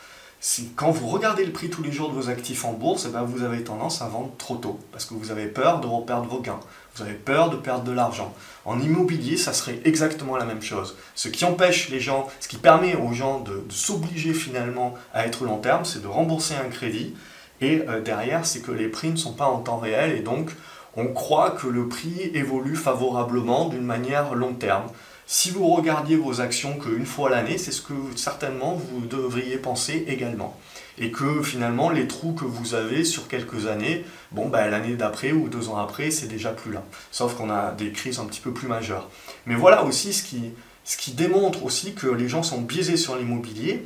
Quand 0.77 0.91
vous 0.91 1.09
regardez 1.09 1.45
le 1.47 1.53
prix 1.53 1.71
tous 1.71 1.83
les 1.83 1.91
jours 1.91 2.11
de 2.11 2.15
vos 2.15 2.29
actifs 2.29 2.67
en 2.67 2.75
bourse, 2.75 3.07
eh 3.09 3.13
ben, 3.13 3.23
vous 3.23 3.43
avez 3.43 3.65
tendance 3.65 4.03
à 4.03 4.09
vendre 4.09 4.33
trop 4.37 4.57
tôt, 4.57 4.79
parce 4.93 5.07
que 5.07 5.15
vous 5.15 5.31
avez 5.31 5.47
peur 5.47 5.81
de 5.81 5.87
reperdre 5.87 6.29
vos 6.29 6.41
gains, 6.41 6.61
vous 6.95 7.03
avez 7.03 7.15
peur 7.15 7.51
de 7.51 7.57
perdre 7.57 7.85
de 7.85 7.93
l'argent. 7.93 8.33
En 8.65 8.81
immobilier, 8.81 9.37
ça 9.37 9.53
serait 9.53 9.81
exactement 9.85 10.37
la 10.37 10.45
même 10.45 10.63
chose. 10.63 10.97
Ce 11.15 11.29
qui 11.29 11.45
empêche 11.45 11.89
les 11.89 12.01
gens, 12.01 12.29
ce 12.41 12.49
qui 12.49 12.57
permet 12.57 12.95
aux 12.95 13.13
gens 13.13 13.41
de, 13.41 13.65
s'obliger 13.69 14.33
finalement 14.33 14.95
à 15.13 15.27
être 15.27 15.45
long 15.45 15.59
terme, 15.59 15.85
c'est 15.85 16.03
de 16.03 16.07
rembourser 16.07 16.55
un 16.55 16.69
crédit, 16.69 17.15
et 17.61 17.83
euh, 17.89 18.01
derrière, 18.01 18.47
c'est 18.47 18.61
que 18.61 18.73
les 18.73 18.89
prix 18.89 19.11
ne 19.11 19.17
sont 19.17 19.33
pas 19.33 19.47
en 19.47 19.59
temps 19.59 19.79
réel, 19.79 20.13
et 20.13 20.21
donc 20.21 20.51
on 20.97 21.09
croit 21.09 21.51
que 21.51 21.67
le 21.67 21.89
prix 21.89 22.31
évolue 22.35 22.77
favorablement 22.77 23.69
d'une 23.69 23.85
manière 23.85 24.35
long 24.35 24.55
terme. 24.55 24.87
Si 25.27 25.51
vous 25.51 25.69
regardiez 25.69 26.17
vos 26.17 26.41
actions 26.41 26.79
qu'une 26.79 27.07
fois 27.07 27.31
l'année, 27.31 27.59
c'est 27.59 27.73
ce 27.73 27.83
que 27.83 27.95
certainement 28.15 28.75
vous 28.75 29.07
devriez 29.07 29.57
penser 29.57 30.05
également. 30.07 30.57
Et 30.99 31.11
que 31.11 31.43
finalement, 31.43 31.91
les 31.91 32.07
trous 32.07 32.33
que 32.33 32.45
vous 32.45 32.75
avez 32.75 33.05
sur 33.05 33.27
quelques 33.27 33.67
années, 33.67 34.05
bon, 34.31 34.49
bah, 34.49 34.69
l'année 34.69 34.95
d'après 34.95 35.33
ou 35.33 35.49
deux 35.49 35.69
ans 35.69 35.77
après, 35.77 36.11
c'est 36.11 36.29
déjà 36.29 36.51
plus 36.51 36.73
là. 36.73 36.85
Sauf 37.11 37.35
qu'on 37.35 37.51
a 37.51 37.73
des 37.73 37.91
crises 37.91 38.21
un 38.21 38.27
petit 38.27 38.41
peu 38.41 38.53
plus 38.53 38.69
majeures. 38.69 39.09
Mais 39.47 39.57
voilà 39.57 39.85
aussi 39.85 40.13
ce 40.13 40.23
qui, 40.23 40.53
ce 40.85 40.97
qui 40.97 41.13
démontre 41.13 41.65
aussi 41.65 41.95
que 41.95 42.07
les 42.07 42.29
gens 42.29 42.43
sont 42.43 42.61
biaisés 42.61 42.97
sur 42.97 43.17
l'immobilier, 43.17 43.85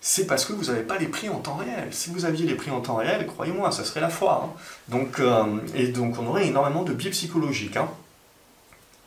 c'est 0.00 0.26
parce 0.26 0.44
que 0.44 0.52
vous 0.52 0.64
n'avez 0.64 0.82
pas 0.82 0.96
les 0.98 1.06
prix 1.06 1.28
en 1.28 1.38
temps 1.38 1.56
réel. 1.56 1.88
Si 1.90 2.10
vous 2.10 2.24
aviez 2.24 2.46
les 2.46 2.54
prix 2.54 2.70
en 2.70 2.80
temps 2.80 2.96
réel, 2.96 3.26
croyez-moi, 3.26 3.72
ça 3.72 3.84
serait 3.84 4.00
la 4.00 4.08
foi. 4.08 4.44
Hein. 4.44 4.58
Donc, 4.88 5.20
euh, 5.20 5.44
et 5.74 5.88
donc 5.88 6.18
on 6.18 6.26
aurait 6.26 6.46
énormément 6.46 6.82
de 6.82 6.92
biais 6.92 7.10
psychologiques. 7.10 7.76
Hein. 7.76 7.88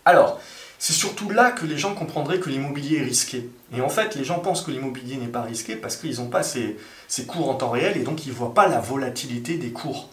Alors, 0.05 0.39
c'est 0.83 0.93
surtout 0.93 1.29
là 1.29 1.51
que 1.51 1.67
les 1.67 1.77
gens 1.77 1.93
comprendraient 1.93 2.39
que 2.39 2.49
l'immobilier 2.49 2.97
est 2.97 3.03
risqué. 3.03 3.51
Et 3.71 3.81
en 3.81 3.87
fait, 3.87 4.15
les 4.15 4.23
gens 4.23 4.39
pensent 4.39 4.63
que 4.63 4.71
l'immobilier 4.71 5.17
n'est 5.17 5.27
pas 5.27 5.43
risqué 5.43 5.75
parce 5.75 5.95
qu'ils 5.95 6.15
n'ont 6.15 6.25
pas 6.25 6.41
ces, 6.41 6.75
cours 7.27 7.51
en 7.51 7.53
temps 7.53 7.69
réel 7.69 7.97
et 7.97 7.99
donc 7.99 8.25
ils 8.25 8.29
ne 8.29 8.33
voient 8.33 8.55
pas 8.55 8.67
la 8.67 8.79
volatilité 8.79 9.57
des 9.57 9.69
cours. 9.69 10.09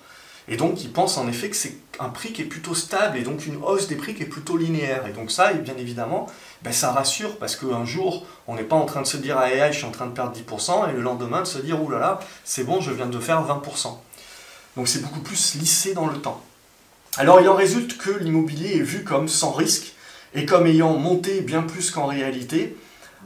Et 0.46 0.58
donc 0.58 0.84
ils 0.84 0.92
pensent 0.92 1.16
en 1.16 1.26
effet 1.26 1.48
que 1.48 1.56
c'est 1.56 1.72
un 1.98 2.10
prix 2.10 2.34
qui 2.34 2.42
est 2.42 2.44
plutôt 2.44 2.74
stable 2.74 3.16
et 3.16 3.22
donc 3.22 3.46
une 3.46 3.56
hausse 3.64 3.88
des 3.88 3.94
prix 3.94 4.14
qui 4.14 4.24
est 4.24 4.26
plutôt 4.26 4.58
linéaire. 4.58 5.06
Et 5.06 5.12
donc 5.12 5.30
ça, 5.30 5.54
bien 5.54 5.74
évidemment, 5.78 6.26
ben, 6.60 6.70
ça 6.70 6.92
rassure 6.92 7.38
parce 7.38 7.56
qu'un 7.56 7.86
jour, 7.86 8.26
on 8.46 8.54
n'est 8.54 8.62
pas 8.62 8.76
en 8.76 8.84
train 8.84 9.00
de 9.00 9.06
se 9.06 9.16
dire 9.16 9.38
ah, 9.38 9.72
je 9.72 9.76
suis 9.78 9.86
en 9.86 9.90
train 9.90 10.06
de 10.06 10.12
perdre 10.12 10.36
10% 10.36 10.90
et 10.90 10.92
le 10.92 11.00
lendemain 11.00 11.40
de 11.40 11.46
se 11.46 11.60
dire 11.60 11.82
oh 11.82 11.88
là 11.90 11.98
là, 11.98 12.20
c'est 12.44 12.64
bon, 12.64 12.82
je 12.82 12.90
viens 12.90 13.06
de 13.06 13.18
faire 13.18 13.42
20%. 13.42 13.96
Donc 14.76 14.86
c'est 14.86 15.00
beaucoup 15.00 15.20
plus 15.20 15.54
lissé 15.54 15.94
dans 15.94 16.08
le 16.08 16.18
temps. 16.18 16.42
Alors 17.16 17.40
il 17.40 17.48
en 17.48 17.54
résulte 17.54 17.96
que 17.96 18.10
l'immobilier 18.10 18.76
est 18.76 18.82
vu 18.82 19.02
comme 19.02 19.28
sans 19.28 19.52
risque 19.52 19.94
et 20.34 20.46
comme 20.46 20.66
ayant 20.66 20.94
monté 20.94 21.40
bien 21.40 21.62
plus 21.62 21.90
qu'en 21.90 22.06
réalité 22.06 22.76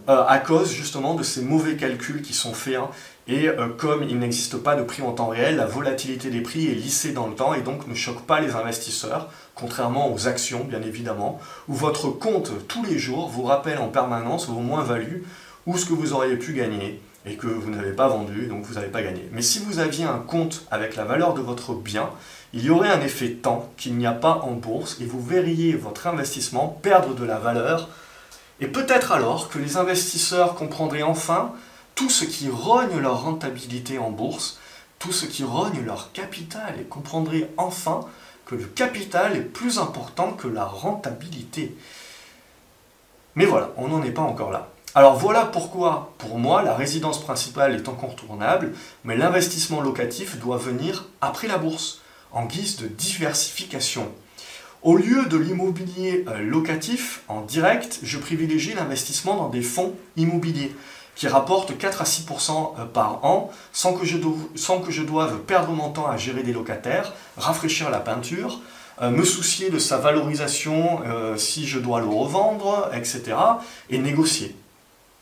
euh, 0.08 0.24
à 0.26 0.38
cause 0.38 0.72
justement 0.72 1.14
de 1.14 1.22
ces 1.22 1.42
mauvais 1.42 1.76
calculs 1.76 2.22
qui 2.22 2.32
sont 2.32 2.54
faits. 2.54 2.76
Hein. 2.76 2.88
et 3.28 3.48
euh, 3.48 3.68
comme 3.68 4.02
il 4.02 4.18
n'existe 4.18 4.56
pas 4.56 4.74
de 4.74 4.82
prix 4.82 5.02
en 5.02 5.12
temps 5.12 5.28
réel, 5.28 5.56
la 5.56 5.66
volatilité 5.66 6.30
des 6.30 6.40
prix 6.40 6.66
est 6.66 6.74
lissée 6.74 7.12
dans 7.12 7.28
le 7.28 7.34
temps 7.34 7.54
et 7.54 7.60
donc 7.60 7.86
ne 7.86 7.94
choque 7.94 8.22
pas 8.22 8.40
les 8.40 8.54
investisseurs, 8.54 9.30
contrairement 9.54 10.12
aux 10.12 10.26
actions 10.26 10.64
bien 10.64 10.82
évidemment, 10.82 11.40
où 11.68 11.74
votre 11.74 12.08
compte 12.08 12.50
tous 12.66 12.84
les 12.84 12.98
jours 12.98 13.28
vous 13.28 13.44
rappelle 13.44 13.78
en 13.78 13.88
permanence 13.88 14.48
vos 14.48 14.60
moins-values 14.60 15.24
ou 15.66 15.76
ce 15.76 15.86
que 15.86 15.92
vous 15.92 16.14
auriez 16.14 16.36
pu 16.36 16.52
gagner 16.52 17.00
et 17.24 17.36
que 17.36 17.46
vous 17.46 17.70
n'avez 17.70 17.92
pas 17.92 18.08
vendu, 18.08 18.46
donc 18.46 18.64
vous 18.64 18.74
n'avez 18.74 18.88
pas 18.88 19.02
gagné. 19.02 19.28
Mais 19.32 19.42
si 19.42 19.60
vous 19.60 19.78
aviez 19.78 20.04
un 20.04 20.18
compte 20.18 20.66
avec 20.70 20.96
la 20.96 21.04
valeur 21.04 21.34
de 21.34 21.40
votre 21.40 21.74
bien, 21.74 22.10
il 22.52 22.64
y 22.64 22.70
aurait 22.70 22.90
un 22.90 23.00
effet 23.00 23.30
temps 23.30 23.70
qu'il 23.76 23.96
n'y 23.96 24.06
a 24.06 24.12
pas 24.12 24.40
en 24.42 24.52
bourse 24.52 25.00
et 25.00 25.04
vous 25.04 25.22
verriez 25.22 25.74
votre 25.74 26.06
investissement 26.06 26.68
perdre 26.82 27.14
de 27.14 27.24
la 27.24 27.38
valeur. 27.38 27.88
Et 28.60 28.66
peut-être 28.66 29.12
alors 29.12 29.48
que 29.48 29.58
les 29.58 29.76
investisseurs 29.76 30.54
comprendraient 30.54 31.02
enfin 31.02 31.52
tout 31.94 32.10
ce 32.10 32.24
qui 32.24 32.48
rogne 32.48 32.98
leur 32.98 33.22
rentabilité 33.22 33.98
en 33.98 34.10
bourse, 34.10 34.58
tout 34.98 35.12
ce 35.12 35.26
qui 35.26 35.44
rogne 35.44 35.84
leur 35.84 36.12
capital 36.12 36.74
et 36.80 36.84
comprendraient 36.84 37.50
enfin 37.56 38.00
que 38.46 38.54
le 38.54 38.64
capital 38.64 39.36
est 39.36 39.40
plus 39.40 39.78
important 39.78 40.32
que 40.32 40.48
la 40.48 40.64
rentabilité. 40.64 41.74
Mais 43.34 43.46
voilà, 43.46 43.70
on 43.76 43.88
n'en 43.88 44.02
est 44.02 44.10
pas 44.10 44.22
encore 44.22 44.50
là. 44.50 44.71
Alors 44.94 45.16
voilà 45.16 45.46
pourquoi, 45.46 46.12
pour 46.18 46.38
moi, 46.38 46.62
la 46.62 46.74
résidence 46.74 47.22
principale 47.22 47.74
est 47.74 47.88
incontournable, 47.88 48.74
mais 49.04 49.16
l'investissement 49.16 49.80
locatif 49.80 50.38
doit 50.38 50.58
venir 50.58 51.06
après 51.22 51.48
la 51.48 51.56
bourse, 51.56 52.02
en 52.30 52.44
guise 52.44 52.76
de 52.76 52.88
diversification. 52.88 54.12
Au 54.82 54.96
lieu 54.96 55.24
de 55.24 55.38
l'immobilier 55.38 56.26
euh, 56.28 56.42
locatif 56.42 57.22
en 57.28 57.40
direct, 57.40 58.00
je 58.02 58.18
privilégie 58.18 58.74
l'investissement 58.74 59.36
dans 59.36 59.48
des 59.48 59.62
fonds 59.62 59.94
immobiliers 60.16 60.74
qui 61.14 61.26
rapportent 61.26 61.78
4 61.78 62.02
à 62.02 62.04
6% 62.04 62.50
euh, 62.78 62.84
par 62.84 63.24
an 63.24 63.50
sans 63.72 63.94
que, 63.94 64.04
je 64.04 64.18
sans 64.56 64.80
que 64.80 65.00
doive 65.00 65.38
perdre 65.40 65.72
mon 65.72 65.88
temps 65.88 66.06
à 66.06 66.18
gérer 66.18 66.42
des 66.42 66.52
locataires, 66.52 67.14
rafraîchir 67.38 67.88
la 67.88 68.00
peinture, 68.00 68.60
euh, 69.00 69.08
me 69.08 69.24
soucier 69.24 69.70
de 69.70 69.78
sa 69.78 69.96
valorisation 69.96 71.00
si 71.38 71.66
je 71.66 71.78
dois 71.78 72.00
le 72.00 72.08
revendre, 72.08 72.90
etc. 72.92 73.36
et 73.88 73.96
négocier. 73.96 74.54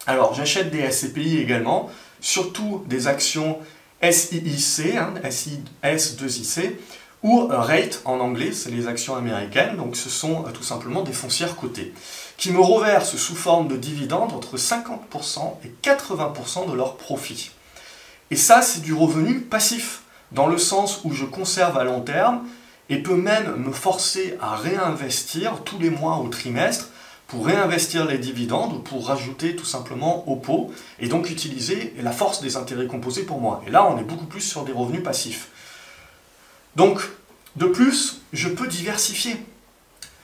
Alors, 0.06 0.34
j'achète 0.34 0.70
des 0.70 0.90
SCPI 0.90 1.38
également, 1.38 1.90
surtout 2.20 2.84
des 2.86 3.06
actions 3.06 3.58
SIIC, 4.02 4.96
hein, 4.96 5.14
S2IC, 5.84 6.72
ou 7.22 7.46
RATE 7.48 8.00
en 8.06 8.18
anglais, 8.18 8.52
c'est 8.52 8.70
les 8.70 8.86
actions 8.86 9.14
américaines, 9.14 9.76
donc 9.76 9.94
ce 9.94 10.08
sont 10.08 10.46
euh, 10.46 10.50
tout 10.52 10.62
simplement 10.62 11.02
des 11.02 11.12
foncières 11.12 11.54
cotées, 11.54 11.92
qui 12.38 12.50
me 12.50 12.60
reversent 12.60 13.16
sous 13.16 13.34
forme 13.34 13.68
de 13.68 13.76
dividendes 13.76 14.32
entre 14.32 14.56
50% 14.56 15.56
et 15.64 15.72
80% 15.82 16.70
de 16.70 16.74
leurs 16.74 16.96
profits. 16.96 17.50
Et 18.30 18.36
ça, 18.36 18.62
c'est 18.62 18.80
du 18.80 18.94
revenu 18.94 19.40
passif, 19.40 20.00
dans 20.32 20.46
le 20.46 20.56
sens 20.56 21.02
où 21.04 21.12
je 21.12 21.24
conserve 21.26 21.76
à 21.76 21.84
long 21.84 22.00
terme 22.00 22.46
et 22.88 23.02
peux 23.02 23.16
même 23.16 23.56
me 23.56 23.72
forcer 23.72 24.38
à 24.40 24.56
réinvestir 24.56 25.62
tous 25.64 25.78
les 25.78 25.90
mois 25.90 26.16
au 26.18 26.28
trimestre 26.28 26.88
pour 27.30 27.46
réinvestir 27.46 28.06
les 28.06 28.18
dividendes 28.18 28.72
ou 28.72 28.78
pour 28.80 29.06
rajouter 29.06 29.54
tout 29.54 29.64
simplement 29.64 30.28
au 30.28 30.34
pot 30.34 30.72
et 30.98 31.06
donc 31.06 31.30
utiliser 31.30 31.94
la 32.02 32.10
force 32.10 32.42
des 32.42 32.56
intérêts 32.56 32.88
composés 32.88 33.22
pour 33.22 33.40
moi. 33.40 33.62
Et 33.68 33.70
là, 33.70 33.86
on 33.86 33.98
est 33.98 34.04
beaucoup 34.04 34.26
plus 34.26 34.40
sur 34.40 34.64
des 34.64 34.72
revenus 34.72 35.04
passifs. 35.04 35.48
Donc, 36.74 37.00
de 37.54 37.66
plus, 37.66 38.22
je 38.32 38.48
peux 38.48 38.66
diversifier. 38.66 39.36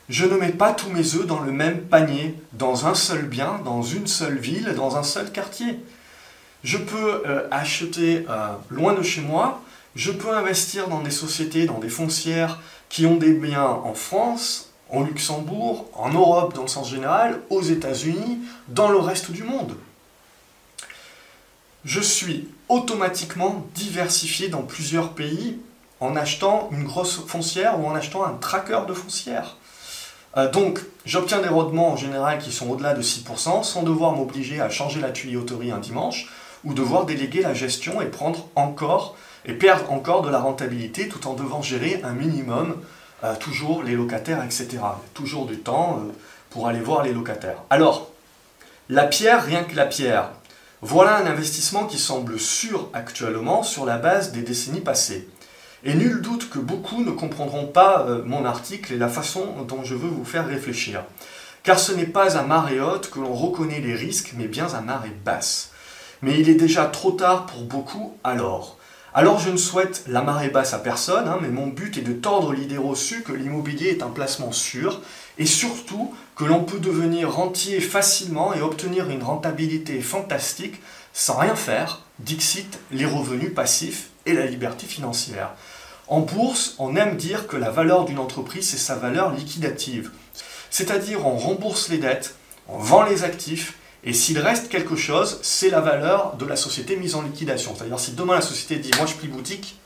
Je 0.08 0.24
ne 0.24 0.36
mets 0.36 0.50
pas 0.50 0.72
tous 0.72 0.90
mes 0.90 1.14
œufs 1.14 1.26
dans 1.26 1.40
le 1.40 1.52
même 1.52 1.82
panier, 1.82 2.34
dans 2.54 2.86
un 2.86 2.94
seul 2.94 3.22
bien, 3.26 3.60
dans 3.64 3.82
une 3.82 4.08
seule 4.08 4.38
ville, 4.38 4.74
dans 4.74 4.96
un 4.96 5.04
seul 5.04 5.30
quartier. 5.30 5.78
Je 6.64 6.78
peux 6.78 7.22
euh, 7.24 7.46
acheter 7.52 8.26
euh, 8.28 8.48
loin 8.70 8.94
de 8.94 9.02
chez 9.02 9.20
moi, 9.20 9.62
je 9.94 10.10
peux 10.10 10.36
investir 10.36 10.88
dans 10.88 11.02
des 11.02 11.12
sociétés, 11.12 11.66
dans 11.66 11.78
des 11.78 11.88
foncières 11.88 12.60
qui 12.88 13.06
ont 13.06 13.16
des 13.16 13.32
biens 13.32 13.62
en 13.62 13.94
France, 13.94 14.72
en 14.90 15.02
Luxembourg, 15.02 15.86
en 15.94 16.10
Europe 16.10 16.54
dans 16.54 16.62
le 16.62 16.68
sens 16.68 16.90
général, 16.90 17.40
aux 17.50 17.62
États-Unis, 17.62 18.38
dans 18.68 18.88
le 18.88 18.98
reste 18.98 19.30
du 19.30 19.42
monde. 19.42 19.74
Je 21.84 22.00
suis 22.00 22.48
automatiquement 22.68 23.64
diversifié 23.74 24.48
dans 24.48 24.62
plusieurs 24.62 25.12
pays 25.12 25.58
en 26.00 26.16
achetant 26.16 26.68
une 26.72 26.84
grosse 26.84 27.20
foncière 27.26 27.80
ou 27.80 27.86
en 27.86 27.94
achetant 27.94 28.24
un 28.24 28.34
tracker 28.34 28.80
de 28.88 28.92
foncière. 28.92 29.56
Euh, 30.36 30.50
donc, 30.50 30.80
j'obtiens 31.04 31.40
des 31.40 31.48
rendements 31.48 31.92
en 31.92 31.96
général 31.96 32.38
qui 32.38 32.52
sont 32.52 32.68
au-delà 32.68 32.92
de 32.92 33.02
6% 33.02 33.62
sans 33.62 33.82
devoir 33.82 34.12
m'obliger 34.12 34.60
à 34.60 34.68
changer 34.68 35.00
la 35.00 35.10
tuyauterie 35.10 35.70
un 35.70 35.78
dimanche 35.78 36.28
ou 36.64 36.74
devoir 36.74 37.06
déléguer 37.06 37.42
la 37.42 37.54
gestion 37.54 38.00
et 38.02 38.06
prendre 38.06 38.48
encore 38.54 39.16
et 39.46 39.54
perdre 39.54 39.92
encore 39.92 40.22
de 40.22 40.28
la 40.28 40.40
rentabilité 40.40 41.08
tout 41.08 41.26
en 41.26 41.34
devant 41.34 41.62
gérer 41.62 42.00
un 42.02 42.12
minimum 42.12 42.76
euh, 43.24 43.34
toujours 43.36 43.82
les 43.82 43.94
locataires, 43.94 44.44
etc. 44.44 44.68
Toujours 45.14 45.46
du 45.46 45.58
temps 45.58 46.00
euh, 46.00 46.12
pour 46.50 46.68
aller 46.68 46.80
voir 46.80 47.02
les 47.02 47.12
locataires. 47.12 47.62
Alors, 47.70 48.10
la 48.88 49.04
pierre, 49.04 49.44
rien 49.44 49.64
que 49.64 49.74
la 49.74 49.86
pierre. 49.86 50.30
Voilà 50.82 51.16
un 51.16 51.26
investissement 51.26 51.86
qui 51.86 51.98
semble 51.98 52.38
sûr 52.38 52.90
actuellement 52.92 53.62
sur 53.62 53.86
la 53.86 53.96
base 53.96 54.32
des 54.32 54.42
décennies 54.42 54.80
passées. 54.80 55.28
Et 55.84 55.94
nul 55.94 56.20
doute 56.20 56.50
que 56.50 56.58
beaucoup 56.58 57.02
ne 57.02 57.10
comprendront 57.10 57.66
pas 57.66 58.06
euh, 58.06 58.22
mon 58.24 58.44
article 58.44 58.92
et 58.92 58.98
la 58.98 59.08
façon 59.08 59.64
dont 59.66 59.84
je 59.84 59.94
veux 59.94 60.08
vous 60.08 60.24
faire 60.24 60.46
réfléchir. 60.46 61.04
Car 61.62 61.78
ce 61.78 61.92
n'est 61.92 62.06
pas 62.06 62.36
à 62.36 62.42
marée 62.42 62.80
haute 62.80 63.10
que 63.10 63.18
l'on 63.18 63.34
reconnaît 63.34 63.80
les 63.80 63.94
risques, 63.94 64.34
mais 64.36 64.46
bien 64.46 64.72
à 64.74 64.80
marée 64.80 65.16
basse. 65.24 65.70
Mais 66.22 66.38
il 66.38 66.48
est 66.48 66.54
déjà 66.54 66.86
trop 66.86 67.12
tard 67.12 67.46
pour 67.46 67.62
beaucoup 67.62 68.16
alors. 68.24 68.78
Alors 69.18 69.38
je 69.38 69.48
ne 69.48 69.56
souhaite 69.56 70.04
la 70.08 70.20
marée 70.20 70.50
basse 70.50 70.74
à 70.74 70.78
personne, 70.78 71.26
hein, 71.26 71.38
mais 71.40 71.48
mon 71.48 71.68
but 71.68 71.96
est 71.96 72.02
de 72.02 72.12
tordre 72.12 72.52
l'idée 72.52 72.76
reçue 72.76 73.22
que 73.22 73.32
l'immobilier 73.32 73.88
est 73.88 74.02
un 74.02 74.10
placement 74.10 74.52
sûr, 74.52 75.00
et 75.38 75.46
surtout 75.46 76.14
que 76.34 76.44
l'on 76.44 76.64
peut 76.64 76.80
devenir 76.80 77.32
rentier 77.32 77.80
facilement 77.80 78.52
et 78.52 78.60
obtenir 78.60 79.08
une 79.08 79.22
rentabilité 79.22 80.02
fantastique 80.02 80.82
sans 81.14 81.38
rien 81.38 81.56
faire, 81.56 82.02
dixit 82.18 82.78
les 82.90 83.06
revenus 83.06 83.54
passifs 83.54 84.10
et 84.26 84.34
la 84.34 84.44
liberté 84.44 84.84
financière. 84.84 85.54
En 86.08 86.20
bourse, 86.20 86.74
on 86.78 86.94
aime 86.94 87.16
dire 87.16 87.46
que 87.46 87.56
la 87.56 87.70
valeur 87.70 88.04
d'une 88.04 88.18
entreprise, 88.18 88.68
c'est 88.68 88.76
sa 88.76 88.96
valeur 88.96 89.32
liquidative. 89.32 90.10
C'est-à-dire 90.68 91.26
on 91.26 91.38
rembourse 91.38 91.88
les 91.88 91.96
dettes, 91.96 92.34
on 92.68 92.76
vend 92.76 93.04
les 93.04 93.24
actifs, 93.24 93.78
et 94.04 94.12
s'il 94.12 94.38
reste 94.38 94.68
quelque 94.68 94.96
chose, 94.96 95.40
c'est 95.42 95.70
la 95.70 95.80
valeur 95.80 96.36
de 96.36 96.46
la 96.46 96.56
société 96.56 96.96
mise 96.96 97.14
en 97.14 97.22
liquidation. 97.22 97.74
C'est-à-dire 97.76 97.98
si 97.98 98.12
demain 98.12 98.34
la 98.34 98.40
société 98.40 98.76
dit 98.76 98.90
moi 98.96 99.06
je 99.06 99.14
plie 99.14 99.28
boutique, 99.28 99.78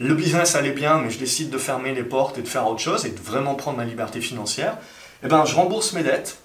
le 0.00 0.14
business 0.14 0.54
allait 0.54 0.72
bien, 0.72 0.98
mais 0.98 1.10
je 1.10 1.18
décide 1.18 1.50
de 1.50 1.58
fermer 1.58 1.94
les 1.94 2.04
portes 2.04 2.38
et 2.38 2.42
de 2.42 2.48
faire 2.48 2.68
autre 2.68 2.80
chose 2.80 3.04
et 3.04 3.10
de 3.10 3.20
vraiment 3.20 3.54
prendre 3.54 3.78
ma 3.78 3.84
liberté 3.84 4.20
financière, 4.20 4.76
eh 5.24 5.28
ben, 5.28 5.44
je 5.44 5.54
rembourse 5.56 5.92
mes 5.92 6.02
dettes 6.02 6.38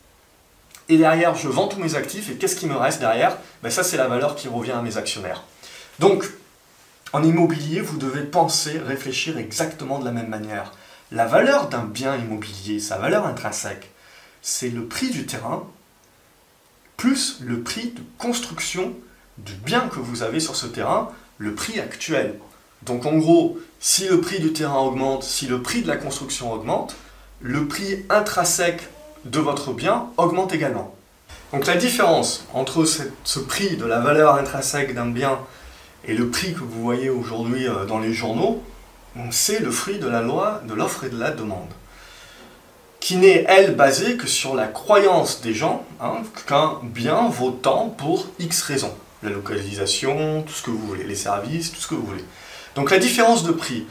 et 0.90 0.98
derrière 0.98 1.36
je 1.36 1.48
vends 1.48 1.68
tous 1.68 1.80
mes 1.80 1.96
actifs 1.96 2.30
et 2.30 2.36
qu'est-ce 2.36 2.56
qui 2.56 2.66
me 2.66 2.76
reste 2.76 3.00
derrière? 3.00 3.38
Ben, 3.62 3.70
Ça 3.70 3.84
c'est 3.84 3.98
la 3.98 4.08
valeur 4.08 4.36
qui 4.36 4.48
revient 4.48 4.72
à 4.72 4.82
mes 4.82 4.98
actionnaires. 4.98 5.44
Donc 6.00 6.26
en 7.14 7.24
immobilier, 7.24 7.80
vous 7.80 7.98
devez 7.98 8.24
penser, 8.24 8.80
réfléchir 8.80 9.38
exactement 9.38 10.00
de 10.00 10.06
la 10.06 10.12
même 10.12 10.30
manière. 10.30 10.72
La 11.12 11.28
valeur 11.28 11.70
d'un 11.70 11.84
bien 11.84 12.16
immobilier, 12.18 12.80
sa 12.80 12.98
valeur 12.98 13.28
intrinsèque, 13.28 13.92
c'est 14.42 14.70
le 14.70 14.88
prix 14.88 15.12
du 15.12 15.28
terrain 15.28 15.68
plus 16.98 17.38
le 17.42 17.62
prix 17.62 17.90
de 17.90 18.02
construction 18.18 18.94
du 19.38 19.54
bien 19.54 19.88
que 19.90 20.00
vous 20.00 20.24
avez 20.24 20.40
sur 20.40 20.56
ce 20.56 20.68
terrain, 20.68 21.10
le 21.38 21.54
prix 21.54 21.80
actuel. 21.80 22.36
Donc 22.84 23.06
en 23.06 23.18
gros, 23.18 23.58
si 23.80 24.08
le 24.08 24.22
prix 24.22 24.40
du 24.40 24.54
terrain 24.54 24.80
augmente, 24.80 25.24
si 25.24 25.48
le 25.48 25.62
prix 25.62 25.82
de 25.82 25.88
la 25.88 25.98
construction 25.98 26.52
augmente, 26.52 26.96
le 27.42 27.68
prix 27.68 28.06
intrinsèque 28.10 28.88
de 29.26 29.40
votre 29.40 29.74
bien 29.74 30.08
augmente 30.18 30.54
également. 30.54 30.96
Donc 31.52 31.66
la 31.66 31.76
différence 31.76 32.46
entre 32.54 32.86
ce 32.86 33.40
prix 33.40 33.78
de 33.78 33.86
la 33.86 34.00
valeur 34.00 34.36
intrinsèque 34.36 34.94
d'un 34.94 35.08
bien 35.08 35.40
et 36.06 36.14
le 36.14 36.30
prix 36.30 36.54
que 36.54 36.60
vous 36.60 36.82
voyez 36.82 37.10
aujourd'hui 37.10 37.68
euh, 37.68 37.86
dans 37.86 38.00
les 38.00 38.14
journaux, 38.14 38.62
c'est 39.32 39.60
le 39.60 39.72
fruit 39.72 40.00
de 40.00 40.08
la 40.08 40.22
loi 40.22 40.62
de 40.68 40.74
l'offre 40.74 41.04
et 41.04 41.10
de 41.10 41.18
la 41.18 41.32
demande 41.32 41.70
qui 43.04 43.18
n'est, 43.18 43.44
elle, 43.50 43.76
basée 43.76 44.16
que 44.16 44.28
sur 44.28 44.56
la 44.56 44.66
croyance 44.66 45.42
des 45.42 45.54
gens 45.54 45.84
hein, 46.00 46.22
qu'un 46.48 46.80
bien 46.84 47.28
vaut 47.28 47.52
tant 47.52 47.90
pour 47.90 48.28
X 48.40 48.62
raisons. 48.62 48.96
La 49.24 49.30
localisation, 49.30 50.42
tout 50.44 50.54
ce 50.54 50.64
que 50.64 50.72
vous 50.72 50.88
voulez, 50.88 51.04
les 51.04 51.18
services, 51.18 51.74
tout 51.74 51.82
ce 51.82 51.88
que 51.90 51.96
vous 51.96 52.06
voulez. 52.06 52.24
Donc 52.76 52.92
la 52.92 53.00
différence 53.00 53.44
de 53.44 53.52
prix 53.52 53.86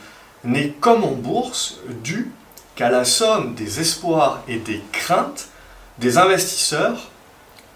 n'est 0.44 0.70
comme 0.80 1.04
en 1.04 1.12
bourse 1.12 1.80
dû 2.02 2.30
qu'à 2.74 2.88
la 2.88 3.04
somme 3.04 3.54
des 3.54 3.80
espoirs 3.80 4.40
et 4.48 4.56
des 4.56 4.80
craintes 4.92 5.48
des 5.98 6.16
investisseurs 6.16 7.10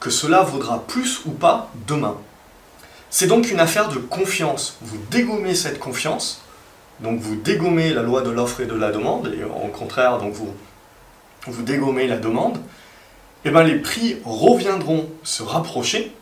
que 0.00 0.08
cela 0.08 0.40
vaudra 0.40 0.84
plus 0.86 1.20
ou 1.26 1.32
pas 1.32 1.70
demain. 1.86 2.16
C'est 3.10 3.26
donc 3.26 3.50
une 3.50 3.60
affaire 3.60 3.90
de 3.90 3.98
confiance. 3.98 4.78
Vous 4.80 4.96
dégommez 5.10 5.54
cette 5.54 5.80
confiance, 5.80 6.40
donc 7.00 7.20
vous 7.20 7.36
dégommez 7.36 7.92
la 7.92 8.00
loi 8.00 8.22
de 8.22 8.30
l'offre 8.30 8.62
et 8.62 8.66
de 8.66 8.74
la 8.74 8.90
demande, 8.90 9.34
et 9.38 9.44
au 9.44 9.68
contraire, 9.68 10.16
donc 10.16 10.32
vous, 10.32 10.54
vous 11.50 11.62
dégommez 11.62 12.06
la 12.06 12.16
demande, 12.16 12.58
eh 13.44 13.50
bien 13.50 13.62
les 13.62 13.76
prix 13.76 14.16
reviendront 14.24 15.08
se 15.22 15.42
rapprocher 15.42 16.12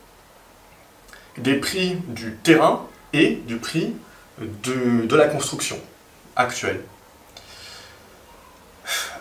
des 1.38 1.54
prix 1.54 1.96
du 2.08 2.36
terrain 2.42 2.86
et 3.12 3.42
du 3.46 3.56
prix 3.56 3.94
de, 4.40 5.16
la 5.16 5.26
construction 5.26 5.76
actuelle. 6.36 6.80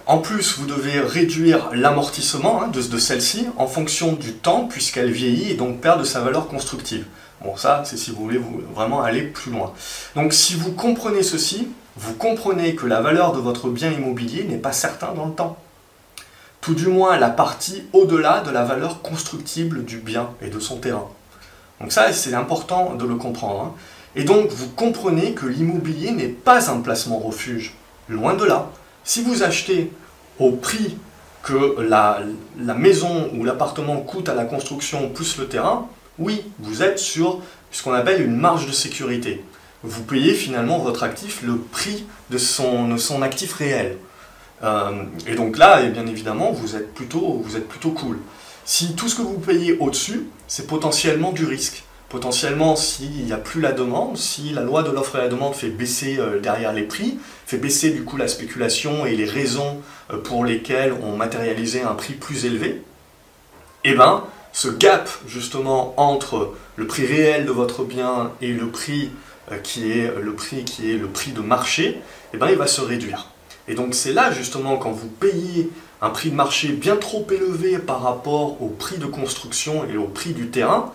En 0.05 0.17
plus, 0.17 0.57
vous 0.57 0.65
devez 0.65 0.99
réduire 0.99 1.69
l'amortissement 1.73 2.63
hein, 2.63 2.67
de, 2.67 2.81
de 2.81 2.97
celle-ci 2.97 3.47
en 3.57 3.67
fonction 3.67 4.13
du 4.13 4.33
temps, 4.33 4.65
puisqu'elle 4.65 5.11
vieillit 5.11 5.51
et 5.51 5.55
donc 5.55 5.79
perd 5.79 5.99
de 5.99 6.03
sa 6.03 6.19
valeur 6.19 6.49
constructive. 6.49 7.05
Bon, 7.41 7.55
ça, 7.55 7.83
c'est 7.85 7.95
si 7.95 8.11
vous 8.11 8.21
voulez 8.23 8.41
vraiment 8.73 9.01
aller 9.01 9.21
plus 9.21 9.51
loin. 9.51 9.73
Donc, 10.15 10.33
si 10.33 10.55
vous 10.55 10.73
comprenez 10.73 11.23
ceci, 11.23 11.69
vous 11.95 12.13
comprenez 12.15 12.75
que 12.75 12.85
la 12.85 12.99
valeur 12.99 13.31
de 13.31 13.39
votre 13.39 13.69
bien 13.69 13.91
immobilier 13.91 14.43
n'est 14.43 14.57
pas 14.57 14.73
certaine 14.73 15.13
dans 15.15 15.27
le 15.27 15.33
temps 15.33 15.57
tout 16.64 16.74
du 16.74 16.88
moins 16.88 17.18
la 17.18 17.30
partie 17.30 17.84
au-delà 17.91 18.39
de 18.39 18.49
la 18.49 18.64
valeur 18.64 19.01
constructible 19.01 19.84
du 19.84 19.97
bien 19.97 20.30
et 20.41 20.47
de 20.47 20.59
son 20.61 20.78
terrain. 20.78 21.09
Donc 21.82 21.91
ça, 21.91 22.14
c'est 22.14 22.34
important 22.34 22.95
de 22.95 23.05
le 23.05 23.16
comprendre. 23.16 23.61
Hein. 23.61 23.74
Et 24.16 24.24
donc, 24.24 24.49
vous 24.49 24.70
comprenez 24.70 25.34
que 25.34 25.45
l'immobilier 25.45 26.11
n'est 26.11 26.30
pas 26.30 26.72
un 26.72 26.80
placement 26.80 27.20
refuge. 27.20 27.76
Loin 28.07 28.36
de 28.36 28.45
là. 28.45 28.70
Si 29.03 29.22
vous 29.22 29.43
achetez 29.43 29.91
au 30.39 30.51
prix 30.51 30.95
que 31.43 31.82
la, 31.82 32.22
maison 32.55 33.30
ou 33.36 33.43
l'appartement 33.43 33.97
coûte 33.97 34.30
à 34.30 34.34
la 34.34 34.45
construction 34.45 35.09
plus 35.09 35.38
le 35.38 35.49
terrain, 35.49 35.89
oui, 36.18 36.45
vous 36.59 36.82
êtes 36.82 36.97
sur 36.97 37.41
ce 37.72 37.84
qu'on 37.84 37.93
appelle 37.93 38.22
une 38.22 38.38
marge 38.38 38.68
de 38.68 38.72
sécurité. 38.72 39.43
Vous 39.84 40.03
payez 40.03 40.34
finalement 40.34 40.80
votre 40.80 41.03
actif 41.03 41.41
le 41.43 41.57
prix 41.57 42.05
de 42.30 42.38
son 42.38 43.22
actif 43.22 43.53
réel. 43.55 43.97
Euh, 44.64 45.03
et 45.28 45.36
donc 45.36 45.57
là, 45.57 45.82
et 45.82 45.89
bien 45.89 46.07
évidemment, 46.07 46.51
vous 46.51 46.76
êtes, 46.76 46.93
plutôt, 46.93 47.41
vous 47.43 47.57
êtes 47.57 47.68
plutôt 47.68 47.91
cool. 47.91 48.18
Si 48.66 48.95
tout 48.95 49.09
ce 49.09 49.16
que 49.16 49.22
vous 49.22 49.39
payez 49.39 49.78
au-dessus, 49.80 50.28
c'est 50.47 50.68
potentiellement 50.68 51.32
du 51.32 51.45
risque. 51.45 51.84
Potentiellement, 52.07 52.76
s'il 52.76 53.26
n'y 53.26 53.34
a 53.34 53.38
plus 53.38 53.59
la 53.59 53.72
demande, 53.72 54.18
si 54.18 54.51
la 54.51 54.61
loi 54.61 54.84
de 54.84 54.91
l'offre 54.91 55.16
et 55.16 55.20
la 55.20 55.28
demande 55.28 55.55
fait 55.55 55.70
baisser 55.70 56.18
euh, 56.20 56.39
derrière 56.39 56.72
les 56.72 56.84
prix, 56.84 57.18
fait 57.45 57.57
baisser 57.57 57.89
du 57.89 58.03
coup 58.03 58.18
la 58.18 58.28
spéculation 58.28 59.05
et 59.05 59.16
les 59.16 59.26
raisons 59.26 59.82
euh, 60.11 60.18
pour 60.18 60.45
lesquelles 60.45 60.93
on 61.03 61.18
matérialisait 61.18 61.82
un 61.82 61.95
prix 61.95 62.14
plus 62.14 62.45
élevé, 62.45 62.84
eh 63.84 63.95
ben, 63.95 64.24
ce 64.53 64.70
gap 64.70 65.09
justement 65.28 65.93
entre 65.97 66.53
le 66.76 66.88
prix 66.88 67.05
réel 67.05 67.45
de 67.45 67.51
votre 67.51 67.84
bien 67.84 68.32
et 68.41 68.53
le 68.53 68.68
prix 68.68 69.11
qui 69.61 69.91
est 69.91 70.09
le 70.16 70.34
prix 70.34 70.64
qui 70.64 70.89
est 70.91 70.97
le 70.97 71.07
prix 71.07 71.32
de 71.32 71.41
marché, 71.41 71.99
eh 72.34 72.38
ben, 72.38 72.47
il 72.49 72.55
va 72.55 72.68
se 72.68 72.80
réduire. 72.80 73.32
Et 73.68 73.76
donc 73.76 73.95
c'est 73.95 74.14
là 74.14 74.32
justement 74.32 74.78
quand 74.78 74.91
vous 74.91 75.07
payez 75.07 75.70
un 76.01 76.09
prix 76.09 76.30
de 76.30 76.36
marché 76.36 76.70
bien 76.70 76.97
trop 76.97 77.26
élevé 77.32 77.80
par 77.80 78.01
rapport 78.01 78.61
au 78.61 78.68
prix 78.68 78.97
de 78.97 79.05
construction 79.05 79.88
et 79.89 79.97
au 79.97 80.07
prix 80.07 80.34
du 80.34 80.49
terrain, 80.49 80.91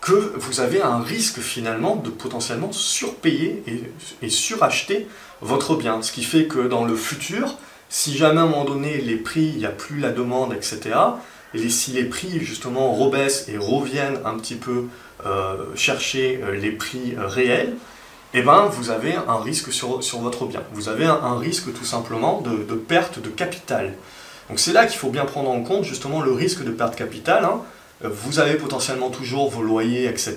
que 0.00 0.32
vous 0.36 0.60
avez 0.60 0.80
un 0.80 1.00
risque 1.00 1.40
finalement 1.40 1.96
de 1.96 2.10
potentiellement 2.10 2.70
surpayer 2.70 3.64
et, 4.22 4.28
suracheter 4.28 5.08
votre 5.40 5.74
bien. 5.74 6.00
Ce 6.00 6.12
qui 6.12 6.22
fait 6.22 6.46
que 6.46 6.60
dans 6.68 6.84
le 6.84 6.94
futur, 6.94 7.56
si 7.88 8.16
jamais 8.16 8.38
à 8.38 8.44
un 8.44 8.46
moment 8.46 8.64
donné 8.64 8.98
les 8.98 9.16
prix, 9.16 9.46
il 9.46 9.58
n'y 9.58 9.66
a 9.66 9.70
plus 9.70 9.98
la 9.98 10.10
demande, 10.10 10.52
etc., 10.52 10.94
et 11.54 11.68
si 11.68 11.92
les 11.92 12.04
prix 12.04 12.38
justement 12.40 12.92
rebaissent 12.92 13.48
et 13.48 13.56
reviennent 13.56 14.20
un 14.24 14.34
petit 14.34 14.56
peu 14.56 14.84
euh, 15.24 15.74
chercher 15.74 16.40
euh, 16.42 16.54
les 16.54 16.70
prix 16.70 17.14
euh, 17.16 17.26
réels, 17.26 17.74
eh 18.38 18.42
ben, 18.42 18.66
vous 18.66 18.90
avez 18.90 19.14
un 19.14 19.40
risque 19.40 19.72
sur, 19.72 20.00
votre 20.20 20.44
bien. 20.44 20.62
Vous 20.72 20.90
avez 20.90 21.06
un, 21.06 21.38
risque 21.38 21.72
tout 21.72 21.86
simplement 21.86 22.42
de, 22.42 22.74
perte 22.74 23.18
de 23.18 23.30
capital. 23.30 23.94
Donc 24.50 24.60
c'est 24.60 24.74
là 24.74 24.84
qu'il 24.84 24.98
faut 24.98 25.08
bien 25.08 25.24
prendre 25.24 25.48
en 25.48 25.62
compte 25.62 25.84
justement 25.84 26.20
le 26.20 26.32
risque 26.32 26.62
de 26.62 26.70
perte 26.70 26.92
de 26.92 26.98
capital. 26.98 27.46
Hein. 27.46 27.62
Vous 28.02 28.38
avez 28.38 28.56
potentiellement 28.56 29.08
toujours 29.08 29.50
vos 29.50 29.62
loyers, 29.62 30.04
etc. 30.04 30.36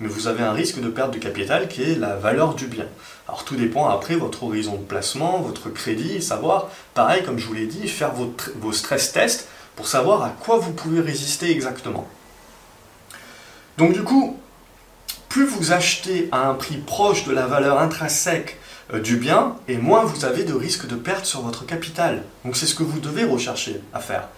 Mais 0.00 0.08
vous 0.08 0.26
avez 0.26 0.42
un 0.42 0.50
risque 0.50 0.80
de 0.80 0.88
perte 0.88 1.12
de 1.12 1.18
capital 1.18 1.68
qui 1.68 1.84
est 1.84 1.94
la 1.94 2.16
valeur 2.16 2.54
du 2.54 2.66
bien. 2.66 2.86
Alors 3.28 3.44
tout 3.44 3.54
dépend 3.54 3.88
après 3.88 4.16
votre 4.16 4.42
horizon 4.42 4.74
de 4.74 4.82
placement, 4.82 5.38
votre 5.38 5.70
crédit, 5.70 6.20
savoir, 6.20 6.68
pareil 6.94 7.22
comme 7.22 7.38
je 7.38 7.46
vous 7.46 7.54
l'ai 7.54 7.66
dit, 7.66 7.86
faire 7.86 8.14
vos 8.14 8.72
stress 8.72 9.12
tests 9.12 9.46
pour 9.76 9.86
savoir 9.86 10.24
à 10.24 10.30
quoi 10.30 10.58
vous 10.58 10.72
pouvez 10.72 11.00
résister 11.00 11.52
exactement. 11.52 12.08
Donc 13.76 13.92
du 13.92 14.02
coup, 14.02 14.36
plus 15.38 15.46
vous 15.46 15.70
achetez 15.70 16.28
à 16.32 16.48
un 16.48 16.54
prix 16.54 16.78
proche 16.78 17.24
de 17.24 17.32
la 17.32 17.46
valeur 17.46 17.78
intrinsèque 17.78 18.56
euh, 18.92 18.98
du 18.98 19.18
bien, 19.18 19.54
et 19.68 19.76
moins 19.76 20.02
vous 20.02 20.24
avez 20.24 20.42
de 20.42 20.52
risque 20.52 20.88
de 20.88 20.96
perte 20.96 21.26
sur 21.26 21.42
votre 21.42 21.64
capital. 21.64 22.24
Donc 22.44 22.56
c'est 22.56 22.66
ce 22.66 22.74
que 22.74 22.82
vous 22.82 22.98
devez 22.98 23.22
rechercher 23.22 23.80
à 23.94 24.00
faire. 24.00 24.30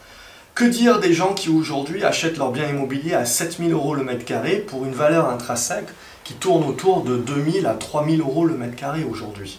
Que 0.55 0.67
dire 0.67 1.01
des 1.01 1.15
gens 1.15 1.33
qui 1.33 1.49
aujourd'hui 1.49 2.05
achètent 2.05 2.37
leur 2.37 2.53
bien 2.53 2.69
immobilier 2.69 3.15
à 3.15 3.25
7000 3.25 3.73
euros 3.73 3.95
le 3.95 4.05
mètre 4.05 4.27
carré 4.27 4.57
pour 4.57 4.85
une 4.85 4.93
valeur 4.93 5.31
intrinsèque 5.31 5.89
qui 6.23 6.35
tourne 6.35 6.65
autour 6.65 7.03
de 7.03 7.17
2000 7.17 7.67
à 7.67 7.73
3000 7.73 8.21
euros 8.21 8.45
le 8.45 8.59
mètre 8.59 8.77
carré 8.77 9.03
aujourd'hui? 9.03 9.59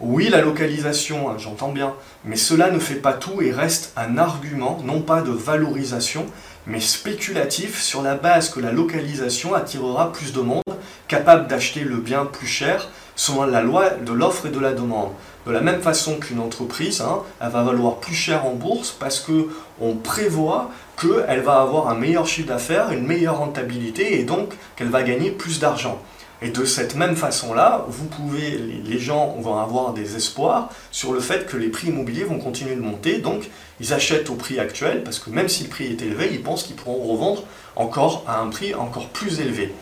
Oui, 0.00 0.28
la 0.28 0.40
localisation, 0.40 1.30
hein, 1.30 1.36
j'entends 1.38 1.72
bien, 1.72 1.94
mais 2.24 2.36
cela 2.36 2.72
ne 2.72 2.80
fait 2.80 2.96
pas 2.96 3.12
tout 3.12 3.42
et 3.42 3.52
reste 3.52 3.92
un 3.96 4.18
argument, 4.18 4.80
non 4.84 5.02
pas 5.02 5.22
de 5.22 5.30
valorisation, 5.30 6.26
mais 6.68 6.80
spéculatif 6.80 7.80
sur 7.80 8.02
la 8.02 8.14
base 8.14 8.50
que 8.50 8.60
la 8.60 8.72
localisation 8.72 9.54
attirera 9.54 10.12
plus 10.12 10.32
de 10.32 10.40
monde 10.40 10.62
capable 11.08 11.48
d'acheter 11.48 11.80
le 11.80 11.96
bien 11.96 12.26
plus 12.26 12.46
cher 12.46 12.88
selon 13.16 13.44
la 13.44 13.62
loi 13.62 13.90
de 13.90 14.12
l'offre 14.12 14.46
et 14.46 14.50
de 14.50 14.60
la 14.60 14.72
demande. 14.72 15.10
De 15.46 15.52
la 15.52 15.60
même 15.62 15.80
façon 15.80 16.18
qu'une 16.18 16.40
entreprise, 16.40 17.00
hein, 17.00 17.22
elle 17.40 17.48
va 17.48 17.62
valoir 17.62 17.96
plus 17.96 18.14
cher 18.14 18.44
en 18.44 18.52
bourse 18.52 18.92
parce 18.92 19.18
que 19.18 19.48
on 19.80 19.94
prévoit 19.94 20.70
qu'elle 21.00 21.40
va 21.40 21.62
avoir 21.62 21.88
un 21.88 21.94
meilleur 21.94 22.26
chiffre 22.26 22.48
d'affaires, 22.48 22.92
une 22.92 23.06
meilleure 23.06 23.38
rentabilité 23.38 24.20
et 24.20 24.24
donc 24.24 24.52
qu'elle 24.76 24.90
va 24.90 25.02
gagner 25.02 25.30
plus 25.30 25.58
d'argent. 25.58 26.02
Et 26.40 26.50
de 26.50 26.64
cette 26.64 26.94
même 26.94 27.16
façon-là, 27.16 27.84
vous 27.88 28.06
pouvez, 28.06 28.58
les 28.58 28.98
gens 28.98 29.36
vont 29.40 29.58
avoir 29.58 29.92
des 29.92 30.14
espoirs 30.14 30.68
sur 30.92 31.12
le 31.12 31.18
fait 31.18 31.46
que 31.46 31.56
les 31.56 31.68
prix 31.68 31.88
immobiliers 31.88 32.22
vont 32.22 32.38
continuer 32.38 32.76
de 32.76 32.80
monter. 32.80 33.18
Donc, 33.18 33.50
ils 33.80 33.92
achètent 33.92 34.30
au 34.30 34.34
prix 34.34 34.60
actuel 34.60 35.02
parce 35.02 35.18
que 35.18 35.30
même 35.30 35.48
si 35.48 35.64
le 35.64 35.68
prix 35.68 35.86
est 35.86 36.00
élevé, 36.00 36.28
ils 36.30 36.42
pensent 36.42 36.62
qu'ils 36.62 36.76
pourront 36.76 37.12
revendre 37.12 37.42
encore 37.74 38.24
à 38.28 38.38
un 38.38 38.48
prix 38.50 38.72
encore 38.74 39.08
plus 39.08 39.40
élevé. 39.40 39.74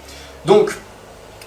Donc, 0.46 0.72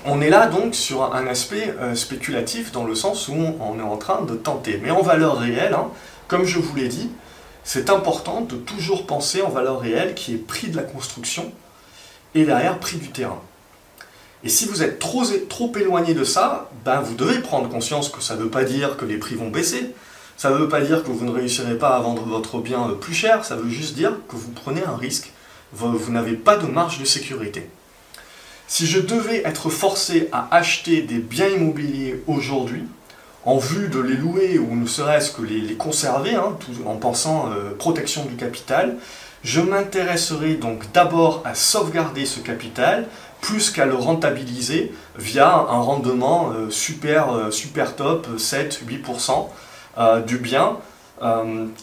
on 0.06 0.22
est 0.22 0.30
là 0.30 0.48
donc 0.48 0.76
sur 0.76 1.14
un 1.14 1.26
aspect 1.28 1.74
euh, 1.80 1.96
spéculatif 1.96 2.72
dans 2.72 2.84
le 2.84 2.96
sens 2.96 3.28
où 3.28 3.34
on, 3.34 3.80
est 3.80 3.84
en 3.84 3.98
train 3.98 4.22
de 4.22 4.36
tenter. 4.36 4.80
Mais 4.82 4.92
en 4.92 5.02
valeur 5.02 5.40
réelle, 5.40 5.74
hein, 5.74 5.90
comme 6.28 6.46
je 6.46 6.60
vous 6.60 6.76
l'ai 6.76 6.88
dit, 6.88 7.10
c'est 7.64 7.90
important 7.90 8.42
de 8.42 8.56
toujours 8.56 9.06
penser 9.08 9.42
en 9.42 9.50
valeur 9.50 9.80
réelle 9.80 10.14
qui 10.14 10.36
est 10.36 10.38
prix 10.38 10.70
de 10.70 10.78
la 10.78 10.84
construction 10.84 11.52
et 12.36 12.46
derrière 12.46 12.80
prix 12.80 12.98
du 12.98 13.10
terrain. 13.10 13.42
Et 14.44 14.50
si 14.50 14.66
vous 14.66 14.84
êtes 14.84 15.00
trop, 15.00 15.26
éloigné 15.76 16.14
de 16.14 16.24
ça, 16.24 16.70
ben 16.86 17.02
vous 17.02 17.16
devez 17.16 17.40
prendre 17.40 17.68
conscience 17.68 18.10
que 18.10 18.22
ça 18.22 18.36
ne 18.36 18.44
veut 18.44 18.50
pas 18.50 18.64
dire 18.64 18.96
que 18.96 19.06
les 19.06 19.18
prix 19.18 19.36
vont 19.36 19.50
baisser, 19.50 19.94
ça 20.38 20.50
ne 20.50 20.56
veut 20.56 20.70
pas 20.70 20.80
dire 20.80 21.04
que 21.04 21.12
vous 21.12 21.26
ne 21.26 21.32
réussirez 21.32 21.78
pas 21.78 21.90
à 21.90 22.00
vendre 22.00 22.24
votre 22.24 22.60
bien 22.60 22.96
plus 23.02 23.14
cher, 23.14 23.44
ça 23.44 23.58
veut 23.58 23.70
juste 23.70 23.96
dire 23.96 24.14
que 24.30 24.38
vous 24.38 24.52
prenez 24.52 24.84
un 24.86 24.96
risque, 24.96 25.34
vous, 25.74 26.12
n'avez 26.12 26.34
pas 26.34 26.56
de 26.56 26.66
marge 26.66 27.00
de 27.00 27.06
sécurité. 27.06 27.70
Si 28.68 28.88
je 28.88 29.00
devais 29.00 29.44
être 29.46 29.70
forcé 29.70 30.30
à 30.32 30.48
acheter 30.56 31.02
des 31.02 31.18
biens 31.18 31.50
immobiliers 31.50 32.24
aujourd'hui, 32.28 32.84
en 33.46 33.58
vue 33.58 33.90
de 33.90 34.00
les 34.00 34.16
louer 34.16 34.60
ou 34.60 34.76
ne 34.76 34.86
serait-ce 34.86 35.32
que 35.32 35.42
les, 35.42 35.74
conserver, 35.76 36.36
hein, 36.36 36.58
en 36.86 36.96
pensant 36.96 37.52
euh, 37.52 37.72
protection 37.78 38.26
du 38.26 38.36
capital, 38.36 38.98
je 39.44 39.62
m'intéresserai 39.62 40.56
donc 40.56 40.92
d'abord 40.92 41.42
à 41.46 41.56
sauvegarder 41.56 42.26
ce 42.26 42.40
capital, 42.40 43.08
plus 43.42 43.72
qu'à 43.72 43.86
le 43.86 43.96
rentabiliser 43.96 44.92
via 45.18 45.54
un 45.54 45.80
rendement 45.80 46.52
euh, 46.52 46.70
super, 46.70 47.34
euh, 47.34 47.52
super 47.52 47.96
top, 47.96 48.28
7-8% 48.38 49.48
euh, 49.98 50.22
du 50.22 50.38
bien, 50.38 50.78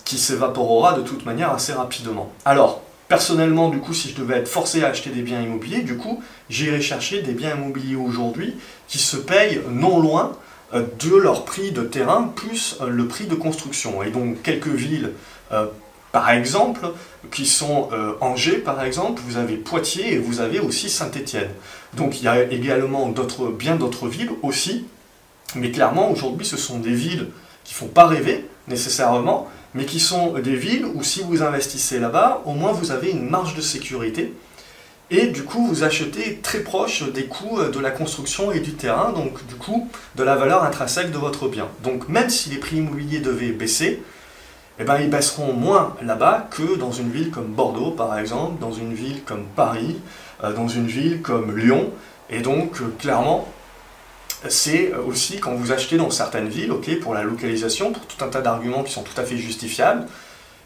qui 0.06 0.16
s'évaporera 0.16 0.94
de 0.94 1.02
toute 1.02 1.26
manière 1.26 1.50
assez 1.50 1.74
rapidement. 1.74 2.32
Alors, 2.46 2.80
personnellement, 3.06 3.68
du 3.68 3.80
coup, 3.80 3.92
si 3.92 4.08
je 4.08 4.14
devais 4.14 4.38
être 4.38 4.48
forcé 4.48 4.82
à 4.82 4.88
acheter 4.88 5.10
des 5.10 5.20
biens 5.20 5.42
immobiliers, 5.42 5.82
du 5.82 5.98
coup, 5.98 6.22
j'irai 6.48 6.80
chercher 6.80 7.20
des 7.20 7.32
biens 7.32 7.54
immobiliers 7.54 7.96
aujourd'hui 7.96 8.56
qui 8.88 8.96
se 8.96 9.18
payent 9.18 9.60
non 9.68 10.00
loin 10.00 10.32
de 10.72 11.16
leur 11.16 11.44
prix 11.44 11.70
de 11.70 11.82
terrain 11.82 12.32
plus 12.34 12.78
le 12.80 13.06
prix 13.06 13.26
de 13.26 13.34
construction. 13.34 14.02
Et 14.02 14.08
donc, 14.08 14.40
quelques 14.40 14.68
villes 14.68 15.12
par 16.16 16.30
exemple, 16.30 16.80
qui 17.30 17.44
sont 17.44 17.90
euh, 17.92 18.14
Angers, 18.22 18.56
par 18.56 18.82
exemple, 18.82 19.20
vous 19.26 19.36
avez 19.36 19.56
Poitiers 19.56 20.14
et 20.14 20.18
vous 20.18 20.40
avez 20.40 20.60
aussi 20.60 20.88
Saint-Étienne. 20.88 21.50
Donc 21.92 22.18
il 22.18 22.24
y 22.24 22.28
a 22.28 22.42
également 22.44 23.12
bien 23.58 23.76
d'autres 23.76 24.08
villes 24.08 24.30
aussi 24.42 24.86
Mais 25.56 25.70
clairement, 25.70 26.10
aujourd'hui, 26.10 26.46
ce 26.46 26.56
sont 26.56 26.78
des 26.78 26.94
villes 26.94 27.28
qui 27.64 27.74
ne 27.74 27.78
font 27.80 27.88
pas 27.88 28.06
rêver 28.06 28.46
nécessairement, 28.66 29.46
mais 29.74 29.84
qui 29.84 30.00
sont 30.00 30.38
des 30.38 30.56
villes 30.56 30.86
où 30.86 31.02
si 31.02 31.20
vous 31.20 31.42
investissez 31.42 31.98
là-bas, 31.98 32.40
au 32.46 32.52
moins 32.52 32.72
vous 32.72 32.92
avez 32.92 33.10
une 33.10 33.28
marge 33.28 33.54
de 33.54 33.60
sécurité. 33.60 34.32
Et 35.10 35.26
du 35.26 35.42
coup, 35.44 35.66
vous 35.66 35.84
achetez 35.84 36.40
très 36.42 36.60
proche 36.60 37.02
des 37.12 37.26
coûts 37.26 37.60
de 37.62 37.78
la 37.78 37.90
construction 37.90 38.52
et 38.52 38.60
du 38.60 38.72
terrain, 38.72 39.12
donc 39.12 39.46
du 39.48 39.56
coup, 39.56 39.90
de 40.14 40.22
la 40.22 40.34
valeur 40.34 40.64
intrinsèque 40.64 41.10
de 41.10 41.18
votre 41.18 41.46
bien. 41.46 41.68
Donc 41.84 42.08
même 42.08 42.30
si 42.30 42.48
les 42.48 42.56
prix 42.56 42.76
immobiliers 42.76 43.20
devaient 43.20 43.52
baisser, 43.52 44.02
eh 44.78 44.84
ben, 44.84 44.98
ils 45.00 45.10
baisseront 45.10 45.52
moins 45.52 45.94
là-bas 46.02 46.48
que 46.50 46.76
dans 46.76 46.92
une 46.92 47.10
ville 47.10 47.30
comme 47.30 47.46
Bordeaux, 47.46 47.92
par 47.92 48.18
exemple, 48.18 48.60
dans 48.60 48.72
une 48.72 48.92
ville 48.92 49.22
comme 49.24 49.44
Paris, 49.56 49.96
euh, 50.44 50.52
dans 50.52 50.68
une 50.68 50.86
ville 50.86 51.22
comme 51.22 51.56
Lyon. 51.56 51.90
Et 52.28 52.40
donc, 52.40 52.80
euh, 52.80 52.94
clairement, 52.98 53.48
c'est 54.48 54.92
aussi 54.94 55.38
quand 55.38 55.54
vous 55.54 55.72
achetez 55.72 55.96
dans 55.96 56.10
certaines 56.10 56.48
villes, 56.48 56.72
ok, 56.72 57.00
pour 57.00 57.14
la 57.14 57.22
localisation, 57.22 57.92
pour 57.92 58.04
tout 58.06 58.22
un 58.24 58.28
tas 58.28 58.42
d'arguments 58.42 58.82
qui 58.82 58.92
sont 58.92 59.02
tout 59.02 59.18
à 59.18 59.24
fait 59.24 59.38
justifiables, 59.38 60.06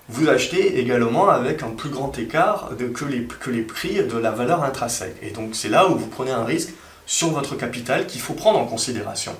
vous 0.08 0.28
achetez 0.28 0.80
également 0.80 1.28
avec 1.28 1.62
un 1.62 1.70
plus 1.70 1.88
grand 1.88 2.18
écart 2.18 2.70
que, 2.94 3.04
les, 3.04 3.22
que 3.22 3.50
les 3.50 3.62
prix 3.62 4.02
de 4.02 4.18
la 4.18 4.32
valeur 4.32 4.64
intrinsèque. 4.64 5.16
Et 5.22 5.30
donc 5.30 5.50
c'est 5.52 5.68
là 5.68 5.88
où 5.88 5.94
vous 5.94 6.08
prenez 6.08 6.32
un 6.32 6.44
risque 6.44 6.70
sur 7.06 7.28
votre 7.30 7.54
capital 7.54 8.06
qu'il 8.06 8.20
faut 8.20 8.34
prendre 8.34 8.58
en 8.58 8.66
considération. 8.66 9.36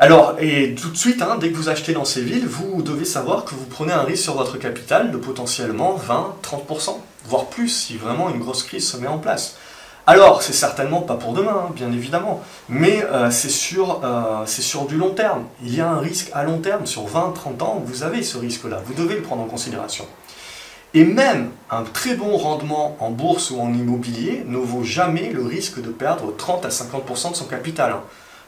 Alors, 0.00 0.36
et 0.38 0.76
tout 0.76 0.90
de 0.90 0.96
suite, 0.96 1.22
hein, 1.22 1.38
dès 1.40 1.50
que 1.50 1.56
vous 1.56 1.68
achetez 1.68 1.92
dans 1.92 2.04
ces 2.04 2.22
villes, 2.22 2.46
vous 2.46 2.82
devez 2.82 3.04
savoir 3.04 3.44
que 3.44 3.56
vous 3.56 3.64
prenez 3.64 3.92
un 3.92 4.04
risque 4.04 4.22
sur 4.22 4.36
votre 4.36 4.56
capital 4.56 5.10
de 5.10 5.16
potentiellement 5.16 5.98
20-30%, 5.98 6.98
voire 7.24 7.46
plus, 7.46 7.68
si 7.68 7.96
vraiment 7.96 8.30
une 8.30 8.38
grosse 8.38 8.62
crise 8.62 8.88
se 8.88 8.96
met 8.96 9.08
en 9.08 9.18
place. 9.18 9.56
Alors, 10.06 10.40
c'est 10.42 10.52
certainement 10.52 11.00
pas 11.00 11.16
pour 11.16 11.32
demain, 11.32 11.64
hein, 11.66 11.72
bien 11.74 11.90
évidemment, 11.90 12.44
mais 12.68 13.04
euh, 13.06 13.32
c'est 13.32 13.50
sur, 13.50 14.02
euh, 14.04 14.46
sur, 14.46 14.86
du 14.86 14.96
long 14.96 15.10
terme. 15.10 15.46
Il 15.64 15.74
y 15.74 15.80
a 15.80 15.90
un 15.90 15.98
risque 15.98 16.30
à 16.32 16.44
long 16.44 16.58
terme, 16.58 16.86
sur 16.86 17.02
20-30 17.08 17.60
ans, 17.64 17.82
vous 17.84 18.04
avez 18.04 18.22
ce 18.22 18.38
risque-là, 18.38 18.80
vous 18.86 18.94
devez 18.94 19.16
le 19.16 19.22
prendre 19.22 19.42
en 19.42 19.48
considération. 19.48 20.06
Et 20.94 21.04
même 21.04 21.50
un 21.70 21.82
très 21.82 22.14
bon 22.14 22.36
rendement 22.36 22.96
en 23.00 23.10
bourse 23.10 23.50
ou 23.50 23.60
en 23.60 23.74
immobilier 23.74 24.44
ne 24.46 24.58
vaut 24.58 24.84
jamais 24.84 25.30
le 25.30 25.44
risque 25.44 25.82
de 25.82 25.90
perdre 25.90 26.32
30 26.36 26.66
à 26.66 26.68
50% 26.68 27.32
de 27.32 27.36
son 27.36 27.46
capital. 27.46 27.90
Hein. 27.92 28.02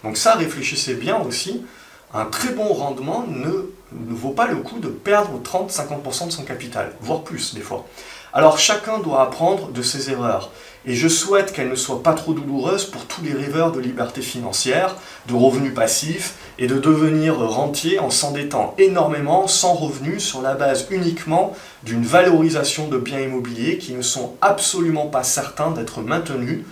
Donc 0.04 0.16
ça, 0.16 0.34
réfléchissez 0.34 0.94
bien 0.94 1.18
aussi, 1.20 1.64
un 2.12 2.24
très 2.24 2.52
bon 2.52 2.72
rendement 2.72 3.24
ne, 3.28 3.70
ne 3.92 4.14
vaut 4.14 4.30
pas 4.30 4.46
le 4.46 4.56
coup 4.56 4.78
de 4.78 4.88
perdre 4.88 5.40
30-50% 5.42 6.26
de 6.26 6.32
son 6.32 6.44
capital, 6.44 6.92
voire 7.00 7.22
plus 7.22 7.54
des 7.54 7.60
fois. 7.60 7.86
Alors 8.32 8.58
chacun 8.58 8.98
doit 8.98 9.22
apprendre 9.22 9.72
de 9.72 9.82
ses 9.82 10.10
erreurs. 10.10 10.50
Et 10.86 10.94
je 10.94 11.08
souhaite 11.08 11.52
qu'elles 11.52 11.68
ne 11.68 11.74
soient 11.74 12.02
pas 12.02 12.14
trop 12.14 12.32
douloureuses 12.32 12.86
pour 12.86 13.04
tous 13.04 13.22
les 13.22 13.34
rêveurs 13.34 13.70
de 13.70 13.80
liberté 13.80 14.22
financière, 14.22 14.96
de 15.28 15.34
revenus 15.34 15.74
passifs 15.74 16.34
et 16.58 16.66
de 16.66 16.78
devenir 16.78 17.38
rentiers 17.38 17.98
en 17.98 18.08
s'endettant 18.08 18.74
énormément 18.78 19.46
sans 19.46 19.74
revenus 19.74 20.24
sur 20.24 20.40
la 20.40 20.54
base 20.54 20.86
uniquement 20.90 21.54
d'une 21.82 22.04
valorisation 22.04 22.88
de 22.88 22.96
biens 22.96 23.20
immobiliers 23.20 23.78
qui 23.78 23.92
ne 23.92 24.02
sont 24.02 24.36
absolument 24.40 25.06
pas 25.06 25.22
certains 25.22 25.72
d'être 25.72 26.00
maintenus 26.00 26.64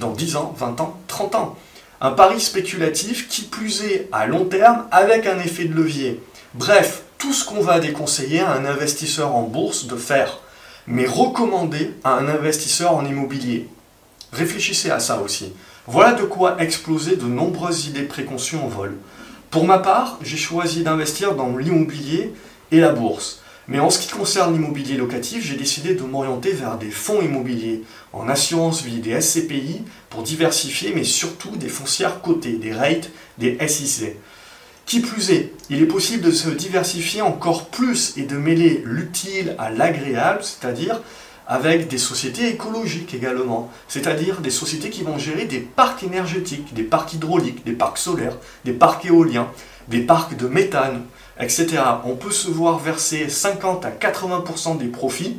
dans 0.00 0.10
10 0.10 0.36
ans, 0.36 0.54
20 0.56 0.80
ans, 0.80 0.98
30 1.06 1.34
ans. 1.36 1.56
Un 2.04 2.10
pari 2.10 2.40
spéculatif 2.40 3.28
qui 3.28 3.42
plus 3.42 3.84
est 3.84 4.08
à 4.12 4.26
long 4.26 4.44
terme 4.44 4.86
avec 4.90 5.26
un 5.26 5.38
effet 5.38 5.64
de 5.64 5.74
levier. 5.74 6.20
Bref, 6.52 7.04
tout 7.16 7.32
ce 7.32 7.44
qu'on 7.44 7.62
va 7.62 7.78
déconseiller 7.78 8.40
à 8.40 8.52
un 8.52 8.64
investisseur 8.64 9.34
en 9.34 9.42
bourse 9.42 9.86
de 9.86 9.96
faire 9.96 10.40
mais 10.86 11.06
recommandé 11.06 11.92
à 12.04 12.14
un 12.14 12.28
investisseur 12.28 12.96
en 12.96 13.04
immobilier. 13.04 13.68
Réfléchissez 14.32 14.90
à 14.90 14.98
ça 14.98 15.20
aussi. 15.20 15.52
Voilà 15.86 16.12
de 16.12 16.24
quoi 16.24 16.60
exploser 16.60 17.16
de 17.16 17.24
nombreuses 17.24 17.86
idées 17.86 18.02
préconçues 18.02 18.56
en 18.56 18.66
vol. 18.66 18.96
Pour 19.50 19.64
ma 19.64 19.78
part, 19.78 20.18
j'ai 20.22 20.36
choisi 20.36 20.82
d'investir 20.82 21.34
dans 21.34 21.56
l'immobilier 21.56 22.32
et 22.70 22.80
la 22.80 22.90
bourse. 22.90 23.41
Mais 23.68 23.78
en 23.78 23.90
ce 23.90 24.00
qui 24.00 24.08
concerne 24.08 24.52
l'immobilier 24.52 24.96
locatif, 24.96 25.44
j'ai 25.44 25.56
décidé 25.56 25.94
de 25.94 26.02
m'orienter 26.02 26.52
vers 26.52 26.78
des 26.78 26.90
fonds 26.90 27.22
immobiliers, 27.22 27.82
en 28.12 28.28
assurance 28.28 28.82
vie, 28.82 28.98
des 28.98 29.20
SCPI, 29.20 29.82
pour 30.10 30.22
diversifier, 30.22 30.92
mais 30.94 31.04
surtout 31.04 31.56
des 31.56 31.68
foncières 31.68 32.20
cotées, 32.22 32.54
des 32.54 32.72
rates, 32.72 33.10
des 33.38 33.56
SIC. 33.66 34.16
Qui 34.84 35.00
plus 35.00 35.30
est, 35.30 35.52
il 35.70 35.80
est 35.80 35.86
possible 35.86 36.24
de 36.24 36.32
se 36.32 36.50
diversifier 36.50 37.22
encore 37.22 37.66
plus 37.66 38.14
et 38.16 38.22
de 38.22 38.36
mêler 38.36 38.82
l'utile 38.84 39.54
à 39.58 39.70
l'agréable, 39.70 40.40
c'est-à-dire 40.42 41.00
avec 41.46 41.88
des 41.88 41.98
sociétés 41.98 42.48
écologiques 42.48 43.14
également, 43.14 43.70
c'est-à-dire 43.86 44.40
des 44.40 44.50
sociétés 44.50 44.90
qui 44.90 45.02
vont 45.02 45.18
gérer 45.18 45.44
des 45.44 45.60
parcs 45.60 46.02
énergétiques, 46.02 46.74
des 46.74 46.82
parcs 46.82 47.12
hydrauliques, 47.14 47.64
des 47.64 47.72
parcs 47.72 47.98
solaires, 47.98 48.36
des 48.64 48.72
parcs 48.72 49.04
éoliens, 49.04 49.48
des 49.88 50.00
parcs 50.00 50.36
de 50.36 50.46
méthane, 50.46 51.02
etc. 51.40 51.82
On 52.04 52.14
peut 52.14 52.30
se 52.30 52.48
voir 52.48 52.78
verser 52.78 53.28
50 53.28 53.84
à 53.84 53.90
80% 53.90 54.78
des 54.78 54.86
profits 54.86 55.38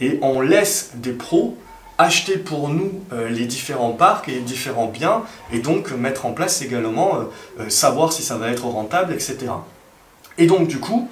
et 0.00 0.18
on 0.22 0.40
laisse 0.40 0.92
des 0.94 1.12
pros 1.12 1.56
acheter 1.98 2.38
pour 2.38 2.68
nous 2.68 2.90
euh, 3.12 3.28
les 3.28 3.46
différents 3.46 3.92
parcs 3.92 4.28
et 4.28 4.32
les 4.32 4.40
différents 4.40 4.86
biens, 4.86 5.22
et 5.52 5.58
donc 5.58 5.90
mettre 5.92 6.26
en 6.26 6.32
place 6.32 6.62
également, 6.62 7.16
euh, 7.16 7.24
euh, 7.60 7.68
savoir 7.68 8.12
si 8.12 8.22
ça 8.22 8.36
va 8.36 8.48
être 8.48 8.64
rentable, 8.64 9.12
etc. 9.12 9.38
Et 10.38 10.46
donc 10.46 10.68
du 10.68 10.78
coup, 10.78 11.08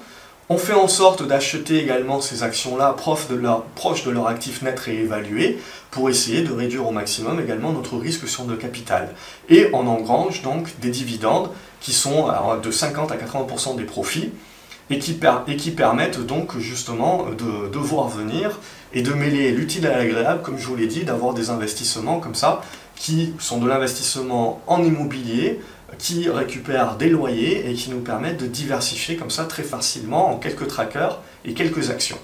on 0.51 0.59
fait 0.59 0.75
en 0.75 0.89
sorte 0.89 1.25
d'acheter 1.27 1.79
également 1.79 2.21
ces 2.21 2.43
actions-là 2.43 2.93
proches 2.97 3.29
de, 3.29 3.37
leur, 3.37 4.27
actif 4.27 4.63
net 4.63 4.81
réévalué 4.81 5.59
pour 5.93 6.11
essayer 6.11 6.43
de 6.43 6.53
réduire 6.53 6.89
au 6.89 6.91
maximum 6.91 7.41
également 7.41 7.73
notre 7.73 7.97
risque 7.97 8.27
sur 8.27 8.45
le 8.45 8.57
capital. 8.57 9.15
Et 9.49 9.69
on 9.73 9.87
engrange 9.87 10.43
donc 10.43 10.69
des 10.81 10.91
dividendes 10.91 11.51
qui 11.81 11.93
sont 11.93 12.27
de 12.61 12.71
50 12.71 13.13
à 13.13 13.17
80% 13.17 13.77
des 13.77 13.85
profits 13.85 14.33
et 14.91 14.99
qui, 14.99 15.21
et 15.47 15.57
qui 15.57 15.71
permettent 15.71 16.27
donc 16.27 16.59
justement 16.59 17.27
de, 17.31 17.69
de 17.69 17.79
voir 17.79 18.09
venir 18.09 18.59
et 18.93 19.03
de 19.03 19.13
mêler 19.13 19.53
l'utile 19.53 19.87
à 19.87 19.97
l'agréable, 19.97 20.43
comme 20.43 20.59
je 20.59 20.67
vous 20.67 20.75
l'ai 20.75 20.89
dit, 20.89 21.05
d'avoir 21.05 21.33
des 21.33 21.51
investissements 21.51 22.19
comme 22.19 22.35
ça, 22.35 22.63
qui 22.97 23.35
sont 23.39 23.59
de 23.59 23.69
l'investissement 23.69 24.61
en 24.67 24.83
immobilier, 24.83 25.61
qui 25.99 26.29
récupèrent 26.29 26.97
des 26.97 27.09
loyers 27.09 27.71
et 27.71 27.75
qui 27.75 27.91
nous 27.91 28.01
permettent 28.01 28.41
de 28.41 28.47
diversifier 28.47 29.17
comme 29.17 29.31
ça 29.31 29.45
très 29.45 29.63
facilement 29.63 30.31
en 30.33 30.37
quelques 30.37 30.69
trackers 30.69 31.21
et 31.45 31.55
quelques 31.55 31.91
actions. 31.91 32.19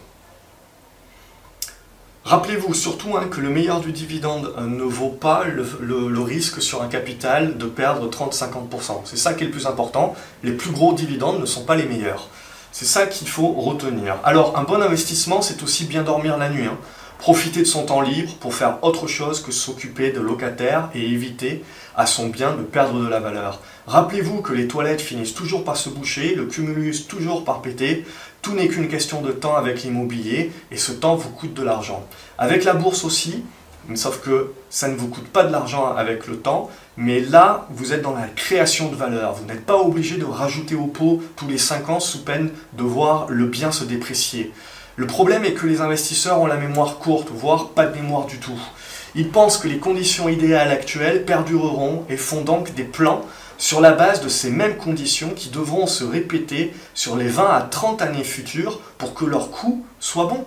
Rappelez-vous 2.27 2.75
surtout 2.75 3.17
hein, 3.17 3.29
que 3.31 3.41
le 3.41 3.51
meilleur 3.51 3.81
du 3.81 3.93
dividende 3.93 4.53
euh, 4.59 4.67
ne 4.67 4.83
vaut 4.83 5.11
pas 5.11 5.45
le, 5.45 6.21
risque 6.21 6.61
sur 6.61 6.83
un 6.83 6.89
capital 6.89 7.57
de 7.57 7.67
perdre 7.67 8.11
30-50%. 8.11 9.03
C'est 9.05 9.17
ça 9.17 9.33
qui 9.35 9.45
est 9.45 9.47
le 9.47 9.53
plus 9.53 9.69
important. 9.69 10.17
Les 10.43 10.51
plus 10.51 10.73
gros 10.73 10.93
dividendes 10.93 11.41
ne 11.41 11.47
sont 11.47 11.65
pas 11.65 11.77
les 11.77 11.85
meilleurs. 11.85 12.29
C'est 12.73 12.85
ça 12.85 13.07
qu'il 13.07 13.29
faut 13.29 13.53
retenir. 13.53 14.17
Alors, 14.25 14.59
un 14.59 14.65
bon 14.65 14.83
investissement, 14.83 15.41
c'est 15.41 15.63
aussi 15.63 15.85
bien 15.85 16.03
dormir 16.03 16.37
la 16.37 16.51
nuit. 16.51 16.67
Hein. 16.67 16.77
Profiter 17.19 17.61
de 17.61 17.65
son 17.65 17.87
temps 17.87 18.03
libre 18.03 18.35
pour 18.41 18.55
faire 18.55 18.79
autre 18.83 19.07
chose 19.07 19.41
que 19.41 19.51
s'occuper 19.51 20.13
de 20.13 20.21
locataires 20.21 20.91
et 20.95 21.03
éviter 21.03 21.65
à 21.97 22.07
son 22.07 22.29
bien 22.29 22.53
de 22.53 22.63
perdre 22.63 23.01
de 23.01 23.09
la 23.09 23.21
valeur. 23.21 23.61
Rappelez-vous 23.87 24.43
que 24.43 24.53
les 24.53 24.69
toilettes 24.69 25.01
finissent 25.01 25.35
toujours 25.35 25.65
par 25.65 25.77
se 25.77 25.89
boucher, 25.89 26.35
le 26.35 26.45
cumulus 26.45 27.07
toujours 27.09 27.45
par 27.45 27.63
péter, 27.63 28.05
tout 28.43 28.55
n'est 28.55 28.69
qu'une 28.69 28.89
question 28.89 29.23
de 29.23 29.33
temps 29.33 29.57
avec 29.57 29.83
l'immobilier 29.83 30.53
et 30.71 30.77
ce 30.77 30.93
temps 30.93 31.17
vous 31.17 31.31
coûte 31.31 31.55
de 31.55 31.63
l'argent. 31.63 32.07
Avec 32.39 32.65
la 32.65 32.75
bourse 32.75 33.05
aussi, 33.05 33.43
sauf 33.95 34.21
que 34.21 34.53
ça 34.69 34.89
ne 34.89 34.97
vous 34.97 35.09
coûte 35.09 35.27
pas 35.29 35.45
de 35.45 35.53
l'argent 35.53 35.95
avec 35.95 36.27
le 36.27 36.37
temps, 36.37 36.71
mais 36.97 37.21
là, 37.21 37.67
vous 37.71 37.93
êtes 37.93 38.03
dans 38.03 38.15
la 38.15 38.27
création 38.29 38.89
de 38.89 38.97
valeur. 38.97 39.35
Vous 39.35 39.47
n'êtes 39.47 39.65
pas 39.65 39.77
obligé 39.77 40.17
de 40.17 40.25
rajouter 40.25 40.75
au 40.75 40.87
pot 40.87 41.23
tous 41.37 41.49
les 41.49 41.59
5 41.59 41.89
ans 41.91 42.01
sous 42.01 42.25
peine 42.25 42.51
de 42.75 42.83
voir 42.83 43.27
le 43.29 43.47
bien 43.47 43.73
se 43.73 43.85
déprécier. 43.85 44.53
Le 44.97 45.07
problème 45.07 45.45
est 45.45 45.53
que 45.53 45.67
les 45.67 45.83
investisseurs 45.83 46.41
ont 46.41 46.47
la 46.47 46.57
mémoire 46.57 46.99
courte, 46.99 47.29
voire 47.31 47.69
pas 47.69 47.85
de 47.85 47.95
mémoire 47.95 48.25
du 48.25 48.39
tout. 48.39 48.59
Ils 49.15 49.29
pensent 49.29 49.59
que 49.59 49.69
les 49.69 49.77
conditions 49.77 50.31
idéales 50.31 50.71
actuelles 50.71 51.27
perdureront 51.27 52.07
et 52.09 52.17
font 52.17 52.41
donc 52.41 52.75
des 52.75 52.85
plans 52.85 53.23
sur 53.59 53.83
la 53.83 53.93
base 53.93 54.23
de 54.23 54.31
ces 54.31 54.51
mêmes 54.51 54.79
conditions 54.79 55.31
qui 55.37 55.51
devront 55.51 55.87
se 55.87 56.03
répéter 56.03 56.73
sur 56.95 57.17
les 57.17 57.29
20 57.29 57.45
à 57.45 57.61
30 57.61 58.01
années 58.01 58.25
futures 58.25 58.81
pour 58.97 59.13
que 59.13 59.27
leur 59.27 59.51
coût 59.51 59.85
soit 60.01 60.27
bon. 60.27 60.47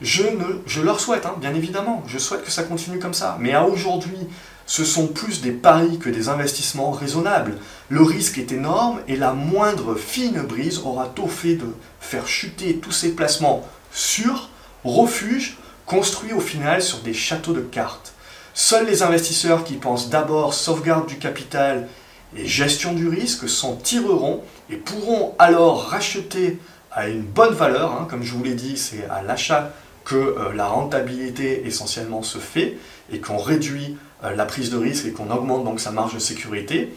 Je, 0.00 0.80
leur 0.82 0.98
souhaite, 0.98 1.24
hein, 1.24 1.36
bien 1.40 1.54
évidemment, 1.54 2.02
je 2.08 2.18
souhaite 2.18 2.44
que 2.44 2.50
ça 2.50 2.64
continue 2.64 2.98
comme 2.98 3.14
ça. 3.14 3.36
Mais 3.40 3.54
à 3.54 3.64
aujourd'hui, 3.64 4.18
ce 4.66 4.84
sont 4.84 5.08
plus 5.08 5.40
des 5.40 5.52
paris 5.52 5.98
que 5.98 6.08
des 6.08 6.28
investissements 6.28 6.90
raisonnables. 6.90 7.58
Le 7.88 8.02
risque 8.02 8.38
est 8.38 8.52
énorme 8.52 9.00
et 9.08 9.16
la 9.16 9.32
moindre 9.32 9.94
fine 9.94 10.40
brise 10.40 10.78
aura 10.78 11.06
tôt 11.06 11.28
fait 11.28 11.54
de 11.54 11.66
faire 12.00 12.26
chuter 12.26 12.76
tous 12.76 12.92
ces 12.92 13.14
placements 13.14 13.66
sur 13.92 14.48
refuges 14.84 15.58
construits 15.86 16.32
au 16.32 16.40
final 16.40 16.82
sur 16.82 16.98
des 16.98 17.14
châteaux 17.14 17.52
de 17.52 17.60
cartes. 17.60 18.14
Seuls 18.54 18.86
les 18.86 19.02
investisseurs 19.02 19.64
qui 19.64 19.74
pensent 19.74 20.08
d'abord 20.08 20.54
sauvegarde 20.54 21.06
du 21.06 21.18
capital 21.18 21.88
et 22.36 22.46
gestion 22.46 22.94
du 22.94 23.08
risque 23.08 23.48
s'en 23.48 23.76
tireront 23.76 24.42
et 24.70 24.76
pourront 24.76 25.34
alors 25.38 25.88
racheter 25.88 26.58
à 26.90 27.08
une 27.08 27.22
bonne 27.22 27.54
valeur, 27.54 27.92
hein. 27.92 28.06
comme 28.08 28.22
je 28.22 28.32
vous 28.32 28.44
l'ai 28.44 28.54
dit, 28.54 28.76
c'est 28.76 29.04
à 29.10 29.22
l'achat 29.22 29.72
que 30.04 30.14
euh, 30.14 30.52
la 30.54 30.66
rentabilité 30.66 31.66
essentiellement 31.66 32.22
se 32.22 32.38
fait 32.38 32.78
et 33.12 33.20
qu'on 33.20 33.38
réduit 33.38 33.96
la 34.32 34.44
prise 34.44 34.70
de 34.70 34.76
risque 34.76 35.06
et 35.06 35.12
qu'on 35.12 35.30
augmente 35.30 35.64
donc 35.64 35.80
sa 35.80 35.90
marge 35.90 36.14
de 36.14 36.18
sécurité. 36.18 36.94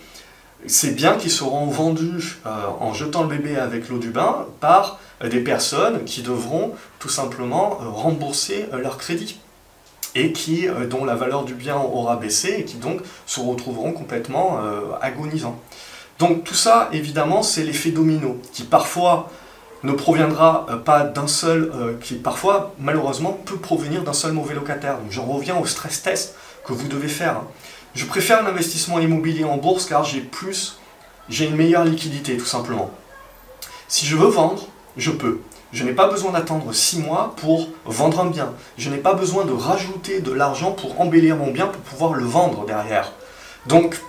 ces 0.66 0.92
biens 0.92 1.16
qui 1.16 1.30
seront 1.30 1.68
vendus 1.68 2.40
euh, 2.46 2.50
en 2.80 2.94
jetant 2.94 3.24
le 3.24 3.30
bébé 3.30 3.58
avec 3.58 3.90
l'eau 3.90 3.98
du 3.98 4.10
bain 4.10 4.46
par 4.60 5.00
des 5.24 5.40
personnes 5.40 6.04
qui 6.06 6.22
devront 6.22 6.74
tout 7.00 7.10
simplement 7.10 7.78
rembourser 7.80 8.68
leur 8.72 8.98
crédit 8.98 9.40
et 10.14 10.32
qui, 10.32 10.68
dont 10.90 11.06
la 11.06 11.16
valeur 11.16 11.44
du 11.44 11.54
bien 11.54 11.76
aura 11.76 12.16
baissé 12.18 12.58
et 12.60 12.66
qui 12.66 12.78
donc 12.78 13.02
se 13.26 13.40
retrouveront 13.40 13.94
complètement 13.94 14.60
agonisants. 15.02 15.60
Donc 16.20 16.44
tout 16.44 16.56
ça, 16.56 16.90
évidemment, 16.92 17.44
c'est 17.44 17.64
l'effet 17.64 17.92
domino 17.92 18.40
qui 18.54 18.64
parfois 18.64 19.30
ne 19.84 19.92
proviendra 19.92 20.66
euh, 20.70 20.78
pas 20.78 21.04
d'un 21.04 21.28
seul, 21.28 21.72
euh, 21.76 21.94
qui 22.02 22.16
parfois, 22.16 22.74
malheureusement, 22.80 23.34
peut 23.46 23.58
provenir 23.58 24.04
d'un 24.04 24.14
seul 24.14 24.32
mauvais 24.32 24.56
locataire. 24.56 24.98
Donc 24.98 25.12
j'en 25.12 25.26
reviens 25.26 25.58
au 25.58 25.66
stress 25.66 26.02
test 26.02 26.36
que 26.68 26.74
vous 26.74 26.88
devez 26.88 27.08
faire. 27.08 27.42
Je 27.96 28.06
préfère 28.06 28.44
l'investissement 28.44 29.00
immobilier 29.00 29.44
en 29.44 29.58
bourse 29.58 29.86
car 29.86 30.04
j'ai 30.04 30.22
plus, 30.22 30.78
j'ai 31.30 31.46
une 31.46 31.56
meilleure 31.56 31.86
liquidité 31.86 32.38
tout 32.38 32.46
simplement. 32.46 32.92
Si 33.88 34.06
je 34.06 34.16
veux 34.16 34.28
vendre, 34.28 34.68
je 34.98 35.12
peux. 35.12 35.40
Je 35.74 35.84
n'ai 35.84 35.94
pas 35.94 36.08
besoin 36.08 36.32
d'attendre 36.32 36.74
6 36.74 37.00
mois 37.00 37.34
pour 37.38 37.70
vendre 37.86 38.20
un 38.20 38.28
bien. 38.28 38.54
Je 38.78 38.90
n'ai 38.90 38.98
pas 38.98 39.14
besoin 39.14 39.46
de 39.46 39.52
rajouter 39.52 40.22
de 40.22 40.32
l'argent 40.32 40.72
pour 40.72 41.00
embellir 41.02 41.36
mon 41.36 41.52
bien 41.52 41.68
pour 41.68 41.82
pouvoir 41.82 42.14
le 42.14 42.26
vendre 42.26 42.66
derrière. 42.66 43.14
Donc 43.66 44.00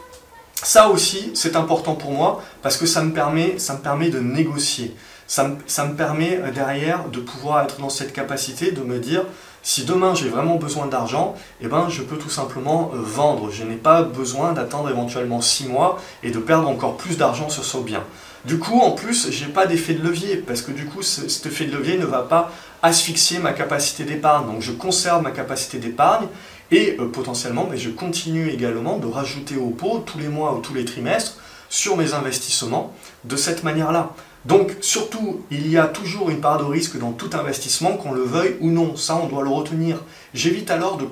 ça 0.54 0.88
aussi, 0.88 1.30
c'est 1.34 1.56
important 1.56 1.94
pour 1.94 2.12
moi 2.12 2.42
parce 2.62 2.76
que 2.76 2.86
ça 2.86 3.02
me 3.02 3.12
permet, 3.12 3.58
ça 3.58 3.74
me 3.74 3.80
permet 3.80 4.10
de 4.10 4.20
négocier 4.20 4.94
ça 5.28 5.44
me, 5.44 5.94
permet 5.94 6.38
euh, 6.38 6.50
derrière 6.50 7.08
de 7.10 7.20
pouvoir 7.20 7.62
être 7.62 7.80
dans 7.80 7.90
cette 7.90 8.12
capacité 8.12 8.72
de 8.72 8.80
me 8.80 8.98
dire 8.98 9.24
si 9.62 9.84
demain 9.84 10.14
j'ai 10.14 10.28
vraiment 10.28 10.56
besoin 10.56 10.86
d'argent, 10.86 11.34
eh 11.60 11.66
ben, 11.66 11.88
je 11.88 12.02
peux 12.02 12.16
tout 12.16 12.30
simplement 12.30 12.90
euh, 12.94 12.98
vendre. 13.00 13.50
Je 13.50 13.64
n'ai 13.64 13.76
pas 13.76 14.02
besoin 14.02 14.52
d'attendre 14.52 14.90
éventuellement 14.90 15.40
6 15.40 15.68
mois 15.68 15.98
et 16.22 16.30
de 16.30 16.38
perdre 16.38 16.68
encore 16.68 16.96
plus 16.96 17.16
d'argent 17.16 17.48
sur 17.48 17.64
ce 17.64 17.78
bien. 17.78 18.04
Du 18.44 18.58
coup, 18.58 18.80
en 18.80 18.92
plus, 18.92 19.30
je 19.30 19.44
n'ai 19.44 19.52
pas 19.52 19.66
d'effet 19.66 19.94
de 19.94 20.02
levier 20.02 20.36
parce 20.36 20.62
que 20.62 20.70
du 20.70 20.86
coup, 20.86 21.02
cet 21.02 21.44
effet 21.46 21.66
de 21.66 21.76
levier 21.76 21.98
ne 21.98 22.06
va 22.06 22.22
pas 22.22 22.50
asphyxier 22.82 23.40
ma 23.40 23.52
capacité 23.52 24.04
d'épargne. 24.04 24.46
Donc, 24.46 24.62
je 24.62 24.72
conserve 24.72 25.22
ma 25.22 25.32
capacité 25.32 25.78
d'épargne 25.78 26.26
et 26.70 26.96
euh, 27.00 27.08
potentiellement, 27.08 27.66
mais 27.70 27.76
je 27.76 27.90
continue 27.90 28.48
également 28.48 28.98
de 28.98 29.06
rajouter 29.06 29.56
au 29.56 29.70
pot 29.70 30.02
tous 30.06 30.18
les 30.18 30.28
mois 30.28 30.54
ou 30.54 30.60
tous 30.60 30.74
les 30.74 30.84
trimestres 30.84 31.38
sur 31.68 31.96
mes 31.96 32.14
investissements 32.14 32.94
de 33.24 33.36
cette 33.36 33.64
manière-là. 33.64 34.12
Donc 34.44 34.76
surtout, 34.80 35.42
il 35.50 35.68
y 35.68 35.76
a 35.76 35.86
toujours 35.86 36.30
une 36.30 36.40
part 36.40 36.58
de 36.58 36.64
risque 36.64 36.98
dans 36.98 37.12
tout 37.12 37.30
investissement, 37.32 37.96
qu'on 37.96 38.12
le 38.12 38.22
veuille 38.22 38.56
ou 38.60 38.70
non, 38.70 38.96
ça 38.96 39.16
on 39.16 39.26
doit 39.26 39.42
le 39.42 39.50
retenir. 39.50 39.98
J'évite 40.32 40.70
alors 40.70 40.96
de, 40.96 41.04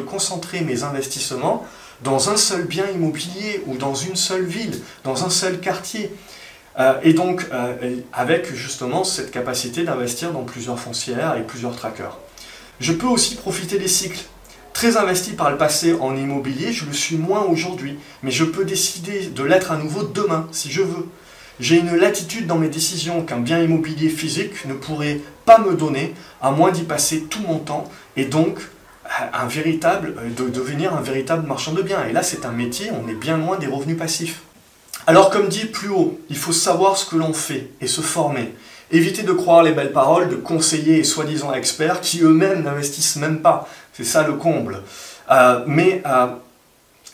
concentrer 0.00 0.60
mes 0.62 0.82
investissements 0.82 1.64
dans 2.02 2.30
un 2.30 2.36
seul 2.36 2.64
bien 2.64 2.88
immobilier 2.88 3.62
ou 3.66 3.76
dans 3.76 3.94
une 3.94 4.16
seule 4.16 4.44
ville, 4.44 4.80
dans 5.04 5.24
un 5.24 5.30
seul 5.30 5.60
quartier. 5.60 6.10
Euh, 6.80 6.94
et 7.04 7.12
donc 7.12 7.46
euh, 7.52 7.96
avec 8.12 8.52
justement 8.52 9.04
cette 9.04 9.30
capacité 9.30 9.84
d'investir 9.84 10.32
dans 10.32 10.42
plusieurs 10.42 10.78
foncières 10.80 11.36
et 11.36 11.42
plusieurs 11.42 11.76
trackers. 11.76 12.18
Je 12.80 12.92
peux 12.92 13.06
aussi 13.06 13.36
profiter 13.36 13.78
des 13.78 13.88
cycles. 13.88 14.24
Très 14.72 14.96
investi 14.96 15.34
par 15.34 15.52
le 15.52 15.56
passé 15.56 15.92
en 15.92 16.16
immobilier, 16.16 16.72
je 16.72 16.84
le 16.84 16.92
suis 16.92 17.16
moins 17.16 17.42
aujourd'hui, 17.42 17.96
mais 18.24 18.32
je 18.32 18.42
peux 18.42 18.64
décider 18.64 19.26
de 19.26 19.44
l'être 19.44 19.70
à 19.70 19.76
nouveau 19.76 20.02
demain 20.02 20.48
si 20.50 20.72
je 20.72 20.82
veux. 20.82 21.06
J'ai 21.60 21.78
une 21.78 21.94
latitude 21.94 22.46
dans 22.46 22.58
mes 22.58 22.68
décisions 22.68 23.22
qu'un 23.22 23.38
bien 23.38 23.60
immobilier 23.62 24.08
physique 24.08 24.64
ne 24.66 24.74
pourrait 24.74 25.20
pas 25.44 25.58
me 25.58 25.74
donner, 25.74 26.14
à 26.42 26.50
moins 26.50 26.72
d'y 26.72 26.82
passer 26.82 27.24
tout 27.30 27.42
mon 27.46 27.58
temps, 27.58 27.88
et 28.16 28.24
donc 28.24 28.58
euh, 28.58 29.08
un 29.32 29.46
véritable, 29.46 30.14
euh, 30.18 30.30
de 30.30 30.48
devenir 30.48 30.94
un 30.94 31.00
véritable 31.00 31.46
marchand 31.46 31.72
de 31.72 31.82
biens. 31.82 32.04
Et 32.08 32.12
là, 32.12 32.22
c'est 32.24 32.44
un 32.44 32.50
métier, 32.50 32.90
on 32.90 33.08
est 33.08 33.14
bien 33.14 33.36
loin 33.36 33.56
des 33.56 33.68
revenus 33.68 33.96
passifs. 33.96 34.40
Alors, 35.06 35.30
comme 35.30 35.48
dit 35.48 35.66
plus 35.66 35.90
haut, 35.90 36.18
il 36.28 36.36
faut 36.36 36.52
savoir 36.52 36.96
ce 36.96 37.04
que 37.08 37.16
l'on 37.16 37.32
fait 37.32 37.70
et 37.80 37.86
se 37.86 38.00
former. 38.00 38.54
Éviter 38.90 39.22
de 39.22 39.32
croire 39.32 39.62
les 39.62 39.72
belles 39.72 39.92
paroles 39.92 40.28
de 40.28 40.36
conseillers 40.36 40.98
et 40.98 41.04
soi-disant 41.04 41.52
experts 41.52 42.00
qui 42.00 42.22
eux-mêmes 42.22 42.62
n'investissent 42.62 43.16
même 43.16 43.42
pas. 43.42 43.68
C'est 43.92 44.04
ça 44.04 44.26
le 44.26 44.34
comble. 44.34 44.82
Euh, 45.30 45.64
mais 45.66 46.02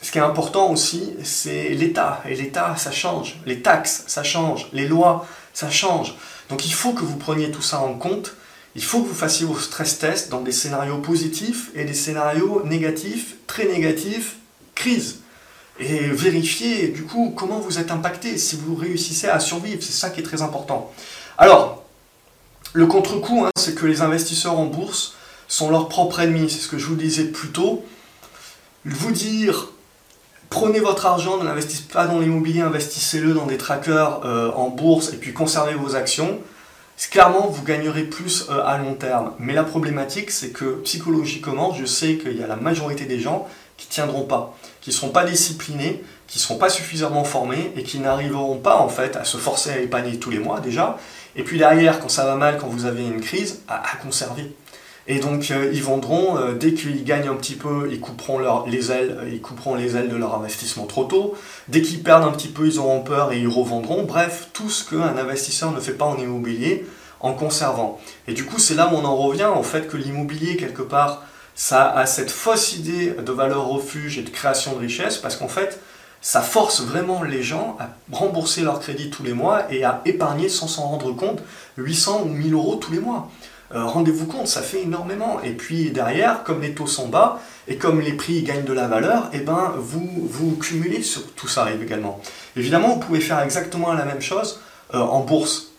ce 0.01 0.11
qui 0.11 0.17
est 0.17 0.21
important 0.21 0.71
aussi, 0.71 1.13
c'est 1.23 1.69
l'État. 1.69 2.23
Et 2.27 2.35
l'État, 2.35 2.75
ça 2.75 2.91
change. 2.91 3.39
Les 3.45 3.61
taxes, 3.61 4.03
ça 4.07 4.23
change. 4.23 4.67
Les 4.73 4.87
lois, 4.87 5.27
ça 5.53 5.69
change. 5.69 6.15
Donc 6.49 6.65
il 6.65 6.73
faut 6.73 6.93
que 6.93 7.03
vous 7.03 7.17
preniez 7.17 7.51
tout 7.51 7.61
ça 7.61 7.79
en 7.79 7.93
compte. 7.93 8.33
Il 8.75 8.83
faut 8.83 9.01
que 9.01 9.07
vous 9.07 9.13
fassiez 9.13 9.45
vos 9.45 9.59
stress 9.59 9.99
tests 9.99 10.29
dans 10.29 10.41
des 10.41 10.51
scénarios 10.51 10.97
positifs 10.99 11.69
et 11.75 11.83
des 11.83 11.93
scénarios 11.93 12.63
négatifs, 12.65 13.35
très 13.45 13.65
négatifs, 13.65 14.37
crise. 14.75 15.19
Et 15.79 15.99
vérifier 16.07 16.87
du 16.89 17.03
coup 17.03 17.33
comment 17.35 17.59
vous 17.59 17.79
êtes 17.79 17.91
impacté, 17.91 18.37
si 18.37 18.55
vous 18.55 18.75
réussissez 18.75 19.27
à 19.27 19.39
survivre. 19.39 19.83
C'est 19.83 19.91
ça 19.91 20.09
qui 20.09 20.21
est 20.21 20.23
très 20.23 20.41
important. 20.41 20.91
Alors, 21.37 21.83
le 22.73 22.87
contre-coup, 22.87 23.45
hein, 23.45 23.51
c'est 23.57 23.75
que 23.75 23.85
les 23.85 24.01
investisseurs 24.01 24.57
en 24.57 24.65
bourse 24.65 25.13
sont 25.47 25.69
leurs 25.69 25.89
propres 25.89 26.21
ennemis. 26.21 26.49
C'est 26.49 26.59
ce 26.59 26.67
que 26.67 26.77
je 26.77 26.85
vous 26.85 26.95
disais 26.95 27.25
plus 27.25 27.49
tôt. 27.49 27.85
Vous 28.85 29.11
dire 29.11 29.71
Prenez 30.51 30.81
votre 30.81 31.05
argent, 31.05 31.37
ne 31.37 31.45
l'investissez 31.45 31.83
pas 31.83 32.07
dans 32.07 32.19
l'immobilier, 32.19 32.59
investissez-le 32.59 33.33
dans 33.33 33.45
des 33.45 33.57
trackers 33.57 34.19
euh, 34.25 34.51
en 34.51 34.67
bourse 34.67 35.13
et 35.13 35.15
puis 35.15 35.31
conservez 35.31 35.75
vos 35.75 35.95
actions. 35.95 36.39
Clairement, 37.09 37.47
vous 37.47 37.63
gagnerez 37.63 38.03
plus 38.03 38.47
euh, 38.49 38.61
à 38.65 38.77
long 38.77 38.95
terme. 38.95 39.31
Mais 39.39 39.53
la 39.53 39.63
problématique, 39.63 40.29
c'est 40.29 40.49
que 40.49 40.81
psychologiquement, 40.83 41.73
je 41.73 41.85
sais 41.85 42.17
qu'il 42.17 42.37
y 42.37 42.43
a 42.43 42.47
la 42.47 42.57
majorité 42.57 43.05
des 43.05 43.17
gens 43.17 43.47
qui 43.77 43.87
tiendront 43.87 44.23
pas, 44.23 44.53
qui 44.81 44.89
ne 44.89 44.93
seront 44.93 45.09
pas 45.09 45.23
disciplinés, 45.23 46.03
qui 46.27 46.37
ne 46.37 46.41
seront 46.41 46.57
pas 46.57 46.69
suffisamment 46.69 47.23
formés 47.23 47.71
et 47.77 47.83
qui 47.83 47.99
n'arriveront 47.99 48.57
pas 48.57 48.75
en 48.75 48.89
fait 48.89 49.15
à 49.15 49.23
se 49.23 49.37
forcer 49.37 49.71
à 49.71 49.77
épargner 49.79 50.19
tous 50.19 50.31
les 50.31 50.39
mois 50.39 50.59
déjà. 50.59 50.97
Et 51.37 51.43
puis 51.43 51.59
derrière, 51.59 52.01
quand 52.01 52.09
ça 52.09 52.25
va 52.25 52.35
mal, 52.35 52.57
quand 52.57 52.67
vous 52.67 52.85
avez 52.85 53.05
une 53.05 53.21
crise, 53.21 53.61
à 53.69 53.95
conserver. 54.03 54.53
Et 55.07 55.19
donc 55.19 55.49
euh, 55.51 55.71
ils 55.73 55.83
vendront, 55.83 56.37
euh, 56.37 56.53
dès 56.53 56.73
qu'ils 56.73 57.03
gagnent 57.03 57.27
un 57.27 57.35
petit 57.35 57.55
peu, 57.55 57.89
ils 57.91 57.99
couperont 57.99 58.39
les 58.67 58.91
ailes, 58.91 59.17
euh, 59.19 59.29
ils 59.31 59.41
couperont 59.41 59.75
les 59.75 59.95
ailes 59.95 60.09
de 60.09 60.15
leur 60.15 60.35
investissement 60.35 60.85
trop 60.85 61.05
tôt. 61.05 61.35
Dès 61.67 61.81
qu'ils 61.81 62.03
perdent 62.03 62.23
un 62.23 62.31
petit 62.31 62.47
peu, 62.47 62.67
ils 62.67 62.79
auront 62.79 63.01
peur 63.01 63.31
et 63.31 63.39
ils 63.39 63.47
revendront. 63.47 64.03
Bref, 64.03 64.49
tout 64.53 64.69
ce 64.69 64.87
qu'un 64.87 65.17
investisseur 65.17 65.71
ne 65.71 65.79
fait 65.79 65.93
pas 65.93 66.05
en 66.05 66.17
immobilier 66.17 66.85
en 67.19 67.33
conservant. 67.33 67.99
Et 68.27 68.33
du 68.33 68.45
coup, 68.45 68.59
c'est 68.59 68.75
là 68.75 68.89
où 68.91 68.95
on 68.95 69.05
en 69.05 69.15
revient 69.15 69.49
au 69.55 69.63
fait 69.63 69.87
que 69.87 69.97
l'immobilier, 69.97 70.55
quelque 70.55 70.81
part, 70.81 71.23
ça 71.55 71.91
a 71.91 72.05
cette 72.05 72.31
fausse 72.31 72.73
idée 72.73 73.11
de 73.11 73.31
valeur 73.31 73.67
refuge 73.67 74.17
et 74.17 74.23
de 74.23 74.29
création 74.29 74.73
de 74.73 74.79
richesse, 74.79 75.17
parce 75.17 75.35
qu'en 75.35 75.47
fait, 75.47 75.79
ça 76.21 76.41
force 76.41 76.81
vraiment 76.81 77.23
les 77.23 77.41
gens 77.41 77.75
à 77.79 77.89
rembourser 78.15 78.61
leur 78.61 78.79
crédit 78.79 79.09
tous 79.09 79.23
les 79.23 79.33
mois 79.33 79.71
et 79.71 79.83
à 79.83 80.01
épargner 80.05 80.49
sans 80.49 80.67
s'en 80.67 80.83
rendre 80.83 81.11
compte 81.13 81.41
800 81.77 82.23
ou 82.25 82.29
1000 82.29 82.53
euros 82.53 82.75
tous 82.75 82.91
les 82.91 82.99
mois. 82.99 83.29
Euh, 83.73 83.85
rendez-vous 83.85 84.25
compte, 84.25 84.47
ça 84.47 84.61
fait 84.61 84.81
énormément. 84.81 85.39
Et 85.43 85.51
puis 85.51 85.91
derrière, 85.91 86.43
comme 86.43 86.61
les 86.61 86.73
taux 86.73 86.87
sont 86.87 87.07
bas 87.07 87.39
et 87.67 87.77
comme 87.77 88.01
les 88.01 88.13
prix 88.13 88.43
gagnent 88.43 88.65
de 88.65 88.73
la 88.73 88.87
valeur, 88.87 89.29
eh 89.33 89.39
ben, 89.39 89.73
vous, 89.77 90.09
vous 90.29 90.55
cumulez 90.57 91.01
sur 91.01 91.31
tout 91.33 91.47
ça 91.47 91.67
également. 91.71 92.19
Évidemment, 92.57 92.89
vous 92.89 92.99
pouvez 92.99 93.21
faire 93.21 93.39
exactement 93.39 93.93
la 93.93 94.05
même 94.05 94.21
chose 94.21 94.59
euh, 94.93 94.99
en 94.99 95.21
bourse. 95.21 95.71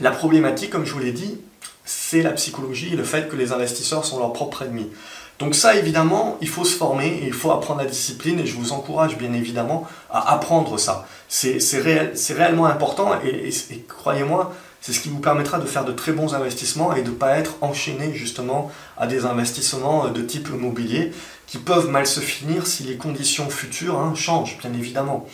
La 0.00 0.10
problématique, 0.10 0.70
comme 0.70 0.86
je 0.86 0.92
vous 0.92 0.98
l'ai 0.98 1.12
dit, 1.12 1.38
c'est 1.84 2.22
la 2.22 2.32
psychologie 2.32 2.94
et 2.94 2.96
le 2.96 3.04
fait 3.04 3.28
que 3.28 3.36
les 3.36 3.52
investisseurs 3.52 4.04
sont 4.04 4.18
leurs 4.18 4.32
propres 4.32 4.62
ennemis. 4.62 4.90
Donc 5.38 5.54
ça, 5.54 5.76
évidemment, 5.76 6.38
il 6.40 6.48
faut 6.48 6.64
se 6.64 6.74
former 6.74 7.08
et 7.08 7.26
il 7.26 7.32
faut 7.34 7.50
apprendre 7.50 7.80
la 7.80 7.86
discipline 7.86 8.40
et 8.40 8.46
je 8.46 8.56
vous 8.56 8.72
encourage 8.72 9.18
bien 9.18 9.34
évidemment 9.34 9.86
à 10.10 10.32
apprendre 10.32 10.78
ça. 10.78 11.06
C'est 11.28 11.58
réel, 11.78 12.14
réellement 12.30 12.64
important 12.64 13.10
et 13.22 13.50
croyez-moi, 13.86 14.54
c'est 14.80 14.92
ce 14.92 15.00
qui 15.00 15.08
vous 15.08 15.18
permettra 15.18 15.58
de 15.58 15.66
faire 15.66 15.84
de 15.84 15.92
très 15.92 16.12
bons 16.12 16.34
investissements 16.34 16.94
et 16.94 17.02
de 17.02 17.10
ne 17.10 17.14
pas 17.14 17.38
être 17.38 17.56
enchaîné 17.60 18.14
justement 18.14 18.70
à 18.96 19.06
des 19.06 19.24
investissements 19.24 20.08
de 20.08 20.22
type 20.22 20.48
immobilier 20.48 21.12
qui 21.46 21.58
peuvent 21.58 21.88
mal 21.88 22.06
se 22.06 22.20
finir 22.20 22.66
si 22.66 22.82
les 22.82 22.96
conditions 22.96 23.48
futures 23.48 23.98
hein, 23.98 24.14
changent, 24.14 24.58
bien 24.58 24.72
évidemment. 24.72 25.26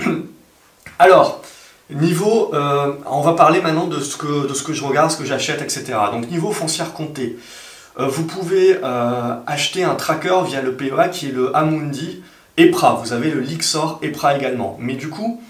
Alors, 0.98 1.42
niveau, 1.90 2.50
euh, 2.54 2.94
on 3.06 3.20
va 3.22 3.34
parler 3.34 3.60
maintenant 3.60 3.86
de 3.86 4.00
ce, 4.00 4.16
que, 4.16 4.72
je 4.72 4.84
regarde, 4.84 5.10
ce 5.10 5.16
que 5.16 5.24
j'achète, 5.24 5.62
etc. 5.62 5.98
Donc 6.12 6.30
niveau 6.30 6.52
foncière 6.52 6.92
comptée, 6.92 7.38
euh, 7.98 8.06
vous 8.06 8.24
pouvez 8.24 8.78
euh, 8.82 9.34
acheter 9.46 9.84
un 9.84 9.94
tracker 9.94 10.42
via 10.46 10.62
le 10.62 10.74
PEA 10.74 11.08
qui 11.10 11.28
est 11.28 11.32
le 11.32 11.54
Amundi 11.56 12.22
EPRA. 12.56 13.00
Vous 13.02 13.12
avez 13.12 13.30
le 13.30 13.40
Lixor 13.40 13.98
EPRA 14.02 14.36
également. 14.36 14.76
Mais 14.80 14.94
du 14.94 15.08
coup, 15.08 15.40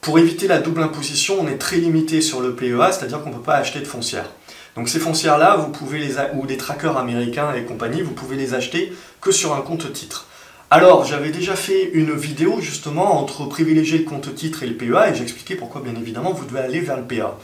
pour 0.00 0.18
éviter 0.18 0.46
la 0.46 0.58
double 0.58 0.82
imposition, 0.82 1.36
on 1.40 1.48
est 1.48 1.58
très 1.58 1.76
limité 1.76 2.20
sur 2.20 2.40
le 2.40 2.54
PEA, 2.54 2.92
c'est-à-dire 2.92 3.22
qu'on 3.22 3.30
ne 3.30 3.34
peut 3.34 3.42
pas 3.42 3.56
acheter 3.56 3.80
de 3.80 3.84
foncières. 3.84 4.30
Donc 4.76 4.88
ces 4.88 5.00
foncières-là, 5.00 5.56
vous 5.56 5.70
pouvez 5.70 5.98
les 5.98 6.14
ou 6.34 6.46
des 6.46 6.56
trackers 6.56 6.96
américains 6.96 7.52
et 7.54 7.64
compagnie, 7.64 8.02
vous 8.02 8.12
pouvez 8.12 8.36
les 8.36 8.54
acheter 8.54 8.92
que 9.20 9.32
sur 9.32 9.54
un 9.54 9.60
compte 9.60 9.92
titre. 9.92 10.28
Alors, 10.70 11.04
j'avais 11.06 11.30
déjà 11.30 11.56
fait 11.56 11.90
une 11.94 12.12
vidéo 12.12 12.60
justement 12.60 13.18
entre 13.18 13.46
privilégier 13.46 13.98
le 13.98 14.04
compte 14.04 14.34
titre 14.34 14.62
et 14.62 14.66
le 14.66 14.74
PEA 14.74 15.10
et 15.10 15.14
j'expliquais 15.14 15.56
pourquoi 15.56 15.80
bien 15.80 15.94
évidemment 15.98 16.32
vous 16.32 16.44
devez 16.44 16.60
aller 16.60 16.80
vers 16.80 16.98
le 16.98 17.04
PEA. 17.04 17.36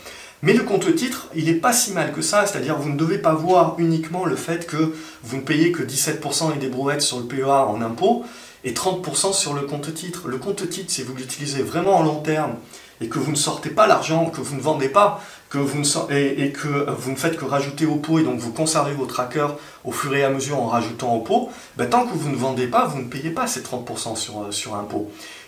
Mais 0.44 0.52
le 0.52 0.62
compte 0.62 0.94
titre, 0.94 1.28
il 1.34 1.46
n'est 1.46 1.54
pas 1.54 1.72
si 1.72 1.92
mal 1.92 2.12
que 2.12 2.20
ça, 2.20 2.44
c'est-à-dire 2.44 2.76
vous 2.76 2.90
ne 2.90 2.98
devez 2.98 3.16
pas 3.16 3.32
voir 3.32 3.76
uniquement 3.78 4.26
le 4.26 4.36
fait 4.36 4.66
que 4.66 4.94
vous 5.22 5.38
ne 5.38 5.40
payez 5.40 5.72
que 5.72 5.82
17% 5.82 6.54
et 6.54 6.58
des 6.58 6.68
brouettes 6.68 7.00
sur 7.00 7.18
le 7.18 7.24
PEA 7.24 7.64
en 7.66 7.80
impôts, 7.80 8.26
et 8.62 8.72
30% 8.72 9.32
sur 9.32 9.54
le 9.54 9.62
compte 9.62 9.94
titre. 9.94 10.28
Le 10.28 10.36
compte 10.36 10.68
titre, 10.68 10.92
si 10.92 11.02
vous 11.02 11.14
l'utilisez 11.14 11.62
vraiment 11.62 11.96
en 11.96 12.02
long 12.02 12.20
terme 12.20 12.56
et 13.00 13.08
que 13.08 13.18
vous 13.18 13.30
ne 13.30 13.36
sortez 13.36 13.70
pas 13.70 13.86
l'argent, 13.86 14.26
que 14.26 14.42
vous 14.42 14.54
ne 14.54 14.60
vendez 14.60 14.90
pas, 14.90 15.22
que 15.48 15.56
vous 15.56 15.78
ne 15.78 16.12
et, 16.12 16.52
que 16.52 16.90
vous 16.90 17.12
ne 17.12 17.16
faites 17.16 17.38
que 17.38 17.46
rajouter 17.46 17.86
au 17.86 17.96
pot 17.96 18.18
et 18.18 18.22
donc 18.22 18.38
vous 18.38 18.52
conservez 18.52 18.92
vos 18.92 19.06
trackers 19.06 19.56
au 19.84 19.92
fur 19.92 20.14
et 20.14 20.24
à 20.24 20.28
mesure 20.28 20.60
en 20.60 20.66
rajoutant 20.66 21.14
au 21.14 21.20
pot, 21.20 21.48
ben, 21.76 21.88
tant 21.88 22.06
que 22.06 22.12
vous 22.12 22.28
ne 22.28 22.36
vendez 22.36 22.66
pas, 22.66 22.84
vous 22.84 22.98
ne 22.98 23.08
payez 23.08 23.30
pas 23.30 23.46
ces 23.46 23.60
30% 23.60 24.14
sur, 24.16 24.42
euh, 24.42 24.50
sur. 24.50 24.74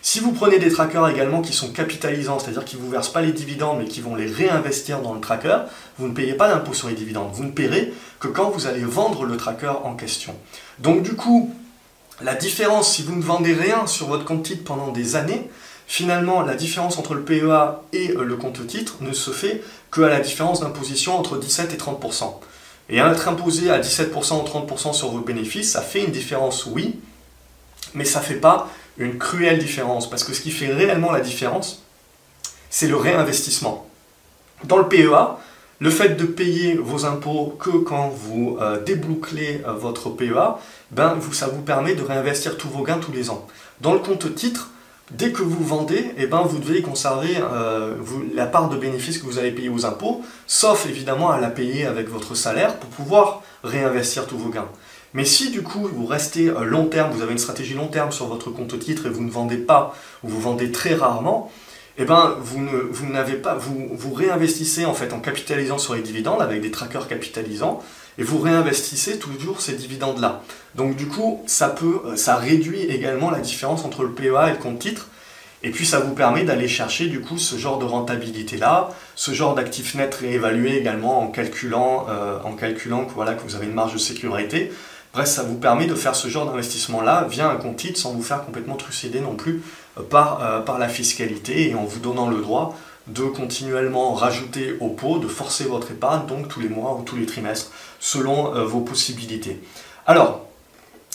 Si 0.09 0.21
vous 0.21 0.31
prenez 0.31 0.61
des 0.61 0.71
trackers 0.71 1.09
également 1.09 1.43
qui 1.43 1.53
sont 1.53 1.73
capitalisants, 1.73 2.39
c'est-à-dire 2.39 2.65
qui 2.65 2.77
ne 2.77 2.81
vous 2.81 2.91
versent 2.91 3.13
pas 3.13 3.23
les 3.23 3.33
dividendes 3.33 3.81
mais 3.81 3.87
qui 3.87 4.01
vont 4.01 4.15
les 4.15 4.27
réinvestir 4.27 5.01
dans 5.01 5.13
le 5.13 5.21
tracker, 5.21 5.63
vous 5.99 6.07
ne 6.07 6.15
payez 6.15 6.35
pas 6.35 6.49
d'impôt 6.49 6.75
sur 6.75 6.87
les 6.87 6.95
dividendes. 6.95 7.33
Vous 7.33 7.43
ne 7.43 7.51
paierez 7.51 7.93
que 8.21 8.29
quand 8.29 8.51
vous 8.51 8.69
allez 8.69 8.85
vendre 8.85 9.25
le 9.25 9.37
tracker 9.37 9.73
en 9.83 9.97
question. 9.97 10.37
Donc 10.79 11.03
du 11.03 11.15
coup, 11.17 11.53
la 12.21 12.37
différence, 12.37 12.95
si 12.95 13.03
vous 13.03 13.17
ne 13.17 13.21
vendez 13.21 13.53
rien 13.53 13.89
sur 13.89 14.07
votre 14.07 14.25
compte 14.25 14.45
titre 14.45 14.63
pendant 14.63 14.93
des 14.93 15.17
années, 15.17 15.51
finalement, 15.89 16.43
la 16.43 16.55
différence 16.55 16.99
entre 16.99 17.15
le 17.15 17.23
PEA 17.23 17.83
et 17.93 18.13
euh, 18.13 18.23
le 18.23 18.37
compte 18.37 18.65
titre 18.65 18.99
ne 19.01 19.13
se 19.13 19.33
fait 19.33 19.65
qu'à 19.93 20.07
la 20.07 20.21
différence 20.21 20.61
d'imposition 20.61 21.19
entre 21.19 21.37
17 21.37 21.75
et 21.75 21.79
30%. 21.79 22.33
Et 22.91 22.99
être 22.99 23.27
imposé 23.27 23.73
à 23.73 23.81
17% 23.81 24.41
ou 24.41 24.45
30% 24.45 24.93
sur 24.93 25.09
vos 25.09 25.19
bénéfices, 25.19 25.73
ça 25.73 25.83
fait 25.83 26.05
une 26.05 26.13
différence, 26.13 26.65
oui, 26.65 27.01
mais 27.95 28.05
ça 28.05 28.21
ne 28.21 28.25
fait 28.25 28.35
pas 28.35 28.69
une 28.99 29.19
cruelle 29.19 29.59
différence, 29.59 30.09
parce 30.09 30.25
que 30.25 30.33
ce 30.33 30.41
qui 30.41 30.51
fait 30.51 30.73
réellement 30.73 31.13
la 31.13 31.21
différence, 31.21 31.83
c'est 32.71 32.89
le 32.89 32.97
réinvestissement. 32.97 33.87
Dans 34.65 34.79
le 34.79 34.89
PEA, 34.89 35.39
le 35.79 35.91
fait 35.91 36.11
de 36.11 36.25
payer 36.25 36.75
vos 36.75 37.05
impôts 37.05 37.57
que 37.59 37.71
quand 37.71 38.09
vous 38.09 38.57
euh, 38.61 38.83
débouclez 38.83 39.63
euh, 39.67 39.73
votre 39.73 40.09
PEA, 40.09 40.57
ben, 40.91 41.19
ça 41.33 41.49
vous 41.49 41.63
permet 41.63 41.95
de 41.95 42.03
réinvestir 42.03 42.57
tous 42.57 42.69
vos 42.69 42.83
gains 42.83 42.99
tous 42.99 43.13
les 43.13 43.29
ans. 43.29 43.47
Dans 43.83 43.93
le 43.93 43.99
compte 43.99 44.35
titre, 44.35 44.71
dès 45.11 45.33
que 45.33 45.43
vous 45.43 45.63
vendez, 45.63 46.13
eh 46.17 46.27
ben, 46.27 46.43
vous 46.43 46.59
devez 46.59 46.81
conserver 46.81 47.37
euh, 47.39 47.95
la 48.35 48.47
part 48.47 48.71
de 48.71 48.77
bénéfice 48.77 49.19
que 49.19 49.27
vous 49.27 49.39
avez 49.39 49.51
payé 49.51 49.69
aux 49.69 49.85
impôts, 49.85 50.23
sauf 50.47 50.87
évidemment 50.87 51.31
à 51.31 51.39
la 51.39 51.49
payer 51.49 51.85
avec 51.85 52.09
votre 52.09 52.35
salaire 52.35 52.77
pour 52.77 52.89
pouvoir 52.91 53.43
réinvestir 53.63 54.27
tous 54.27 54.39
vos 54.39 54.49
gains. 54.49 54.69
Mais 55.17 55.25
si 55.25 55.49
du 55.49 55.63
coup 55.63 55.89
vous 55.91 56.05
restez 56.05 56.53
long 56.67 56.89
terme, 56.89 57.11
vous 57.11 57.23
avez 57.23 57.33
une 57.33 57.39
stratégie 57.39 57.73
long 57.73 57.89
terme 57.89 58.13
sur 58.13 58.27
votre 58.27 58.51
compte 58.51 58.79
titre 58.79 59.07
et 59.07 59.09
vous 59.09 59.25
ne 59.25 59.31
vendez 59.31 59.57
pas 59.57 59.97
ou 60.23 60.29
vous 60.29 60.43
vendez 60.43 60.71
très 60.71 60.93
rarement, 60.93 61.51
eh 61.97 62.05
ben, 62.05 62.37
vous, 62.39 62.61
vous 62.91 63.07
pas, 63.43 63.55
vous, 63.55 63.89
vous 63.93 64.13
réinvestissez 64.13 64.85
en 64.85 64.93
fait 64.93 65.15
en 65.15 65.21
capitalisant 65.21 65.79
sur 65.79 65.95
les 65.95 66.03
dividendes 66.03 66.43
avec 66.43 66.61
des 66.61 66.71
trackers 66.71 67.09
capitalisants 67.09 67.83
et 68.19 68.25
vous 68.25 68.39
réinvestissez 68.39 69.19
toujours 69.19 69.63
ces 69.63 69.73
dividendes-là. 69.73 70.43
Donc 70.75 70.97
du 70.97 71.07
coup, 71.07 71.43
ça 71.47 71.71
peut, 71.71 72.15
ça 72.17 72.37
réduit 72.37 72.83
également 72.83 73.31
la 73.31 73.41
différence 73.41 73.87
entre 73.87 74.03
le 74.03 74.13
PEA 74.13 74.49
et 74.49 74.51
le 74.51 74.59
compte 74.59 74.81
titre. 74.81 75.09
Et 75.63 75.71
puis 75.71 75.87
ça 75.87 76.01
vous 76.01 76.15
permet 76.15 76.45
d'aller 76.45 76.69
chercher 76.69 77.07
du 77.07 77.23
coup 77.23 77.39
ce 77.39 77.57
genre 77.57 77.79
de 77.79 77.87
rentabilité-là, 77.87 78.91
ce 79.15 79.33
genre 79.33 79.55
d'actifs 79.55 79.95
net 79.95 80.15
réévalué 80.15 80.77
également 80.77 81.23
en 81.23 81.29
calculant, 81.29 82.05
euh, 82.11 82.39
en 82.45 82.53
calculant 82.53 83.07
voilà, 83.15 83.33
que 83.33 83.43
vous 83.43 83.57
avez 83.57 83.65
une 83.65 83.73
marge 83.73 83.95
de 83.95 83.99
sécurité. 83.99 84.71
Bref, 85.17 85.31
ça 85.31 85.45
vous 85.45 85.55
permet 85.55 85.87
de 85.87 85.95
faire 85.95 86.15
ce 86.15 86.29
genre 86.29 86.45
d'investissement-là 86.45 87.27
via 87.31 87.49
un 87.49 87.57
compte 87.57 87.77
titre 87.77 87.99
sans 87.99 88.13
vous 88.13 88.23
faire 88.23 88.45
complètement 88.45 88.75
trucider 88.75 89.21
non 89.21 89.35
plus 89.35 89.63
euh, 89.99 90.03
par, 90.03 90.45
euh, 90.45 90.61
par 90.61 90.79
la 90.79 90.91
fiscalité 90.91 91.71
et 91.71 91.75
en 91.75 91.85
vous 91.85 92.01
donnant 92.01 92.29
le 92.29 92.37
droit 92.37 92.77
de 93.07 93.23
continuellement 93.23 94.13
rajouter 94.13 94.77
au 94.79 94.91
pot, 94.91 95.19
de 95.19 95.27
forcer 95.27 95.65
votre 95.65 95.91
épargne, 95.91 96.27
donc 96.27 96.49
tous 96.49 96.61
les 96.61 96.69
mois 96.69 96.99
ou 97.01 97.03
tous 97.03 97.17
les 97.17 97.25
trimestres, 97.25 97.71
selon 97.99 98.55
euh, 98.55 98.65
vos 98.65 98.81
possibilités. 98.81 99.59
Alors, 100.07 100.45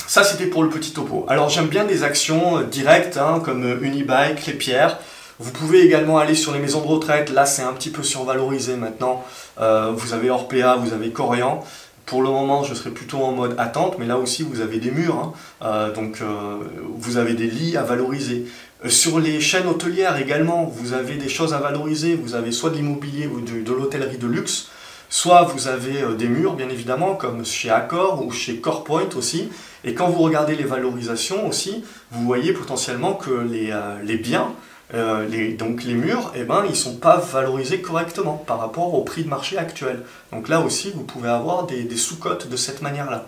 ça 0.08 0.24
c'était 0.24 0.48
pour 0.48 0.64
le 0.64 0.70
petit 0.70 0.94
topo. 0.94 1.28
Alors 1.30 1.50
j'aime 1.50 1.68
bien 1.68 1.86
des 1.86 2.04
actions 2.04 2.62
directes, 2.62 3.18
hein, 3.18 3.40
comme 3.46 3.84
Unibail, 3.84 4.34
Clépierre. 4.34 4.98
Vous 5.38 5.52
pouvez 5.52 5.82
également 5.82 6.18
aller 6.18 6.34
sur 6.34 6.54
les 6.54 6.60
maisons 6.60 6.82
de 6.82 6.88
retraite, 6.88 7.30
là 7.30 7.46
c'est 7.46 7.62
un 7.62 7.74
petit 7.74 7.92
peu 7.92 8.02
survalorisé 8.02 8.78
maintenant. 8.78 9.24
vous 9.58 10.14
avez 10.14 10.30
Orpea, 10.30 10.76
vous 10.78 10.94
avez 10.94 11.10
Corian. 11.10 11.64
Pour 12.12 12.24
le 12.24 12.30
moment, 12.30 12.66
je 12.66 12.74
serai 12.74 12.90
plutôt 12.90 13.20
en 13.20 13.32
mode 13.32 13.56
attente, 13.58 13.96
mais 13.98 14.06
là 14.06 14.18
aussi, 14.18 14.44
vous 14.44 14.60
avez 14.60 14.80
des 14.80 14.92
murs, 14.92 15.16
hein. 15.16 15.34
euh, 15.62 15.94
donc 15.94 16.20
euh, 16.20 16.58
vous 16.98 17.16
avez 17.16 17.36
des 17.36 17.48
lits 17.48 17.78
à 17.78 17.84
valoriser. 17.84 18.48
Euh, 18.84 18.90
sur 18.90 19.18
les 19.22 19.40
chaînes 19.40 19.66
hôtelières 19.66 20.18
également, 20.18 20.66
vous 20.66 20.92
avez 20.92 21.16
des 21.16 21.30
choses 21.30 21.54
à 21.54 21.60
valoriser. 21.60 22.16
Vous 22.16 22.36
avez 22.36 22.52
soit 22.52 22.72
de 22.72 22.76
l'immobilier 22.76 23.28
ou 23.28 23.40
de, 23.40 23.72
l'hôtellerie 23.72 24.18
de 24.18 24.28
luxe, 24.28 24.68
soit 25.10 25.44
vous 25.44 25.70
avez 25.70 26.04
des 26.18 26.28
murs, 26.28 26.56
bien 26.56 26.68
évidemment, 26.68 27.16
comme 27.16 27.46
chez 27.46 27.70
Accor 27.70 28.26
ou 28.26 28.30
chez 28.30 28.58
CorePoint 28.58 29.08
aussi. 29.16 29.48
Et 29.86 29.94
quand 29.94 30.10
vous 30.10 30.22
regardez 30.22 30.58
les 30.58 30.66
valorisations 30.66 31.48
aussi, 31.48 31.86
vous 32.12 32.26
voyez 32.26 32.52
potentiellement 32.52 33.14
que 33.14 33.32
les 34.04 34.18
biens 34.18 34.52
euh, 34.94 35.56
donc 35.58 35.84
les 35.84 35.94
murs, 35.94 36.32
eh 36.36 36.44
ben, 36.44 36.64
ils 36.66 36.72
ne 36.72 36.76
sont 36.76 36.98
pas 36.98 37.18
valorisés 37.18 37.82
correctement 37.82 38.36
par 38.46 38.60
rapport 38.60 38.94
au 38.94 39.04
prix 39.04 39.24
de 39.24 39.30
marché 39.30 39.58
actuel. 39.58 40.04
Donc 40.32 40.50
là 40.50 40.60
aussi, 40.60 40.92
vous 40.94 41.04
pouvez 41.04 41.30
avoir 41.30 41.66
des, 41.66 41.96
sous-cotes 41.96 42.50
de 42.50 42.56
cette 42.58 42.82
manière-là. 42.82 43.28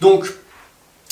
Donc, 0.00 0.32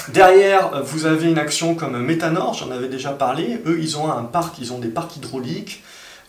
derrière, 0.09 0.83
vous 0.83 1.07
avez 1.07 1.29
une 1.29 1.39
action 1.39 1.75
comme 1.75 2.01
Métanor, 2.03 2.55
j'en 2.55 2.71
avais 2.71 2.89
déjà 2.89 3.11
parlé. 3.11 3.61
Eux, 3.67 3.79
ils 3.81 3.99
ont 3.99 4.11
un 4.11 4.25
parc, 4.25 4.59
ils 4.59 4.73
ont 4.73 4.79
des 4.79 4.89
parcs 4.89 5.17
hydrauliques 5.17 5.83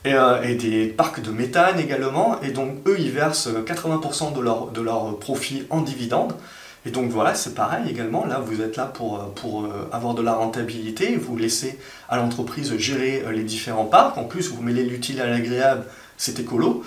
et, 0.03 0.13
euh, 0.13 0.55
des 0.55 0.87
parcs 0.87 1.21
de 1.21 1.31
méthane 1.31 1.79
également. 1.79 2.41
Et 2.41 2.51
donc, 2.51 2.77
eux, 2.85 2.97
ils 2.99 3.11
versent 3.11 3.47
80% 3.47 4.33
de 4.35 4.41
leur, 4.41 4.67
de 4.71 4.81
leur 4.81 5.17
profit 5.19 5.65
en 5.69 5.81
dividendes. 5.81 6.33
Et 6.85 6.91
donc 6.91 7.09
voilà, 7.09 7.33
c'est 7.33 7.55
pareil 7.55 7.89
également. 7.89 8.25
Là, 8.25 8.39
vous 8.39 8.61
êtes 8.61 8.75
là 8.75 8.85
pour, 8.85 9.15
euh, 9.15 9.25
pour 9.35 9.63
euh, 9.63 9.89
avoir 9.91 10.13
de 10.15 10.21
la 10.21 10.33
rentabilité. 10.33 11.15
Vous 11.15 11.37
laissez 11.37 11.79
à 12.09 12.17
l'entreprise 12.17 12.75
gérer 12.77 13.23
euh, 13.25 13.31
les 13.31 13.43
différents 13.43 13.85
parcs. 13.85 14.17
En 14.17 14.25
plus, 14.25 14.49
vous 14.49 14.61
mêlez 14.61 14.83
l'utile 14.83 15.21
à 15.21 15.27
l'agréable, 15.27 15.85
c'est 16.17 16.39
écolo. 16.39 16.83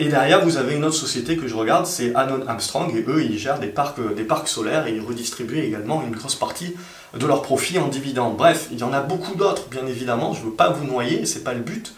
et 0.00 0.08
derrière, 0.08 0.44
vous 0.44 0.56
avez 0.56 0.74
une 0.74 0.84
autre 0.84 0.96
société 0.96 1.36
que 1.36 1.46
je 1.46 1.54
regarde, 1.54 1.86
c'est 1.86 2.12
Anon 2.16 2.40
Armstrong. 2.48 2.92
Et 2.96 3.04
eux, 3.08 3.22
ils 3.22 3.38
gèrent 3.38 3.60
des 3.60 3.68
parcs, 3.68 4.00
des 4.16 4.24
parcs 4.24 4.48
solaires 4.48 4.88
et 4.88 4.92
ils 4.92 5.00
redistribuent 5.00 5.60
également 5.60 6.02
une 6.04 6.14
grosse 6.14 6.34
partie 6.34 6.74
de 7.16 7.24
leurs 7.24 7.42
profits 7.42 7.78
en 7.78 7.86
dividendes. 7.86 8.36
Bref, 8.36 8.66
il 8.72 8.78
y 8.78 8.82
en 8.82 8.92
a 8.92 9.00
beaucoup 9.00 9.36
d'autres, 9.36 9.68
bien 9.68 9.86
évidemment. 9.86 10.32
Je 10.32 10.40
ne 10.40 10.46
veux 10.46 10.56
pas 10.56 10.70
vous 10.70 10.84
noyer, 10.84 11.24
c'est 11.24 11.44
pas 11.44 11.54
le 11.54 11.60
but. 11.60 11.94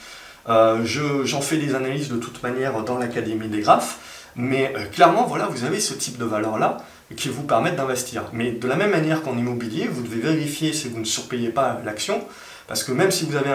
J'en 0.47 1.41
fais 1.41 1.57
des 1.57 1.75
analyses 1.75 2.11
de 2.11 2.19
toute 2.19 2.43
manière 2.43 2.85
dans 2.85 2.99
l'Académie 2.99 3.49
des 3.49 3.61
graphes. 3.61 4.33
Mais 4.37 4.75
clairement, 4.93 5.25
voilà, 5.25 5.47
vous 5.47 5.65
avez 5.65 5.81
ce 5.81 5.95
type 5.95 6.19
de 6.19 6.27
valeur-là 6.27 6.77
qui 7.15 7.29
vous 7.29 7.43
permettent 7.43 7.77
d'investir. 7.77 8.25
Mais 8.33 8.51
de 8.51 8.67
la 8.67 8.77
même 8.77 8.91
manière 8.91 9.23
qu'en 9.23 9.37
immobilier, 9.39 9.87
vous 9.87 10.03
devez 10.03 10.21
vérifier 10.21 10.73
si 10.73 10.89
vous 10.89 10.99
ne 10.99 11.05
surpayez 11.05 11.51
pas 11.51 11.81
l'action, 11.85 12.25
parce 12.67 12.83
que 12.83 12.91
même 12.91 13.13
si 13.13 13.25
vous 13.25 13.37
avez 13.37 13.51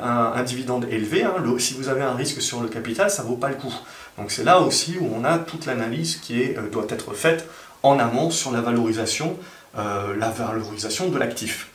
un, 0.00 0.42
dividende 0.42 0.86
élevé, 0.90 1.22
hein, 1.22 1.34
si 1.58 1.74
vous 1.74 1.88
avez 1.88 2.00
un 2.00 2.14
risque 2.14 2.40
sur 2.40 2.62
le 2.62 2.68
capital, 2.68 3.10
ça 3.10 3.22
ne 3.22 3.28
vaut 3.28 3.36
pas 3.36 3.48
le 3.48 3.56
coup. 3.56 3.74
Donc 4.16 4.30
c'est 4.30 4.44
là 4.44 4.60
aussi 4.60 4.96
où 4.98 5.10
on 5.14 5.24
a 5.24 5.38
toute 5.38 5.66
l'analyse 5.66 6.16
qui 6.16 6.54
euh, 6.54 6.70
doit 6.70 6.86
être 6.88 7.12
faite 7.12 7.46
en 7.82 7.98
amont 7.98 8.30
sur 8.30 8.52
la 8.52 8.62
valorisation, 8.62 9.36
euh, 9.76 10.16
la 10.16 10.30
valorisation 10.30 11.10
de 11.10 11.18
l'actif. 11.18 11.68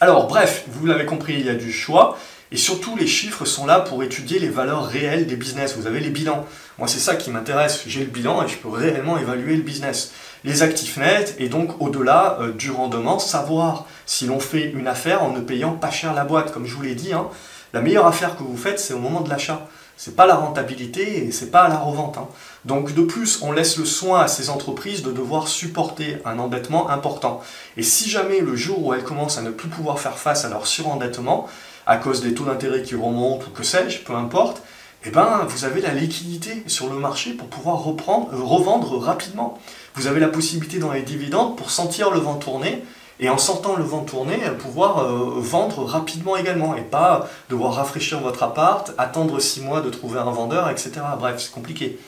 Alors 0.00 0.28
bref, 0.28 0.64
vous 0.68 0.86
l'avez 0.86 1.06
compris, 1.06 1.34
il 1.34 1.46
y 1.46 1.48
a 1.48 1.54
du 1.54 1.72
choix. 1.72 2.18
Et 2.54 2.56
surtout, 2.56 2.96
les 2.96 3.08
chiffres 3.08 3.44
sont 3.44 3.66
là 3.66 3.80
pour 3.80 4.04
étudier 4.04 4.38
les 4.38 4.48
valeurs 4.48 4.86
réelles 4.86 5.26
des 5.26 5.34
business. 5.34 5.76
Vous 5.76 5.88
avez 5.88 5.98
les 5.98 6.10
bilans. 6.10 6.46
Moi, 6.78 6.86
c'est 6.86 7.00
ça 7.00 7.16
qui 7.16 7.32
m'intéresse. 7.32 7.82
J'ai 7.88 8.04
le 8.04 8.10
bilan 8.12 8.44
et 8.44 8.48
je 8.48 8.56
peux 8.58 8.68
réellement 8.68 9.18
évaluer 9.18 9.56
le 9.56 9.62
business 9.62 10.12
les 10.44 10.62
actifs 10.62 10.98
nets 10.98 11.34
et 11.38 11.48
donc 11.48 11.80
au-delà 11.80 12.38
euh, 12.40 12.52
du 12.52 12.70
rendement, 12.70 13.18
savoir 13.18 13.86
si 14.06 14.26
l'on 14.26 14.38
fait 14.38 14.70
une 14.70 14.86
affaire 14.86 15.24
en 15.24 15.32
ne 15.32 15.40
payant 15.40 15.72
pas 15.72 15.90
cher 15.90 16.14
la 16.14 16.24
boîte. 16.24 16.52
Comme 16.52 16.66
je 16.66 16.74
vous 16.74 16.82
l'ai 16.82 16.94
dit, 16.94 17.12
hein, 17.12 17.26
la 17.72 17.80
meilleure 17.80 18.06
affaire 18.06 18.36
que 18.36 18.44
vous 18.44 18.56
faites, 18.56 18.78
c'est 18.78 18.94
au 18.94 18.98
moment 19.00 19.22
de 19.22 19.30
l'achat. 19.30 19.66
C'est 19.96 20.14
pas 20.14 20.26
la 20.26 20.36
rentabilité 20.36 21.24
et 21.24 21.32
c'est 21.32 21.50
pas 21.50 21.66
la 21.68 21.78
revente. 21.78 22.18
Hein. 22.18 22.28
Donc 22.64 22.94
de 22.94 23.02
plus, 23.02 23.40
on 23.42 23.50
laisse 23.50 23.78
le 23.78 23.84
soin 23.84 24.20
à 24.20 24.28
ces 24.28 24.50
entreprises 24.50 25.02
de 25.02 25.10
devoir 25.10 25.48
supporter 25.48 26.18
un 26.24 26.38
endettement 26.38 26.90
important. 26.90 27.42
Et 27.76 27.82
si 27.82 28.10
jamais 28.10 28.40
le 28.40 28.54
jour 28.54 28.84
où 28.84 28.94
elles 28.94 29.04
commencent 29.04 29.38
à 29.38 29.42
ne 29.42 29.50
plus 29.50 29.68
pouvoir 29.68 29.98
faire 29.98 30.18
face 30.18 30.44
à 30.44 30.48
leur 30.50 30.66
surendettement, 30.66 31.48
à 31.86 31.96
cause 31.96 32.22
des 32.22 32.34
taux 32.34 32.44
d'intérêt 32.44 32.82
qui 32.82 32.94
remontent 32.94 33.46
ou 33.46 33.50
que 33.50 33.62
sais-je, 33.62 34.00
peu 34.00 34.14
importe, 34.14 34.62
eh 35.06 35.10
ben, 35.10 35.46
vous 35.46 35.64
avez 35.66 35.82
la 35.82 35.92
liquidité 35.92 36.62
sur 36.66 36.88
le 36.88 36.98
marché 36.98 37.32
pour 37.34 37.48
pouvoir 37.48 37.82
reprendre, 37.84 38.30
euh, 38.32 38.42
revendre 38.42 38.98
rapidement. 38.98 39.58
Vous 39.94 40.06
avez 40.06 40.18
la 40.18 40.28
possibilité 40.28 40.78
dans 40.78 40.92
les 40.92 41.02
dividendes 41.02 41.56
pour 41.56 41.70
sentir 41.70 42.10
le 42.10 42.20
vent 42.20 42.36
tourner 42.36 42.82
et 43.20 43.28
en 43.28 43.36
sentant 43.36 43.76
le 43.76 43.84
vent 43.84 44.02
tourner, 44.02 44.38
euh, 44.44 44.54
pouvoir 44.54 45.00
euh, 45.00 45.34
vendre 45.36 45.84
rapidement 45.84 46.36
également 46.36 46.74
et 46.74 46.80
pas 46.80 47.28
devoir 47.50 47.74
rafraîchir 47.74 48.20
votre 48.20 48.42
appart, 48.42 48.92
attendre 48.96 49.40
six 49.40 49.60
mois 49.60 49.82
de 49.82 49.90
trouver 49.90 50.20
un 50.20 50.30
vendeur, 50.30 50.70
etc. 50.70 50.92
Bref, 51.18 51.36
c'est 51.38 51.52
compliqué. 51.52 51.98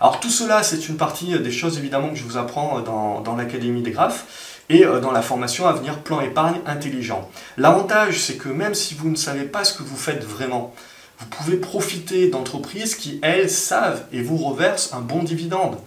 Alors 0.00 0.20
tout 0.20 0.30
cela, 0.30 0.62
c'est 0.62 0.88
une 0.88 0.96
partie 0.96 1.36
des 1.36 1.52
choses 1.52 1.76
évidemment 1.78 2.10
que 2.10 2.16
je 2.16 2.24
vous 2.24 2.36
apprends 2.36 2.80
dans, 2.82 3.20
dans 3.20 3.34
l'Académie 3.34 3.82
des 3.82 3.90
graphes 3.90 4.53
et 4.68 4.84
dans 4.84 5.12
la 5.12 5.22
formation 5.22 5.66
à 5.66 5.72
venir 5.72 5.98
plan 5.98 6.20
épargne 6.20 6.60
intelligent. 6.66 7.28
L'avantage, 7.56 8.20
c'est 8.20 8.36
que 8.36 8.48
même 8.48 8.74
si 8.74 8.94
vous 8.94 9.10
ne 9.10 9.16
savez 9.16 9.44
pas 9.44 9.64
ce 9.64 9.76
que 9.76 9.82
vous 9.82 9.96
faites 9.96 10.24
vraiment, 10.24 10.74
vous 11.18 11.26
pouvez 11.26 11.56
profiter 11.56 12.28
d'entreprises 12.28 12.96
qui, 12.96 13.20
elles, 13.22 13.50
savent 13.50 14.04
et 14.12 14.22
vous 14.22 14.36
reversent 14.36 14.92
un 14.92 15.00
bon 15.00 15.22
dividende. 15.22 15.78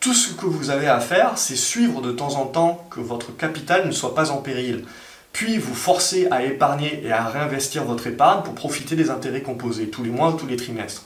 Tout 0.00 0.14
ce 0.14 0.34
que 0.34 0.46
vous 0.46 0.70
avez 0.70 0.88
à 0.88 1.00
faire, 1.00 1.38
c'est 1.38 1.56
suivre 1.56 2.02
de 2.02 2.12
temps 2.12 2.34
en 2.36 2.46
temps 2.46 2.86
que 2.90 3.00
votre 3.00 3.34
capital 3.36 3.86
ne 3.86 3.92
soit 3.92 4.14
pas 4.14 4.30
en 4.30 4.38
péril. 4.38 4.84
puis 5.32 5.58
vous 5.58 5.74
forcez 5.74 6.28
à 6.30 6.44
épargner 6.44 7.02
et 7.04 7.10
à 7.10 7.26
réinvestir 7.26 7.84
votre 7.84 8.06
épargne 8.06 8.42
pour 8.42 8.54
profiter 8.54 8.94
des 8.94 9.10
intérêts 9.10 9.42
composés 9.42 9.88
tous 9.88 10.04
les 10.04 10.10
mois 10.10 10.30
ou 10.30 10.36
tous 10.36 10.46
les 10.46 10.56
trimestres. 10.56 11.04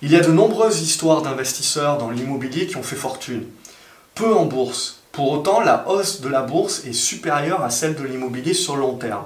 Il 0.00 0.10
y 0.10 0.16
a 0.16 0.20
de 0.20 0.32
nombreuses 0.32 0.80
histoires 0.80 1.22
d'investisseurs 1.22 1.98
dans 1.98 2.10
l'immobilier 2.10 2.66
qui 2.66 2.76
ont 2.76 2.82
fait 2.82 2.96
fortune. 2.96 3.44
Peu 4.16 4.34
en 4.34 4.46
bourse. 4.46 5.01
Pour 5.12 5.30
autant, 5.30 5.60
la 5.60 5.86
hausse 5.88 6.22
de 6.22 6.28
la 6.28 6.40
bourse 6.40 6.84
est 6.86 6.94
supérieure 6.94 7.62
à 7.62 7.68
celle 7.68 7.94
de 7.94 8.02
l'immobilier 8.02 8.54
sur 8.54 8.76
long 8.76 8.94
terme. 8.94 9.24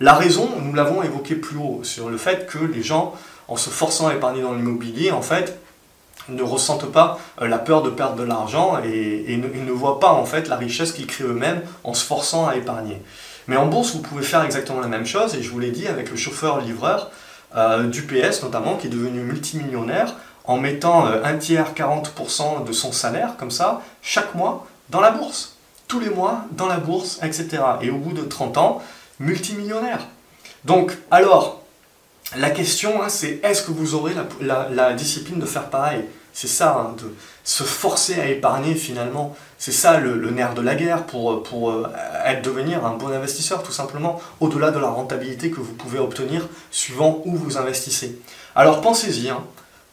La 0.00 0.14
raison, 0.14 0.48
nous 0.62 0.72
l'avons 0.72 1.02
évoqué 1.02 1.34
plus 1.34 1.58
haut, 1.58 1.80
sur 1.82 2.08
le 2.08 2.16
fait 2.16 2.46
que 2.46 2.58
les 2.58 2.82
gens, 2.82 3.14
en 3.48 3.56
se 3.56 3.68
forçant 3.68 4.08
à 4.08 4.14
épargner 4.14 4.40
dans 4.40 4.54
l'immobilier, 4.54 5.10
en 5.10 5.20
fait, 5.20 5.58
ne 6.28 6.42
ressentent 6.42 6.90
pas 6.90 7.18
euh, 7.40 7.48
la 7.48 7.58
peur 7.58 7.82
de 7.82 7.90
perdre 7.90 8.16
de 8.16 8.22
l'argent 8.22 8.78
et, 8.82 9.36
ne, 9.36 9.46
ne, 9.46 9.70
voient 9.70 10.00
pas 10.00 10.10
en 10.10 10.24
fait 10.24 10.48
la 10.48 10.56
richesse 10.56 10.92
qu'ils 10.92 11.06
créent 11.06 11.24
eux-mêmes 11.24 11.62
en 11.84 11.94
se 11.94 12.04
forçant 12.04 12.48
à 12.48 12.56
épargner. 12.56 13.00
Mais 13.46 13.56
en 13.56 13.66
bourse, 13.66 13.94
vous 13.94 14.02
pouvez 14.02 14.24
faire 14.24 14.42
exactement 14.42 14.80
la 14.80 14.88
même 14.88 15.06
chose, 15.06 15.34
et 15.34 15.42
je 15.42 15.50
vous 15.50 15.60
l'ai 15.60 15.70
dit 15.70 15.86
avec 15.86 16.10
le 16.10 16.16
chauffeur-livreur 16.16 17.10
euh, 17.56 17.84
du 17.84 18.02
PS 18.02 18.42
notamment, 18.42 18.76
qui 18.76 18.88
est 18.88 18.90
devenu 18.90 19.20
multimillionnaire 19.20 20.14
en 20.44 20.56
mettant 20.58 21.06
euh, 21.06 21.22
un 21.24 21.36
tiers, 21.36 21.74
40% 21.74 22.64
de 22.64 22.72
son 22.72 22.92
salaire, 22.92 23.36
comme 23.38 23.50
ça, 23.50 23.82
chaque 24.02 24.34
mois, 24.34 24.66
dans 24.90 25.00
la 25.00 25.10
bourse. 25.10 25.56
Tous 25.88 26.00
les 26.00 26.10
mois, 26.10 26.44
dans 26.52 26.66
la 26.66 26.78
bourse, 26.78 27.20
etc. 27.22 27.62
Et 27.80 27.90
au 27.90 27.96
bout 27.96 28.12
de 28.12 28.22
30 28.22 28.58
ans, 28.58 28.82
multimillionnaire. 29.20 30.06
Donc, 30.64 30.92
alors, 31.10 31.62
la 32.36 32.50
question, 32.50 33.02
hein, 33.02 33.08
c'est 33.08 33.40
est-ce 33.44 33.62
que 33.62 33.70
vous 33.70 33.94
aurez 33.94 34.14
la, 34.40 34.92
discipline 34.94 35.38
de 35.38 35.46
faire 35.46 35.70
pareil? 35.70 36.04
C'est 36.32 36.48
ça, 36.48 36.76
hein, 36.76 36.96
de 37.00 37.14
se 37.44 37.62
forcer 37.62 38.20
à 38.20 38.26
épargner 38.26 38.74
finalement. 38.74 39.36
C'est 39.58 39.72
ça 39.72 39.98
le, 39.98 40.30
nerf 40.30 40.54
de 40.54 40.60
la 40.60 40.74
guerre 40.74 41.04
pour, 41.04 41.42
pour 41.44 41.70
euh, 41.70 41.86
être, 42.24 42.42
devenir 42.42 42.84
un 42.84 42.94
bon 42.94 43.08
investisseur, 43.08 43.62
tout 43.62 43.72
simplement, 43.72 44.20
au-delà 44.40 44.70
de 44.70 44.78
la 44.78 44.88
rentabilité 44.88 45.50
que 45.50 45.60
vous 45.60 45.72
pouvez 45.72 45.98
obtenir 45.98 46.48
suivant 46.70 47.22
où 47.24 47.36
vous 47.36 47.56
investissez. 47.56 48.18
Alors 48.54 48.80
pensez-y, 48.80 49.30
hein. 49.30 49.44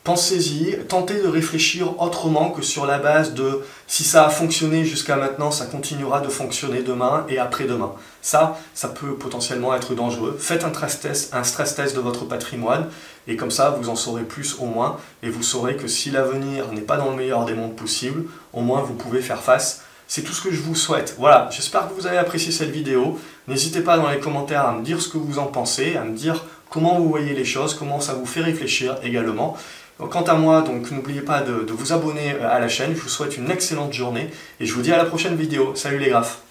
Pensez-y, 0.04 0.80
tentez 0.90 1.22
de 1.22 1.30
réfléchir 1.30 2.02
autrement 2.02 2.52
que 2.52 2.62
sur 2.62 2.86
la 2.86 2.98
base 2.98 3.34
de 3.34 3.62
si 3.88 4.04
ça 4.04 4.26
a 4.26 4.30
fonctionné 4.30 4.84
jusqu'à 4.84 5.16
maintenant, 5.16 5.50
ça 5.50 5.66
continuera 5.66 6.20
de 6.20 6.28
fonctionner 6.28 6.82
demain 6.82 7.26
et 7.30 7.40
après-demain. 7.40 7.94
Ça, 8.22 8.60
ça 8.74 8.90
peut 8.90 9.16
potentiellement 9.16 9.74
être 9.74 9.96
dangereux. 9.96 10.36
Faites 10.38 10.66
un 10.66 10.72
stress 10.72 11.00
test, 11.00 11.34
un 11.34 11.46
stress 11.46 11.76
test 11.76 11.96
de 11.96 12.02
votre 12.02 12.26
patrimoine 12.26 12.90
et 13.28 13.38
comme 13.38 13.50
ça, 13.50 13.70
vous 13.70 13.88
en 13.88 13.96
saurez 13.96 14.24
plus 14.24 14.58
au 14.60 14.66
moins 14.66 14.98
et 15.22 15.30
vous 15.30 15.42
saurez 15.42 15.78
que 15.78 15.88
si 15.88 16.12
l'avenir 16.12 16.74
n'est 16.74 16.82
pas 16.82 16.98
dans 16.98 17.10
le 17.10 17.16
meilleur 17.16 17.46
des 17.46 17.54
mondes 17.54 17.78
possible, 17.78 18.26
au 18.52 18.60
moins 18.60 18.82
vous 18.82 18.96
pouvez 18.96 19.22
faire 19.22 19.42
face. 19.42 19.84
C'est 20.10 20.24
tout 20.24 20.34
ce 20.34 20.42
que 20.42 20.52
je 20.52 20.60
vous 20.60 20.76
souhaite. 20.76 21.16
Voilà, 21.18 21.48
j'espère 21.50 21.88
que 21.88 21.94
vous 21.94 22.08
avez 22.08 22.18
apprécié 22.18 22.52
cette 22.52 22.72
vidéo. 22.72 23.18
N'hésitez 23.48 23.80
pas 23.80 23.98
dans 23.98 24.10
les 24.10 24.20
commentaires 24.20 24.68
à 24.68 24.74
me 24.74 24.84
dire 24.84 25.02
ce 25.02 25.08
que 25.08 25.18
vous 25.18 25.40
en 25.40 25.46
pensez, 25.46 25.96
à 25.96 26.04
me 26.04 26.14
dire 26.14 26.44
comment 26.70 27.00
vous 27.00 27.08
voyez 27.08 27.34
les 27.34 27.46
choses, 27.46 27.74
comment 27.74 28.02
ça 28.02 28.16
vous 28.16 28.26
fait 28.26 28.42
réfléchir 28.42 28.98
également. 29.04 29.56
Quant 29.98 30.24
à 30.24 30.34
moi, 30.34 30.62
donc 30.62 30.92
n'oubliez 30.92 31.22
pas 31.22 31.42
de, 31.42 31.64
de 31.64 31.72
vous 31.72 31.94
abonner 31.94 32.32
à 32.42 32.60
la 32.60 32.68
chaîne. 32.68 32.94
Je 32.96 33.02
vous 33.02 33.10
souhaite 33.10 33.38
une 33.38 33.50
excellente 33.50 33.94
journée 33.94 34.30
et 34.60 34.66
je 34.66 34.74
vous 34.74 34.82
dis 34.82 34.92
à 34.92 34.98
la 34.98 35.06
prochaine 35.06 35.36
vidéo. 35.36 35.74
Salut 35.76 36.00
les 36.00 36.10
graphes 36.10 36.43